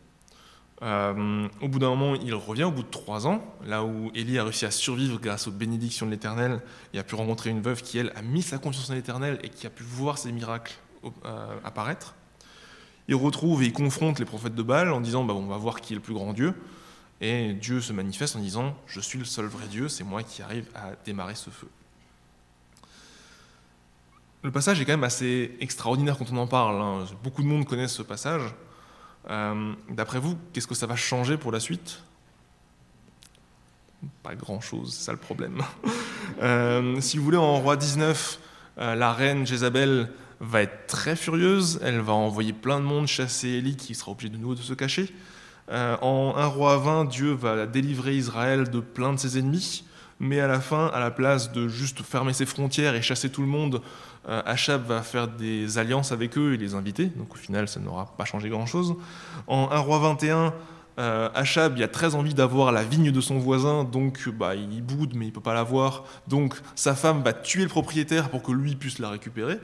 Euh, 0.82 1.48
au 1.60 1.68
bout 1.68 1.78
d'un 1.78 1.88
moment, 1.88 2.14
il 2.16 2.34
revient, 2.34 2.64
au 2.64 2.70
bout 2.70 2.82
de 2.82 2.90
trois 2.90 3.26
ans, 3.26 3.42
là 3.64 3.84
où 3.84 4.10
Élie 4.14 4.38
a 4.38 4.44
réussi 4.44 4.66
à 4.66 4.70
survivre 4.70 5.18
grâce 5.20 5.46
aux 5.46 5.52
bénédictions 5.52 6.04
de 6.04 6.10
l'Éternel 6.10 6.60
et 6.92 6.98
a 6.98 7.04
pu 7.04 7.14
rencontrer 7.14 7.50
une 7.50 7.62
veuve 7.62 7.82
qui, 7.82 7.98
elle, 7.98 8.12
a 8.14 8.22
mis 8.22 8.42
sa 8.42 8.58
confiance 8.58 8.90
en 8.90 8.94
l'Éternel 8.94 9.38
et 9.42 9.48
qui 9.48 9.66
a 9.66 9.70
pu 9.70 9.84
voir 9.84 10.18
ses 10.18 10.32
miracles 10.32 10.74
euh, 11.24 11.56
apparaître 11.64 12.14
il 13.08 13.14
retrouve 13.14 13.62
et 13.62 13.66
il 13.66 13.72
confronte 13.72 14.18
les 14.18 14.24
prophètes 14.24 14.54
de 14.54 14.62
Baal 14.62 14.92
en 14.92 15.00
disant 15.00 15.24
bah, 15.24 15.34
on 15.34 15.46
va 15.46 15.56
voir 15.56 15.80
qui 15.80 15.92
est 15.92 15.96
le 15.96 16.02
plus 16.02 16.14
grand 16.14 16.32
Dieu. 16.32 16.54
Et 17.20 17.54
Dieu 17.54 17.80
se 17.80 17.92
manifeste 17.92 18.36
en 18.36 18.40
disant 18.40 18.76
je 18.86 19.00
suis 19.00 19.18
le 19.18 19.24
seul 19.24 19.46
vrai 19.46 19.66
Dieu, 19.68 19.88
c'est 19.88 20.04
moi 20.04 20.22
qui 20.22 20.42
arrive 20.42 20.66
à 20.74 20.92
démarrer 21.04 21.34
ce 21.34 21.50
feu. 21.50 21.68
Le 24.42 24.50
passage 24.50 24.80
est 24.80 24.84
quand 24.84 24.92
même 24.92 25.04
assez 25.04 25.56
extraordinaire 25.60 26.18
quand 26.18 26.30
on 26.30 26.36
en 26.36 26.46
parle. 26.46 26.80
Hein. 26.80 27.06
Beaucoup 27.24 27.42
de 27.42 27.48
monde 27.48 27.64
connaissent 27.64 27.94
ce 27.94 28.02
passage. 28.02 28.42
Euh, 29.28 29.72
d'après 29.90 30.20
vous, 30.20 30.38
qu'est-ce 30.52 30.68
que 30.68 30.74
ça 30.74 30.86
va 30.86 30.94
changer 30.94 31.36
pour 31.36 31.50
la 31.50 31.58
suite? 31.58 32.02
Pas 34.22 34.36
grand-chose, 34.36 34.94
c'est 34.94 35.04
ça 35.04 35.12
le 35.12 35.18
problème. 35.18 35.62
Euh, 36.42 37.00
si 37.00 37.16
vous 37.16 37.24
voulez, 37.24 37.38
en 37.38 37.60
roi 37.60 37.76
19, 37.76 38.40
euh, 38.78 38.94
la 38.94 39.12
reine 39.14 39.46
Jézabel 39.46 40.10
va 40.40 40.62
être 40.62 40.86
très 40.86 41.16
furieuse, 41.16 41.80
elle 41.82 42.00
va 42.00 42.12
envoyer 42.12 42.52
plein 42.52 42.80
de 42.80 42.84
monde 42.84 43.06
chasser 43.06 43.48
Élie 43.48 43.76
qui 43.76 43.94
sera 43.94 44.12
obligé 44.12 44.28
de 44.28 44.36
nouveau 44.36 44.54
de 44.54 44.60
se 44.60 44.74
cacher. 44.74 45.12
Euh, 45.70 45.96
en 46.00 46.34
1 46.36 46.46
roi 46.46 46.76
20, 46.78 47.04
Dieu 47.06 47.32
va 47.32 47.66
délivrer 47.66 48.16
Israël 48.16 48.70
de 48.70 48.80
plein 48.80 49.12
de 49.12 49.18
ses 49.18 49.38
ennemis, 49.38 49.84
mais 50.20 50.40
à 50.40 50.46
la 50.46 50.60
fin, 50.60 50.86
à 50.88 51.00
la 51.00 51.10
place 51.10 51.52
de 51.52 51.68
juste 51.68 52.02
fermer 52.02 52.32
ses 52.32 52.46
frontières 52.46 52.94
et 52.94 53.02
chasser 53.02 53.30
tout 53.30 53.42
le 53.42 53.48
monde, 53.48 53.82
euh, 54.28 54.42
Achab 54.44 54.86
va 54.86 55.02
faire 55.02 55.28
des 55.28 55.78
alliances 55.78 56.12
avec 56.12 56.38
eux 56.38 56.54
et 56.54 56.56
les 56.56 56.74
inviter, 56.74 57.06
donc 57.06 57.32
au 57.34 57.36
final 57.36 57.68
ça 57.68 57.80
n'aura 57.80 58.14
pas 58.16 58.24
changé 58.24 58.48
grand-chose. 58.48 58.94
En 59.46 59.70
1 59.70 59.78
roi 59.78 59.98
21, 59.98 60.54
euh, 60.98 61.28
Achab, 61.34 61.76
il 61.76 61.82
a 61.82 61.88
très 61.88 62.14
envie 62.14 62.34
d'avoir 62.34 62.72
la 62.72 62.82
vigne 62.82 63.10
de 63.10 63.20
son 63.20 63.38
voisin, 63.38 63.84
donc 63.84 64.28
bah, 64.28 64.54
il 64.54 64.82
boude 64.82 65.14
mais 65.14 65.26
il 65.26 65.32
peut 65.32 65.40
pas 65.40 65.54
l'avoir. 65.54 66.04
Donc 66.28 66.54
sa 66.74 66.94
femme 66.94 67.22
va 67.22 67.32
tuer 67.32 67.62
le 67.62 67.68
propriétaire 67.68 68.30
pour 68.30 68.42
que 68.42 68.52
lui 68.52 68.76
puisse 68.76 68.98
la 68.98 69.10
récupérer. 69.10 69.58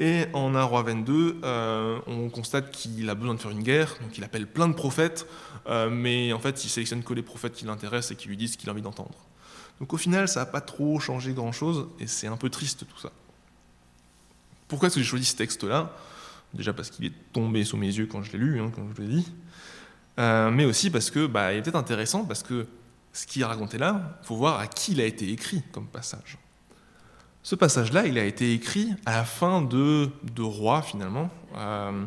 Et 0.00 0.26
en 0.32 0.54
1 0.56 0.62
roi 0.64 0.82
22, 0.82 1.40
euh, 1.44 1.98
on 2.08 2.28
constate 2.28 2.72
qu'il 2.72 3.08
a 3.08 3.14
besoin 3.14 3.34
de 3.34 3.40
faire 3.40 3.52
une 3.52 3.62
guerre, 3.62 3.96
donc 4.02 4.18
il 4.18 4.24
appelle 4.24 4.48
plein 4.48 4.66
de 4.66 4.74
prophètes, 4.74 5.26
euh, 5.68 5.88
mais 5.88 6.32
en 6.32 6.40
fait 6.40 6.64
il 6.64 6.68
sélectionne 6.68 7.04
que 7.04 7.14
les 7.14 7.22
prophètes 7.22 7.52
qui 7.52 7.64
l'intéressent 7.64 8.10
et 8.10 8.16
qui 8.16 8.28
lui 8.28 8.36
disent 8.36 8.54
ce 8.54 8.58
qu'il 8.58 8.68
a 8.68 8.72
envie 8.72 8.82
d'entendre. 8.82 9.14
Donc 9.78 9.92
au 9.92 9.96
final, 9.96 10.26
ça 10.26 10.40
n'a 10.40 10.46
pas 10.46 10.60
trop 10.60 10.98
changé 10.98 11.32
grand-chose, 11.32 11.86
et 12.00 12.08
c'est 12.08 12.26
un 12.26 12.36
peu 12.36 12.50
triste 12.50 12.86
tout 12.88 12.98
ça. 12.98 13.12
Pourquoi 14.66 14.88
est-ce 14.88 14.96
que 14.96 15.02
j'ai 15.02 15.06
choisi 15.06 15.26
ce 15.26 15.36
texte-là? 15.36 15.96
Déjà 16.54 16.72
parce 16.72 16.90
qu'il 16.90 17.04
est 17.04 17.32
tombé 17.32 17.64
sous 17.64 17.76
mes 17.76 17.86
yeux 17.86 18.06
quand 18.06 18.22
je 18.22 18.32
l'ai 18.32 18.38
lu, 18.38 18.60
hein, 18.60 18.72
comme 18.74 18.92
je 18.96 19.02
l'ai 19.02 19.08
dit, 19.08 19.32
euh, 20.18 20.50
mais 20.50 20.64
aussi 20.64 20.90
parce 20.90 21.10
que 21.10 21.26
bah, 21.26 21.52
il 21.52 21.58
est 21.58 21.62
peut-être 21.62 21.76
intéressant, 21.76 22.24
parce 22.24 22.42
que 22.42 22.66
ce 23.12 23.26
qu'il 23.26 23.44
a 23.44 23.48
raconté 23.48 23.78
là, 23.78 24.18
il 24.22 24.26
faut 24.26 24.36
voir 24.36 24.58
à 24.58 24.66
qui 24.66 24.92
il 24.92 25.00
a 25.00 25.04
été 25.04 25.30
écrit 25.30 25.62
comme 25.70 25.86
passage. 25.86 26.38
Ce 27.44 27.54
passage-là, 27.54 28.06
il 28.06 28.16
a 28.16 28.24
été 28.24 28.54
écrit 28.54 28.94
à 29.04 29.12
la 29.16 29.24
fin 29.24 29.60
de, 29.60 30.08
de 30.34 30.40
Roi, 30.40 30.80
finalement, 30.80 31.28
euh, 31.58 32.04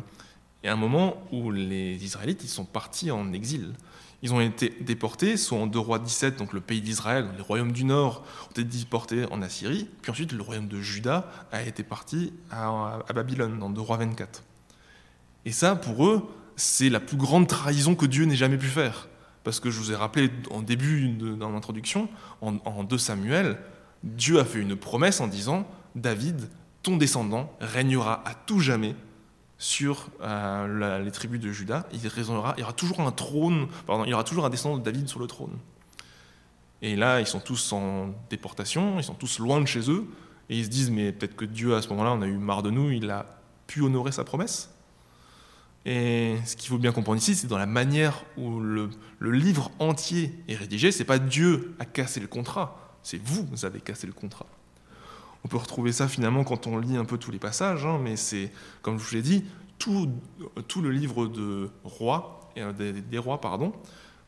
et 0.64 0.68
à 0.68 0.72
un 0.72 0.76
moment 0.76 1.22
où 1.30 1.52
les 1.52 2.04
Israélites 2.04 2.42
ils 2.42 2.48
sont 2.48 2.64
partis 2.64 3.12
en 3.12 3.32
exil. 3.32 3.74
Ils 4.22 4.34
ont 4.34 4.40
été 4.40 4.74
déportés, 4.80 5.36
soit 5.36 5.56
en 5.56 5.68
2 5.68 5.78
Rois 5.78 6.00
17, 6.00 6.38
donc 6.38 6.52
le 6.52 6.60
pays 6.60 6.80
d'Israël, 6.80 7.28
les 7.36 7.42
royaumes 7.42 7.70
du 7.70 7.84
Nord 7.84 8.24
ont 8.48 8.50
été 8.50 8.64
déportés 8.64 9.26
en 9.30 9.40
Assyrie, 9.40 9.88
puis 10.02 10.10
ensuite 10.10 10.32
le 10.32 10.42
royaume 10.42 10.66
de 10.66 10.80
Juda 10.80 11.30
a 11.52 11.62
été 11.62 11.84
parti 11.84 12.32
à, 12.50 12.98
Babylone, 13.14 13.60
dans 13.60 13.70
2 13.70 13.80
Rois 13.80 13.98
24. 13.98 14.42
Et 15.44 15.52
ça, 15.52 15.76
pour 15.76 16.04
eux, 16.04 16.28
c'est 16.56 16.88
la 16.88 16.98
plus 16.98 17.16
grande 17.16 17.46
trahison 17.46 17.94
que 17.94 18.06
Dieu 18.06 18.24
n'ait 18.24 18.34
jamais 18.34 18.58
pu 18.58 18.66
faire. 18.66 19.06
Parce 19.44 19.60
que 19.60 19.70
je 19.70 19.78
vous 19.78 19.92
ai 19.92 19.94
rappelé 19.94 20.32
en 20.50 20.62
début, 20.62 21.10
dans 21.10 21.52
l'introduction, 21.52 22.08
en, 22.40 22.56
en 22.64 22.82
2 22.82 22.98
Samuel, 22.98 23.56
Dieu 24.02 24.38
a 24.38 24.44
fait 24.44 24.60
une 24.60 24.76
promesse 24.76 25.20
en 25.20 25.26
disant, 25.26 25.66
David, 25.94 26.48
ton 26.82 26.96
descendant, 26.96 27.52
régnera 27.60 28.22
à 28.26 28.34
tout 28.34 28.60
jamais 28.60 28.94
sur 29.58 30.08
euh, 30.22 31.02
les 31.02 31.10
tribus 31.10 31.40
de 31.40 31.50
Juda. 31.50 31.86
Il, 31.92 32.00
y 32.00 32.62
aura 32.62 32.72
toujours 32.72 33.00
un 33.00 33.10
trône, 33.10 33.66
il 34.04 34.10
y 34.10 34.14
aura 34.14 34.24
toujours 34.24 34.46
un 34.46 34.50
descendant 34.50 34.78
de 34.78 34.84
David 34.84 35.08
sur 35.08 35.18
le 35.18 35.26
trône. 35.26 35.58
Et 36.80 36.94
là, 36.94 37.20
ils 37.20 37.26
sont 37.26 37.40
tous 37.40 37.72
en 37.72 38.14
déportation, 38.30 38.98
ils 38.98 39.04
sont 39.04 39.14
tous 39.14 39.40
loin 39.40 39.60
de 39.60 39.66
chez 39.66 39.90
eux, 39.90 40.06
et 40.48 40.58
ils 40.58 40.64
se 40.64 40.70
disent, 40.70 40.90
mais 40.90 41.10
peut-être 41.10 41.34
que 41.34 41.44
Dieu, 41.44 41.74
à 41.74 41.82
ce 41.82 41.88
moment-là, 41.88 42.12
on 42.12 42.22
a 42.22 42.26
eu 42.26 42.38
marre 42.38 42.62
de 42.62 42.70
nous, 42.70 42.90
il 42.92 43.10
a 43.10 43.26
pu 43.66 43.82
honorer 43.82 44.12
sa 44.12 44.22
promesse. 44.22 44.70
Et 45.84 46.36
ce 46.44 46.54
qu'il 46.54 46.68
faut 46.68 46.78
bien 46.78 46.92
comprendre 46.92 47.18
ici, 47.18 47.34
c'est 47.34 47.48
dans 47.48 47.58
la 47.58 47.66
manière 47.66 48.24
où 48.36 48.60
le, 48.60 48.90
le 49.18 49.32
livre 49.32 49.72
entier 49.80 50.32
est 50.46 50.54
rédigé, 50.54 50.92
c'est 50.92 51.04
pas 51.04 51.18
Dieu 51.18 51.74
a 51.80 51.84
cassé 51.84 52.20
le 52.20 52.28
contrat, 52.28 52.87
c'est 53.08 53.20
vous, 53.24 53.46
vous 53.50 53.64
avez 53.64 53.80
cassé 53.80 54.06
le 54.06 54.12
contrat. 54.12 54.44
On 55.42 55.48
peut 55.48 55.56
retrouver 55.56 55.92
ça 55.92 56.08
finalement 56.08 56.44
quand 56.44 56.66
on 56.66 56.76
lit 56.78 56.96
un 56.98 57.06
peu 57.06 57.16
tous 57.16 57.30
les 57.30 57.38
passages, 57.38 57.86
hein, 57.86 57.98
mais 58.02 58.16
c'est, 58.16 58.52
comme 58.82 58.98
je 58.98 59.08
vous 59.08 59.14
l'ai 59.14 59.22
dit, 59.22 59.44
tout, 59.78 60.10
le 60.82 60.90
livre 60.90 61.26
de 61.26 61.70
rois, 61.84 62.50
euh, 62.58 62.72
des, 62.72 63.18
rois 63.18 63.40
pardon, 63.40 63.72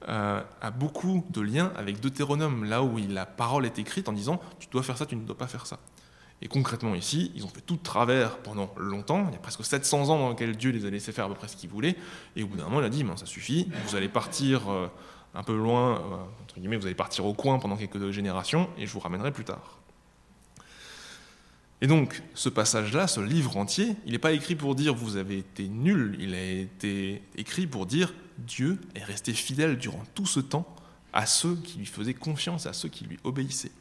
euh, 0.08 0.40
a 0.62 0.70
beaucoup 0.70 1.26
de 1.28 1.42
liens 1.42 1.72
avec 1.76 2.00
Deutéronome, 2.00 2.64
là 2.64 2.82
où 2.82 2.96
la 2.96 3.26
parole 3.26 3.66
est 3.66 3.78
écrite 3.78 4.08
en 4.08 4.14
disant 4.14 4.40
tu 4.58 4.68
dois 4.70 4.82
faire 4.82 4.96
ça, 4.96 5.04
tu 5.04 5.14
ne 5.14 5.26
dois 5.26 5.36
pas 5.36 5.48
faire 5.48 5.66
ça. 5.66 5.78
Et 6.40 6.48
concrètement 6.48 6.94
ici, 6.94 7.32
ils 7.34 7.44
ont 7.44 7.48
fait 7.48 7.60
tout 7.60 7.76
de 7.76 7.82
travers 7.82 8.38
pendant 8.38 8.72
longtemps, 8.78 9.26
il 9.28 9.34
y 9.34 9.36
a 9.36 9.40
presque 9.40 9.62
700 9.62 10.08
ans 10.08 10.18
dans 10.18 10.30
lesquels 10.30 10.56
Dieu 10.56 10.70
les 10.70 10.86
a 10.86 10.90
laissés 10.90 11.12
faire 11.12 11.26
à 11.26 11.28
peu 11.28 11.34
près 11.34 11.48
ce 11.48 11.56
qu'ils 11.56 11.68
voulaient, 11.68 11.96
et 12.34 12.44
au 12.44 12.46
bout 12.46 12.56
d'un 12.56 12.64
moment 12.64 12.80
il 12.80 12.86
a 12.86 12.88
dit 12.88 13.04
ça 13.16 13.26
suffit, 13.26 13.70
vous 13.88 13.94
allez 13.94 14.08
partir... 14.08 14.70
Euh, 14.70 14.88
un 15.34 15.42
peu 15.42 15.56
loin, 15.56 15.98
euh, 15.98 16.42
entre 16.42 16.58
guillemets, 16.58 16.76
vous 16.76 16.86
allez 16.86 16.94
partir 16.94 17.24
au 17.24 17.34
coin 17.34 17.58
pendant 17.58 17.76
quelques 17.76 18.10
générations 18.10 18.68
et 18.78 18.86
je 18.86 18.92
vous 18.92 19.00
ramènerai 19.00 19.32
plus 19.32 19.44
tard. 19.44 19.78
Et 21.82 21.86
donc, 21.86 22.22
ce 22.34 22.48
passage-là, 22.48 23.06
ce 23.06 23.20
livre 23.20 23.56
entier, 23.56 23.96
il 24.04 24.12
n'est 24.12 24.18
pas 24.18 24.32
écrit 24.32 24.54
pour 24.54 24.74
dire 24.74 24.94
vous 24.94 25.16
avez 25.16 25.38
été 25.38 25.68
nul, 25.68 26.16
il 26.20 26.34
a 26.34 26.44
été 26.44 27.22
écrit 27.36 27.66
pour 27.66 27.86
dire 27.86 28.12
Dieu 28.38 28.78
est 28.94 29.04
resté 29.04 29.32
fidèle 29.32 29.78
durant 29.78 30.02
tout 30.14 30.26
ce 30.26 30.40
temps 30.40 30.66
à 31.12 31.26
ceux 31.26 31.56
qui 31.56 31.78
lui 31.78 31.86
faisaient 31.86 32.14
confiance, 32.14 32.66
à 32.66 32.72
ceux 32.72 32.88
qui 32.88 33.04
lui 33.04 33.18
obéissaient. 33.24 33.72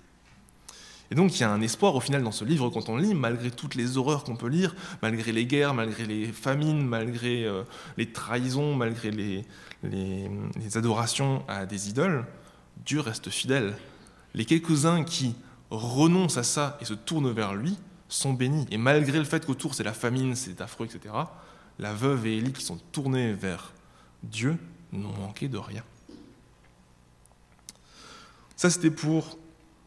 Et 1.12 1.16
donc 1.16 1.36
il 1.36 1.42
y 1.42 1.44
a 1.44 1.52
un 1.52 1.62
espoir 1.62 1.96
au 1.96 2.00
final 2.00 2.24
dans 2.24 2.32
ce 2.32 2.46
livre 2.46 2.70
quand 2.70 2.88
on 2.88 2.98
lit, 2.98 3.16
malgré 3.16 3.50
toutes 3.50 3.76
les 3.76 3.98
horreurs 3.98 4.24
qu'on 4.24 4.36
peut 4.36 4.48
lire, 4.48 4.76
malgré 5.02 5.32
les 5.32 5.46
guerres, 5.46 5.74
malgré 5.74 6.06
les 6.06 6.26
famines, 6.28 6.86
malgré 6.86 7.46
euh, 7.46 7.64
les 7.98 8.12
trahisons, 8.12 8.76
malgré 8.76 9.10
les, 9.10 9.44
les, 9.84 10.30
adorations 10.76 11.44
à 11.48 11.66
des 11.66 11.90
idoles, 11.90 12.26
Dieu 12.86 13.00
reste 13.00 13.30
fidèle. 13.30 13.76
Les 14.34 14.46
quelques-uns 14.46 15.04
qui 15.04 15.36
renoncent 15.70 16.38
à 16.38 16.44
ça 16.44 16.78
et 16.82 16.86
se 16.86 16.94
tournent 16.94 17.32
vers 17.32 17.54
lui 17.54 17.78
sont 18.08 18.34
bénis. 18.34 18.66
Et 18.72 18.78
malgré 18.78 19.18
le 19.18 19.24
fait 19.24 19.46
qu'autour 19.46 19.76
c'est 19.76 19.84
la 19.84 19.94
famine, 19.94 20.36
c'est 20.36 20.62
affreux, 20.62 20.86
etc., 20.86 21.14
la 21.78 21.94
veuve 21.94 22.28
et 22.28 22.38
Élie 22.38 22.52
qui 22.52 22.64
sont 22.64 22.78
tournés 22.92 23.32
vers 23.32 23.72
Dieu 24.24 24.58
n'ont 24.92 25.14
manqué 25.14 25.48
de 25.48 25.58
rien. 25.58 25.84
Ça, 28.58 28.70
c'était 28.70 28.92
pour 28.92 29.38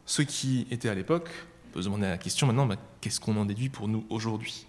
ceux 0.07 0.23
qui 0.23 0.65
étaient 0.71 0.89
à 0.89 0.95
l'époque. 0.95 1.29
On 1.67 1.73
peut 1.73 1.81
se 1.81 1.85
demander 1.85 2.07
la 2.07 2.17
question 2.17 2.47
maintenant, 2.47 2.65
bah, 2.65 2.77
qu'est-ce 3.01 3.19
qu'on 3.19 3.37
en 3.37 3.45
déduit 3.45 3.69
pour 3.69 3.87
nous 3.87 4.03
aujourd'hui? 4.09 4.65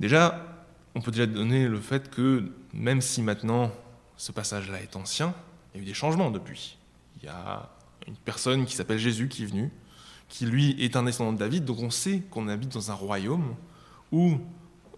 Déjà, 0.00 0.61
on 0.94 1.00
peut 1.00 1.10
déjà 1.10 1.26
donner 1.26 1.68
le 1.68 1.80
fait 1.80 2.10
que 2.10 2.50
même 2.72 3.00
si 3.00 3.22
maintenant 3.22 3.70
ce 4.16 4.32
passage-là 4.32 4.80
est 4.80 4.96
ancien, 4.96 5.34
il 5.74 5.78
y 5.78 5.80
a 5.80 5.82
eu 5.84 5.86
des 5.86 5.94
changements 5.94 6.30
depuis. 6.30 6.78
Il 7.20 7.26
y 7.26 7.28
a 7.28 7.70
une 8.06 8.16
personne 8.16 8.66
qui 8.66 8.76
s'appelle 8.76 8.98
Jésus 8.98 9.28
qui 9.28 9.44
est 9.44 9.46
venu, 9.46 9.70
qui 10.28 10.46
lui 10.46 10.76
est 10.82 10.96
un 10.96 11.04
descendant 11.04 11.32
de 11.32 11.38
David, 11.38 11.64
donc 11.64 11.80
on 11.80 11.90
sait 11.90 12.20
qu'on 12.30 12.48
habite 12.48 12.72
dans 12.72 12.90
un 12.90 12.94
royaume 12.94 13.54
où 14.10 14.38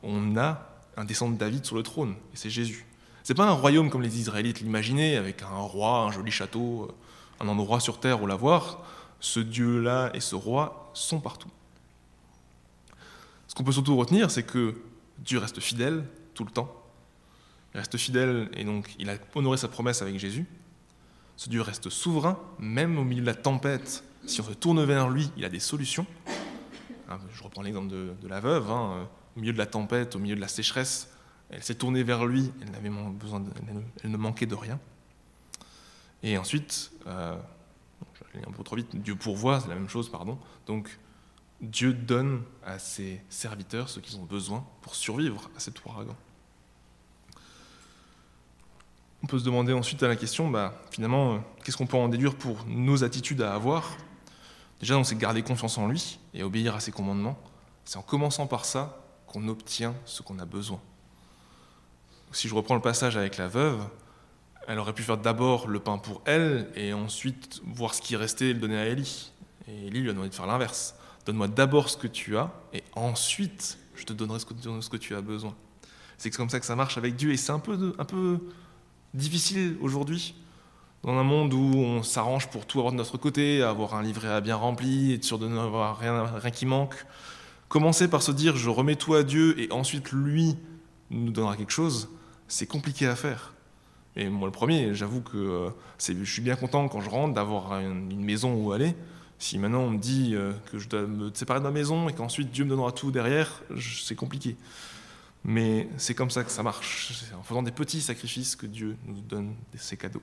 on 0.02 0.36
a 0.36 0.68
un 0.96 1.04
descendant 1.04 1.32
de 1.32 1.38
David 1.38 1.64
sur 1.64 1.76
le 1.76 1.82
trône, 1.82 2.14
et 2.32 2.36
c'est 2.36 2.50
Jésus. 2.50 2.86
C'est 3.22 3.34
pas 3.34 3.48
un 3.48 3.52
royaume 3.52 3.88
comme 3.88 4.02
les 4.02 4.18
Israélites 4.18 4.60
l'imaginaient, 4.60 5.16
avec 5.16 5.42
un 5.42 5.56
roi, 5.56 6.00
un 6.00 6.12
joli 6.12 6.30
château, 6.30 6.94
un 7.40 7.48
endroit 7.48 7.80
sur 7.80 7.98
terre 7.98 8.22
où 8.22 8.26
l'avoir. 8.26 8.82
Ce 9.20 9.40
Dieu-là 9.40 10.10
et 10.12 10.20
ce 10.20 10.34
roi 10.34 10.90
sont 10.92 11.20
partout. 11.20 11.48
Ce 13.48 13.54
qu'on 13.54 13.64
peut 13.64 13.72
surtout 13.72 13.96
retenir, 13.96 14.30
c'est 14.30 14.42
que 14.42 14.74
Dieu 15.18 15.38
reste 15.38 15.60
fidèle 15.60 16.04
tout 16.34 16.44
le 16.44 16.50
temps. 16.50 16.82
Il 17.74 17.78
reste 17.78 17.96
fidèle 17.96 18.48
et 18.54 18.64
donc 18.64 18.94
il 18.98 19.10
a 19.10 19.16
honoré 19.34 19.56
sa 19.56 19.68
promesse 19.68 20.02
avec 20.02 20.18
Jésus. 20.18 20.46
Ce 21.36 21.48
Dieu 21.48 21.60
reste 21.60 21.90
souverain, 21.90 22.38
même 22.58 22.98
au 22.98 23.04
milieu 23.04 23.22
de 23.22 23.26
la 23.26 23.34
tempête. 23.34 24.04
Si 24.26 24.40
on 24.40 24.44
se 24.44 24.52
tourne 24.52 24.82
vers 24.84 25.10
lui, 25.10 25.30
il 25.36 25.44
a 25.44 25.48
des 25.48 25.58
solutions. 25.60 26.06
Hein, 27.08 27.18
je 27.32 27.42
reprends 27.42 27.62
l'exemple 27.62 27.88
de, 27.88 28.28
la 28.28 28.40
veuve. 28.40 28.70
Hein, 28.70 29.08
au 29.36 29.40
milieu 29.40 29.52
de 29.52 29.58
la 29.58 29.66
tempête, 29.66 30.14
au 30.14 30.18
milieu 30.18 30.36
de 30.36 30.40
la 30.40 30.48
sécheresse, 30.48 31.10
elle 31.50 31.62
s'est 31.62 31.74
tournée 31.74 32.02
vers 32.02 32.24
lui, 32.24 32.52
elle, 32.62 32.70
n'avait 32.70 32.90
besoin 32.90 33.42
elle 34.02 34.10
ne 34.10 34.16
manquait 34.16 34.46
de 34.46 34.54
rien. 34.54 34.78
Et 36.22 36.38
ensuite, 36.38 36.92
euh, 37.06 37.36
je 38.14 38.38
vais 38.38 38.46
un 38.46 38.52
peu 38.52 38.62
trop 38.62 38.76
vite, 38.76 38.96
Dieu 38.96 39.14
pourvoit, 39.14 39.60
c'est 39.60 39.68
la 39.68 39.74
même 39.74 39.88
chose, 39.88 40.08
pardon. 40.08 40.38
Donc, 40.66 40.98
Dieu 41.60 41.92
donne 41.92 42.42
à 42.64 42.78
ses 42.78 43.20
serviteurs 43.28 43.88
ce 43.88 44.00
qu'ils 44.00 44.16
ont 44.16 44.24
besoin 44.24 44.64
pour 44.82 44.94
survivre 44.94 45.50
à 45.56 45.60
cet 45.60 45.84
ouragan. 45.84 46.16
On 49.22 49.26
peut 49.26 49.38
se 49.38 49.44
demander 49.44 49.72
ensuite 49.72 50.02
à 50.02 50.08
la 50.08 50.16
question, 50.16 50.50
bah, 50.50 50.82
finalement, 50.90 51.34
euh, 51.34 51.38
qu'est-ce 51.62 51.78
qu'on 51.78 51.86
peut 51.86 51.96
en 51.96 52.08
déduire 52.08 52.34
pour 52.34 52.66
nos 52.66 53.04
attitudes 53.04 53.40
à 53.40 53.54
avoir? 53.54 53.96
Déjà, 54.80 55.02
sait 55.02 55.16
garder 55.16 55.42
confiance 55.42 55.78
en 55.78 55.88
lui 55.88 56.18
et 56.34 56.42
obéir 56.42 56.74
à 56.74 56.80
ses 56.80 56.92
commandements. 56.92 57.38
C'est 57.86 57.96
en 57.96 58.02
commençant 58.02 58.46
par 58.46 58.66
ça 58.66 59.00
qu'on 59.26 59.48
obtient 59.48 59.94
ce 60.04 60.20
qu'on 60.20 60.38
a 60.38 60.44
besoin. 60.44 60.80
Si 62.32 62.48
je 62.48 62.54
reprends 62.54 62.74
le 62.74 62.82
passage 62.82 63.16
avec 63.16 63.38
la 63.38 63.48
veuve, 63.48 63.80
elle 64.66 64.78
aurait 64.78 64.92
pu 64.92 65.02
faire 65.02 65.16
d'abord 65.16 65.68
le 65.68 65.80
pain 65.80 65.98
pour 65.98 66.20
elle 66.26 66.68
et 66.74 66.92
ensuite 66.92 67.62
voir 67.64 67.94
ce 67.94 68.02
qui 68.02 68.16
restait 68.16 68.50
et 68.50 68.52
le 68.52 68.60
donner 68.60 68.76
à 68.76 68.86
Élie. 68.86 69.32
Et 69.68 69.86
Élie 69.86 70.00
lui 70.00 70.10
a 70.10 70.12
demandé 70.12 70.30
de 70.30 70.34
faire 70.34 70.46
l'inverse. 70.46 70.96
Donne-moi 71.26 71.48
d'abord 71.48 71.88
ce 71.88 71.96
que 71.96 72.06
tu 72.06 72.36
as, 72.36 72.52
et 72.72 72.82
ensuite 72.94 73.78
je 73.94 74.04
te 74.04 74.12
donnerai 74.12 74.38
ce 74.38 74.44
que, 74.44 74.96
tu 74.96 75.14
as 75.14 75.20
besoin. 75.20 75.54
C'est 76.18 76.30
comme 76.30 76.50
ça 76.50 76.60
que 76.60 76.66
ça 76.66 76.76
marche 76.76 76.98
avec 76.98 77.16
Dieu, 77.16 77.32
et 77.32 77.36
c'est 77.36 77.52
un 77.52 77.58
peu, 77.58 78.40
difficile 79.14 79.76
aujourd'hui, 79.80 80.34
dans 81.02 81.16
un 81.16 81.22
monde 81.22 81.54
où 81.54 81.76
on 81.76 82.02
s'arrange 82.02 82.48
pour 82.48 82.66
tout 82.66 82.78
avoir 82.78 82.92
de 82.92 82.98
notre 82.98 83.18
côté, 83.18 83.62
avoir 83.62 83.94
un 83.94 84.02
livret 84.02 84.28
à 84.28 84.40
bien 84.40 84.56
rempli, 84.56 85.12
être 85.12 85.24
sûr 85.24 85.38
de 85.38 85.46
n'avoir 85.46 85.98
rien, 85.98 86.24
rien 86.24 86.50
qui 86.50 86.66
manque. 86.66 87.06
Commencer 87.68 88.08
par 88.08 88.22
se 88.22 88.32
dire 88.32 88.56
je 88.56 88.70
remets 88.70 88.96
tout 88.96 89.14
à 89.14 89.22
Dieu, 89.22 89.58
et 89.60 89.70
ensuite 89.72 90.12
lui 90.12 90.56
nous 91.10 91.30
donnera 91.30 91.56
quelque 91.56 91.72
chose, 91.72 92.08
c'est 92.48 92.66
compliqué 92.66 93.06
à 93.06 93.16
faire. 93.16 93.54
Et 94.16 94.28
moi, 94.28 94.46
le 94.46 94.52
premier, 94.52 94.94
j'avoue 94.94 95.22
que 95.22 95.36
euh, 95.36 95.70
je 95.98 96.24
suis 96.24 96.42
bien 96.42 96.56
content 96.56 96.86
quand 96.88 97.00
je 97.00 97.10
rentre 97.10 97.34
d'avoir 97.34 97.80
une 97.80 98.24
maison 98.24 98.54
où 98.54 98.72
aller. 98.72 98.94
Si 99.38 99.58
maintenant 99.58 99.80
on 99.80 99.90
me 99.90 99.98
dit 99.98 100.34
euh, 100.34 100.52
que 100.70 100.78
je 100.78 100.88
dois 100.88 101.02
me 101.02 101.32
séparer 101.34 101.60
de 101.60 101.64
ma 101.64 101.70
maison 101.70 102.08
et 102.08 102.14
qu'ensuite 102.14 102.50
Dieu 102.50 102.64
me 102.64 102.70
donnera 102.70 102.92
tout 102.92 103.10
derrière, 103.10 103.62
c'est 103.78 104.14
compliqué. 104.14 104.56
Mais 105.44 105.88
c'est 105.98 106.14
comme 106.14 106.30
ça 106.30 106.42
que 106.44 106.50
ça 106.50 106.62
marche. 106.62 107.12
C'est 107.12 107.34
en 107.34 107.42
faisant 107.42 107.62
des 107.62 107.72
petits 107.72 108.00
sacrifices 108.00 108.56
que 108.56 108.66
Dieu 108.66 108.96
nous 109.06 109.20
donne 109.20 109.54
ses 109.76 109.96
cadeaux. 109.96 110.22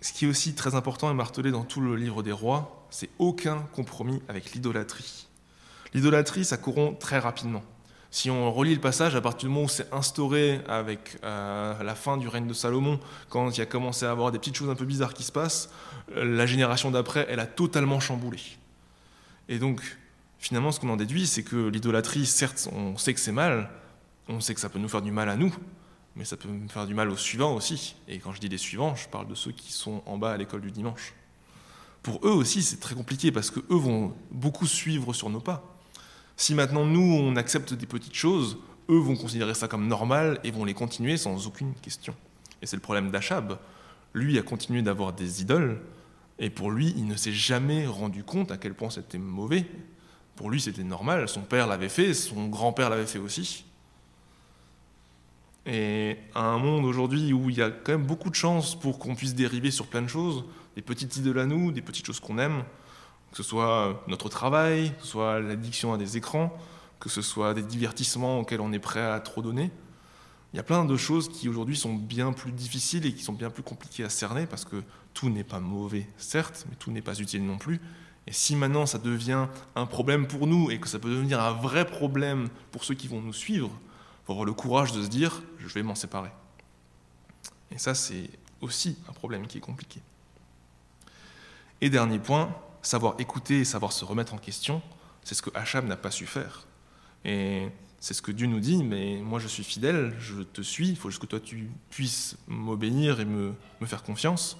Ce 0.00 0.12
qui 0.12 0.26
est 0.26 0.28
aussi 0.28 0.54
très 0.54 0.74
important 0.74 1.10
et 1.10 1.14
martelé 1.14 1.50
dans 1.50 1.64
tout 1.64 1.80
le 1.80 1.96
livre 1.96 2.22
des 2.22 2.32
rois, 2.32 2.86
c'est 2.90 3.10
aucun 3.18 3.60
compromis 3.72 4.22
avec 4.28 4.52
l'idolâtrie. 4.52 5.26
L'idolâtrie, 5.94 6.44
ça 6.44 6.56
corrompt 6.56 7.00
très 7.00 7.18
rapidement. 7.18 7.64
Si 8.10 8.30
on 8.30 8.50
relit 8.52 8.74
le 8.74 8.80
passage, 8.80 9.14
à 9.14 9.20
partir 9.20 9.48
du 9.48 9.54
moment 9.54 9.66
où 9.66 9.68
c'est 9.68 9.92
instauré 9.92 10.60
avec 10.66 11.18
euh, 11.24 11.82
la 11.82 11.94
fin 11.94 12.16
du 12.16 12.26
règne 12.26 12.46
de 12.46 12.54
Salomon, 12.54 12.98
quand 13.28 13.50
il 13.56 13.60
a 13.60 13.66
commencé 13.66 14.06
à 14.06 14.10
avoir 14.10 14.32
des 14.32 14.38
petites 14.38 14.56
choses 14.56 14.70
un 14.70 14.74
peu 14.74 14.86
bizarres 14.86 15.12
qui 15.12 15.24
se 15.24 15.32
passent, 15.32 15.70
euh, 16.16 16.24
la 16.24 16.46
génération 16.46 16.90
d'après, 16.90 17.26
elle 17.28 17.40
a 17.40 17.46
totalement 17.46 18.00
chamboulé. 18.00 18.40
Et 19.50 19.58
donc, 19.58 19.82
finalement, 20.38 20.72
ce 20.72 20.80
qu'on 20.80 20.88
en 20.88 20.96
déduit, 20.96 21.26
c'est 21.26 21.42
que 21.42 21.68
l'idolâtrie, 21.68 22.24
certes, 22.24 22.68
on 22.72 22.96
sait 22.96 23.12
que 23.12 23.20
c'est 23.20 23.32
mal, 23.32 23.70
on 24.28 24.40
sait 24.40 24.54
que 24.54 24.60
ça 24.60 24.70
peut 24.70 24.78
nous 24.78 24.88
faire 24.88 25.02
du 25.02 25.12
mal 25.12 25.28
à 25.28 25.36
nous, 25.36 25.54
mais 26.16 26.24
ça 26.24 26.38
peut 26.38 26.48
nous 26.48 26.68
faire 26.68 26.86
du 26.86 26.94
mal 26.94 27.10
aux 27.10 27.16
suivants 27.16 27.54
aussi. 27.54 27.96
Et 28.08 28.18
quand 28.20 28.32
je 28.32 28.40
dis 28.40 28.48
les 28.48 28.58
suivants, 28.58 28.94
je 28.94 29.06
parle 29.08 29.28
de 29.28 29.34
ceux 29.34 29.52
qui 29.52 29.70
sont 29.72 30.02
en 30.06 30.16
bas 30.16 30.32
à 30.32 30.36
l'école 30.38 30.62
du 30.62 30.70
dimanche. 30.70 31.12
Pour 32.02 32.26
eux 32.26 32.32
aussi, 32.32 32.62
c'est 32.62 32.80
très 32.80 32.94
compliqué 32.94 33.32
parce 33.32 33.50
que 33.50 33.60
eux 33.70 33.76
vont 33.76 34.14
beaucoup 34.30 34.66
suivre 34.66 35.12
sur 35.12 35.28
nos 35.28 35.40
pas. 35.40 35.77
Si 36.38 36.54
maintenant 36.54 36.86
nous, 36.86 37.00
on 37.00 37.34
accepte 37.34 37.74
des 37.74 37.86
petites 37.86 38.14
choses, 38.14 38.58
eux 38.88 38.98
vont 38.98 39.16
considérer 39.16 39.54
ça 39.54 39.66
comme 39.66 39.88
normal 39.88 40.38
et 40.44 40.52
vont 40.52 40.64
les 40.64 40.72
continuer 40.72 41.16
sans 41.16 41.48
aucune 41.48 41.74
question. 41.74 42.14
Et 42.62 42.66
c'est 42.66 42.76
le 42.76 42.80
problème 42.80 43.10
d'Achab. 43.10 43.58
Lui 44.14 44.38
a 44.38 44.42
continué 44.42 44.80
d'avoir 44.82 45.12
des 45.12 45.42
idoles, 45.42 45.82
et 46.38 46.48
pour 46.48 46.70
lui, 46.70 46.94
il 46.96 47.08
ne 47.08 47.16
s'est 47.16 47.32
jamais 47.32 47.88
rendu 47.88 48.22
compte 48.22 48.52
à 48.52 48.56
quel 48.56 48.74
point 48.74 48.88
c'était 48.88 49.18
mauvais. 49.18 49.66
Pour 50.36 50.48
lui, 50.48 50.60
c'était 50.60 50.84
normal. 50.84 51.28
Son 51.28 51.42
père 51.42 51.66
l'avait 51.66 51.88
fait, 51.88 52.14
son 52.14 52.46
grand-père 52.46 52.88
l'avait 52.88 53.04
fait 53.04 53.18
aussi. 53.18 53.64
Et 55.66 56.18
à 56.36 56.44
un 56.44 56.58
monde 56.58 56.84
aujourd'hui 56.84 57.32
où 57.32 57.50
il 57.50 57.56
y 57.56 57.62
a 57.62 57.70
quand 57.70 57.92
même 57.92 58.06
beaucoup 58.06 58.30
de 58.30 58.36
chances 58.36 58.78
pour 58.78 59.00
qu'on 59.00 59.16
puisse 59.16 59.34
dériver 59.34 59.72
sur 59.72 59.88
plein 59.88 60.02
de 60.02 60.06
choses, 60.06 60.44
des 60.76 60.82
petites 60.82 61.16
idoles 61.16 61.40
à 61.40 61.46
nous, 61.46 61.72
des 61.72 61.82
petites 61.82 62.06
choses 62.06 62.20
qu'on 62.20 62.38
aime, 62.38 62.62
que 63.30 63.36
ce 63.36 63.42
soit 63.42 64.02
notre 64.08 64.28
travail, 64.28 64.94
que 64.96 65.02
ce 65.02 65.08
soit 65.08 65.40
l'addiction 65.40 65.92
à 65.92 65.98
des 65.98 66.16
écrans, 66.16 66.56
que 67.00 67.08
ce 67.08 67.22
soit 67.22 67.54
des 67.54 67.62
divertissements 67.62 68.40
auxquels 68.40 68.60
on 68.60 68.72
est 68.72 68.78
prêt 68.78 69.04
à 69.04 69.20
trop 69.20 69.42
donner. 69.42 69.70
Il 70.52 70.56
y 70.56 70.60
a 70.60 70.62
plein 70.62 70.84
de 70.84 70.96
choses 70.96 71.28
qui 71.28 71.48
aujourd'hui 71.48 71.76
sont 71.76 71.94
bien 71.94 72.32
plus 72.32 72.52
difficiles 72.52 73.04
et 73.04 73.12
qui 73.12 73.22
sont 73.22 73.34
bien 73.34 73.50
plus 73.50 73.62
compliquées 73.62 74.04
à 74.04 74.08
cerner 74.08 74.46
parce 74.46 74.64
que 74.64 74.82
tout 75.12 75.28
n'est 75.28 75.44
pas 75.44 75.60
mauvais, 75.60 76.08
certes, 76.16 76.66
mais 76.70 76.76
tout 76.76 76.90
n'est 76.90 77.02
pas 77.02 77.18
utile 77.18 77.44
non 77.44 77.58
plus. 77.58 77.80
Et 78.26 78.32
si 78.32 78.56
maintenant 78.56 78.86
ça 78.86 78.98
devient 78.98 79.46
un 79.74 79.86
problème 79.86 80.26
pour 80.26 80.46
nous 80.46 80.70
et 80.70 80.78
que 80.78 80.88
ça 80.88 80.98
peut 80.98 81.10
devenir 81.10 81.40
un 81.40 81.52
vrai 81.52 81.86
problème 81.86 82.48
pour 82.72 82.84
ceux 82.84 82.94
qui 82.94 83.08
vont 83.08 83.20
nous 83.20 83.32
suivre, 83.32 83.70
il 83.70 84.26
faut 84.26 84.32
avoir 84.32 84.46
le 84.46 84.52
courage 84.52 84.92
de 84.92 85.02
se 85.02 85.08
dire 85.08 85.42
je 85.58 85.66
vais 85.68 85.82
m'en 85.82 85.94
séparer. 85.94 86.30
Et 87.70 87.78
ça, 87.78 87.94
c'est 87.94 88.30
aussi 88.60 88.96
un 89.08 89.12
problème 89.12 89.46
qui 89.46 89.58
est 89.58 89.62
compliqué. 89.62 90.00
Et 91.80 91.90
dernier 91.90 92.18
point, 92.18 92.54
savoir 92.88 93.16
écouter 93.18 93.60
et 93.60 93.64
savoir 93.66 93.92
se 93.92 94.04
remettre 94.04 94.32
en 94.32 94.38
question, 94.38 94.80
c'est 95.22 95.34
ce 95.34 95.42
que 95.42 95.50
Hacham 95.54 95.86
n'a 95.86 95.96
pas 95.96 96.10
su 96.10 96.24
faire. 96.24 96.66
Et 97.24 97.68
c'est 98.00 98.14
ce 98.14 98.22
que 98.22 98.32
Dieu 98.32 98.46
nous 98.46 98.60
dit, 98.60 98.82
mais 98.82 99.20
moi 99.22 99.38
je 99.38 99.46
suis 99.46 99.62
fidèle, 99.62 100.14
je 100.18 100.40
te 100.40 100.62
suis, 100.62 100.88
il 100.88 100.96
faut 100.96 101.10
juste 101.10 101.20
que 101.20 101.26
toi 101.26 101.38
tu 101.38 101.68
puisses 101.90 102.38
m'obéir 102.46 103.20
et 103.20 103.26
me, 103.26 103.52
faire 103.84 104.02
confiance. 104.02 104.56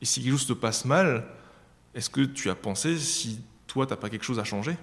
Et 0.00 0.06
si 0.06 0.22
quelque 0.22 0.32
chose 0.32 0.46
te 0.46 0.54
passe 0.54 0.86
mal, 0.86 1.26
est-ce 1.94 2.08
que 2.08 2.22
tu 2.22 2.48
as 2.48 2.54
pensé 2.54 2.96
si 2.96 3.40
toi 3.66 3.84
tu 3.84 3.92
n'as 3.92 3.98
pas 3.98 4.08
quelque 4.08 4.24
chose 4.24 4.38
à 4.38 4.44
changer? 4.44 4.78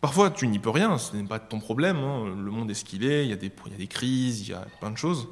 Parfois 0.00 0.30
tu 0.30 0.46
n'y 0.46 0.60
peux 0.60 0.70
rien, 0.70 0.98
ce 0.98 1.16
n'est 1.16 1.24
pas 1.24 1.40
ton 1.40 1.58
problème, 1.58 1.96
hein. 1.96 2.26
le 2.26 2.50
monde 2.52 2.70
est 2.70 2.74
ce 2.74 2.84
qu'il 2.84 3.04
est, 3.04 3.24
il 3.24 3.30
y, 3.30 3.32
a 3.32 3.36
des, 3.36 3.86
crises, 3.88 4.42
il 4.42 4.50
y 4.50 4.54
a 4.54 4.66
plein 4.78 4.92
de 4.92 4.98
choses. 4.98 5.26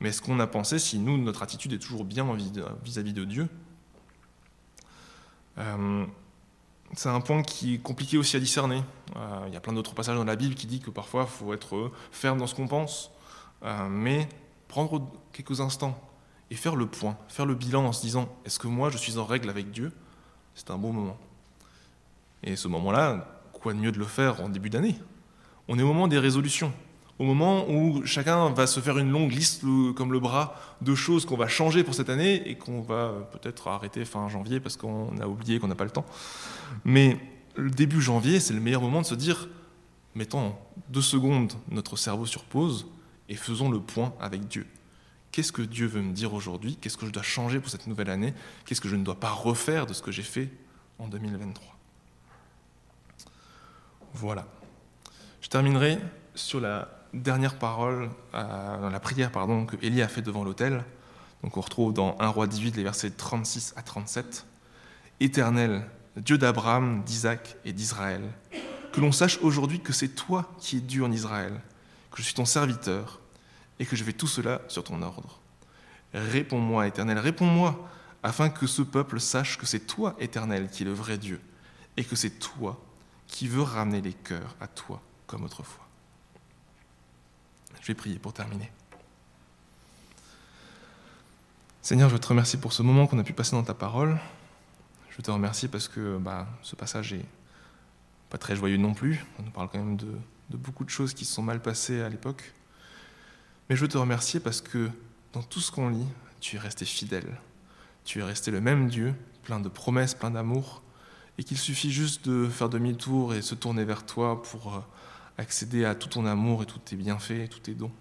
Mais 0.00 0.10
est-ce 0.10 0.20
qu'on 0.20 0.38
a 0.38 0.46
pensé 0.46 0.78
si 0.78 0.98
nous, 0.98 1.16
notre 1.16 1.42
attitude 1.42 1.72
est 1.72 1.78
toujours 1.78 2.04
bien 2.04 2.26
vis-à-vis 2.84 3.14
de 3.14 3.24
Dieu? 3.24 3.48
C'est 6.94 7.08
un 7.08 7.20
point 7.20 7.42
qui 7.42 7.74
est 7.74 7.78
compliqué 7.78 8.16
aussi 8.16 8.36
à 8.36 8.40
discerner. 8.40 8.82
Euh, 9.16 9.44
il 9.46 9.52
y 9.52 9.56
a 9.56 9.60
plein 9.60 9.72
d'autres 9.72 9.94
passages 9.94 10.16
dans 10.16 10.24
la 10.24 10.36
Bible 10.36 10.54
qui 10.54 10.66
disent 10.66 10.80
que 10.80 10.90
parfois 10.90 11.22
il 11.28 11.30
faut 11.30 11.52
être 11.52 11.90
ferme 12.10 12.38
dans 12.38 12.46
ce 12.46 12.54
qu'on 12.54 12.68
pense, 12.68 13.10
euh, 13.62 13.88
mais 13.88 14.28
prendre 14.68 15.06
quelques 15.32 15.60
instants 15.60 15.98
et 16.50 16.54
faire 16.54 16.76
le 16.76 16.86
point, 16.86 17.16
faire 17.28 17.46
le 17.46 17.54
bilan 17.54 17.84
en 17.84 17.92
se 17.92 18.00
disant 18.00 18.28
est-ce 18.44 18.58
que 18.58 18.68
moi 18.68 18.90
je 18.90 18.96
suis 18.96 19.18
en 19.18 19.24
règle 19.24 19.50
avec 19.50 19.70
Dieu? 19.70 19.92
C'est 20.54 20.70
un 20.70 20.78
bon 20.78 20.92
moment. 20.92 21.18
Et 22.42 22.56
ce 22.56 22.68
moment-là, 22.68 23.42
quoi 23.52 23.74
de 23.74 23.78
mieux 23.78 23.92
de 23.92 23.98
le 23.98 24.04
faire 24.04 24.40
en 24.40 24.48
début 24.48 24.70
d'année? 24.70 24.96
On 25.66 25.78
est 25.78 25.82
au 25.82 25.86
moment 25.86 26.08
des 26.08 26.18
résolutions 26.18 26.72
au 27.18 27.24
moment 27.24 27.68
où 27.68 28.04
chacun 28.04 28.50
va 28.50 28.66
se 28.66 28.80
faire 28.80 28.98
une 28.98 29.10
longue 29.10 29.32
liste 29.32 29.62
comme 29.96 30.12
le 30.12 30.20
bras 30.20 30.54
de 30.82 30.94
choses 30.94 31.26
qu'on 31.26 31.36
va 31.36 31.48
changer 31.48 31.82
pour 31.82 31.94
cette 31.94 32.10
année 32.10 32.48
et 32.48 32.56
qu'on 32.56 32.80
va 32.80 33.12
peut-être 33.32 33.68
arrêter 33.68 34.04
fin 34.04 34.28
janvier 34.28 34.60
parce 34.60 34.76
qu'on 34.76 35.16
a 35.18 35.26
oublié 35.26 35.58
qu'on 35.58 35.68
n'a 35.68 35.74
pas 35.74 35.84
le 35.84 35.90
temps. 35.90 36.06
Mais 36.84 37.18
le 37.56 37.70
début 37.70 38.00
janvier, 38.00 38.38
c'est 38.38 38.54
le 38.54 38.60
meilleur 38.60 38.80
moment 38.80 39.00
de 39.00 39.06
se 39.06 39.16
dire 39.16 39.48
mettons 40.14 40.54
deux 40.88 41.02
secondes 41.02 41.52
notre 41.70 41.96
cerveau 41.96 42.24
sur 42.24 42.44
pause 42.44 42.86
et 43.28 43.34
faisons 43.34 43.68
le 43.68 43.80
point 43.80 44.14
avec 44.20 44.46
Dieu. 44.46 44.66
Qu'est-ce 45.32 45.52
que 45.52 45.62
Dieu 45.62 45.86
veut 45.86 46.02
me 46.02 46.12
dire 46.12 46.32
aujourd'hui? 46.34 46.78
Qu'est-ce 46.80 46.96
que 46.96 47.06
je 47.06 47.10
dois 47.10 47.22
changer 47.22 47.60
pour 47.60 47.70
cette 47.70 47.86
nouvelle 47.86 48.10
année? 48.10 48.32
Qu'est-ce 48.64 48.80
que 48.80 48.88
je 48.88 48.96
ne 48.96 49.04
dois 49.04 49.18
pas 49.18 49.30
refaire 49.30 49.86
de 49.86 49.92
ce 49.92 50.02
que 50.02 50.10
j'ai 50.10 50.22
fait 50.22 50.50
en 50.98 51.08
2023 51.08 51.76
Voilà. 54.14 54.46
Je 55.40 55.48
terminerai 55.48 55.98
sur 56.34 56.60
la 56.60 56.97
dernière 57.14 57.58
parole, 57.58 58.10
euh, 58.34 58.90
la 58.90 59.00
prière 59.00 59.30
que 59.32 59.76
Élie 59.82 60.02
a 60.02 60.08
fait 60.08 60.22
devant 60.22 60.44
l'autel. 60.44 60.84
Donc 61.42 61.56
on 61.56 61.60
retrouve 61.60 61.92
dans 61.92 62.16
1 62.18 62.28
roi 62.28 62.46
18 62.46 62.76
les 62.76 62.82
versets 62.82 63.10
36 63.10 63.74
à 63.76 63.82
37. 63.82 64.46
Éternel, 65.20 65.84
Dieu 66.16 66.38
d'Abraham, 66.38 67.02
d'Isaac 67.04 67.56
et 67.64 67.72
d'Israël, 67.72 68.22
que 68.92 69.00
l'on 69.00 69.12
sache 69.12 69.38
aujourd'hui 69.42 69.80
que 69.80 69.92
c'est 69.92 70.08
toi 70.08 70.52
qui 70.58 70.78
es 70.78 70.80
Dieu 70.80 71.04
en 71.04 71.12
Israël, 71.12 71.60
que 72.10 72.18
je 72.18 72.22
suis 72.22 72.34
ton 72.34 72.44
serviteur 72.44 73.20
et 73.78 73.86
que 73.86 73.96
je 73.96 74.04
fais 74.04 74.12
tout 74.12 74.26
cela 74.26 74.60
sur 74.68 74.84
ton 74.84 75.02
ordre. 75.02 75.40
Réponds-moi, 76.14 76.86
Éternel, 76.86 77.18
réponds-moi, 77.18 77.88
afin 78.22 78.48
que 78.48 78.66
ce 78.66 78.82
peuple 78.82 79.20
sache 79.20 79.58
que 79.58 79.66
c'est 79.66 79.86
toi, 79.86 80.16
Éternel, 80.18 80.68
qui 80.68 80.82
es 80.82 80.86
le 80.86 80.92
vrai 80.92 81.18
Dieu, 81.18 81.40
et 81.96 82.04
que 82.04 82.16
c'est 82.16 82.38
toi 82.38 82.80
qui 83.26 83.46
veux 83.46 83.62
ramener 83.62 84.00
les 84.00 84.14
cœurs 84.14 84.56
à 84.60 84.66
toi 84.66 85.00
comme 85.26 85.44
autrefois. 85.44 85.87
Je 87.80 87.86
vais 87.86 87.94
prier 87.94 88.18
pour 88.18 88.32
terminer. 88.32 88.70
Seigneur, 91.82 92.10
je 92.10 92.16
te 92.16 92.26
remercie 92.26 92.58
pour 92.58 92.72
ce 92.72 92.82
moment 92.82 93.06
qu'on 93.06 93.18
a 93.18 93.24
pu 93.24 93.32
passer 93.32 93.52
dans 93.52 93.62
ta 93.62 93.74
parole. 93.74 94.18
Je 95.10 95.22
te 95.22 95.30
remercie 95.30 95.68
parce 95.68 95.88
que 95.88 96.18
bah, 96.18 96.46
ce 96.62 96.76
passage 96.76 97.12
est 97.12 97.24
pas 98.30 98.38
très 98.38 98.56
joyeux 98.56 98.76
non 98.76 98.94
plus. 98.94 99.24
On 99.38 99.42
nous 99.42 99.50
parle 99.50 99.68
quand 99.68 99.78
même 99.78 99.96
de, 99.96 100.12
de 100.50 100.56
beaucoup 100.56 100.84
de 100.84 100.90
choses 100.90 101.14
qui 101.14 101.24
se 101.24 101.34
sont 101.34 101.42
mal 101.42 101.60
passées 101.62 102.02
à 102.02 102.08
l'époque. 102.08 102.52
Mais 103.68 103.76
je 103.76 103.80
veux 103.80 103.88
te 103.88 103.98
remercier 103.98 104.40
parce 104.40 104.60
que 104.60 104.90
dans 105.32 105.42
tout 105.42 105.60
ce 105.60 105.70
qu'on 105.70 105.88
lit, 105.88 106.06
tu 106.40 106.56
es 106.56 106.58
resté 106.58 106.84
fidèle. 106.84 107.38
Tu 108.04 108.20
es 108.20 108.22
resté 108.22 108.50
le 108.50 108.60
même 108.60 108.88
Dieu, 108.88 109.14
plein 109.42 109.60
de 109.60 109.68
promesses, 109.68 110.14
plein 110.14 110.30
d'amour, 110.30 110.82
et 111.36 111.44
qu'il 111.44 111.58
suffit 111.58 111.90
juste 111.90 112.28
de 112.28 112.48
faire 112.48 112.68
demi-tour 112.68 113.34
et 113.34 113.42
se 113.42 113.54
tourner 113.54 113.84
vers 113.84 114.06
toi 114.06 114.42
pour 114.42 114.74
euh, 114.74 114.80
accéder 115.38 115.84
à 115.84 115.94
tout 115.94 116.08
ton 116.08 116.26
amour 116.26 116.62
et 116.62 116.66
tous 116.66 116.80
tes 116.80 116.96
bienfaits 116.96 117.30
et 117.30 117.48
tous 117.48 117.60
tes 117.60 117.74
dons. 117.74 117.92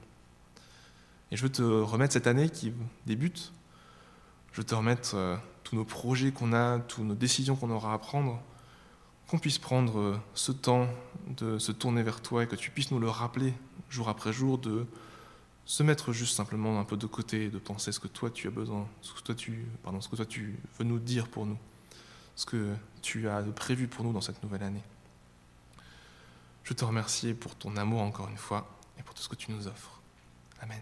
Et 1.32 1.38
je 1.38 1.44
veux 1.44 1.52
te 1.52 1.62
remettre 1.62 2.14
cette 2.14 2.28
année 2.28 2.50
qui 2.50 2.74
débute. 3.06 3.54
Je 4.52 4.58
veux 4.58 4.66
te 4.66 4.76
remettre 4.76 5.16
euh, 5.16 5.38
tous 5.64 5.76
nos 5.76 5.86
projets 5.86 6.32
qu'on 6.32 6.54
a, 6.54 6.80
toutes 6.80 7.06
nos 7.06 7.16
décisions 7.16 7.56
qu'on 7.56 7.70
aura 7.70 7.94
à 7.94 7.98
prendre, 7.98 8.42
qu'on 9.28 9.38
puisse 9.38 9.60
prendre 9.60 10.00
euh, 10.00 10.20
ce 10.34 10.52
temps 10.52 10.88
de 11.28 11.60
se 11.60 11.72
tourner 11.72 12.02
vers 12.02 12.22
toi 12.22 12.44
et 12.44 12.48
que 12.48 12.56
tu 12.56 12.72
puisses 12.72 12.92
nous 12.92 13.00
le 13.00 13.10
rappeler 13.10 13.54
jour 13.90 14.10
après 14.10 14.34
jour, 14.34 14.58
de 14.58 14.86
se 15.66 15.84
mettre 15.84 16.14
juste 16.14 16.36
simplement 16.36 16.80
un 16.80 16.86
peu 16.86 16.98
de 16.98 17.06
côté, 17.06 17.50
de 17.50 17.60
penser 17.60 17.92
ce 17.92 18.00
que 18.00 18.08
toi 18.08 18.30
tu 18.30 18.48
as 18.48 18.52
besoin, 18.52 18.88
ce 19.02 19.14
que 19.14 19.22
toi 19.22 19.36
tu, 19.36 19.66
pardon, 19.84 20.02
ce 20.02 20.08
que 20.10 20.16
toi 20.16 20.26
tu 20.26 20.58
veux 20.80 20.86
nous 20.86 21.00
dire 21.00 21.28
pour 21.28 21.46
nous, 21.46 21.58
ce 22.36 22.46
que 22.46 22.74
tu 23.02 23.28
as 23.28 23.42
prévu 23.44 23.88
pour 23.88 24.06
nous 24.06 24.14
dans 24.14 24.22
cette 24.22 24.42
nouvelle 24.44 24.64
année. 24.64 24.84
Je 26.68 26.74
te 26.74 26.84
remercie 26.84 27.34
pour 27.34 27.56
ton 27.56 27.78
amour 27.78 28.02
encore 28.02 28.28
une 28.28 28.36
fois 28.36 28.68
et 29.00 29.02
pour 29.02 29.16
tout 29.16 29.22
ce 29.22 29.30
que 29.30 29.38
tu 29.38 29.54
nous 29.54 29.70
offres. 29.70 30.02
Amen. 30.60 30.82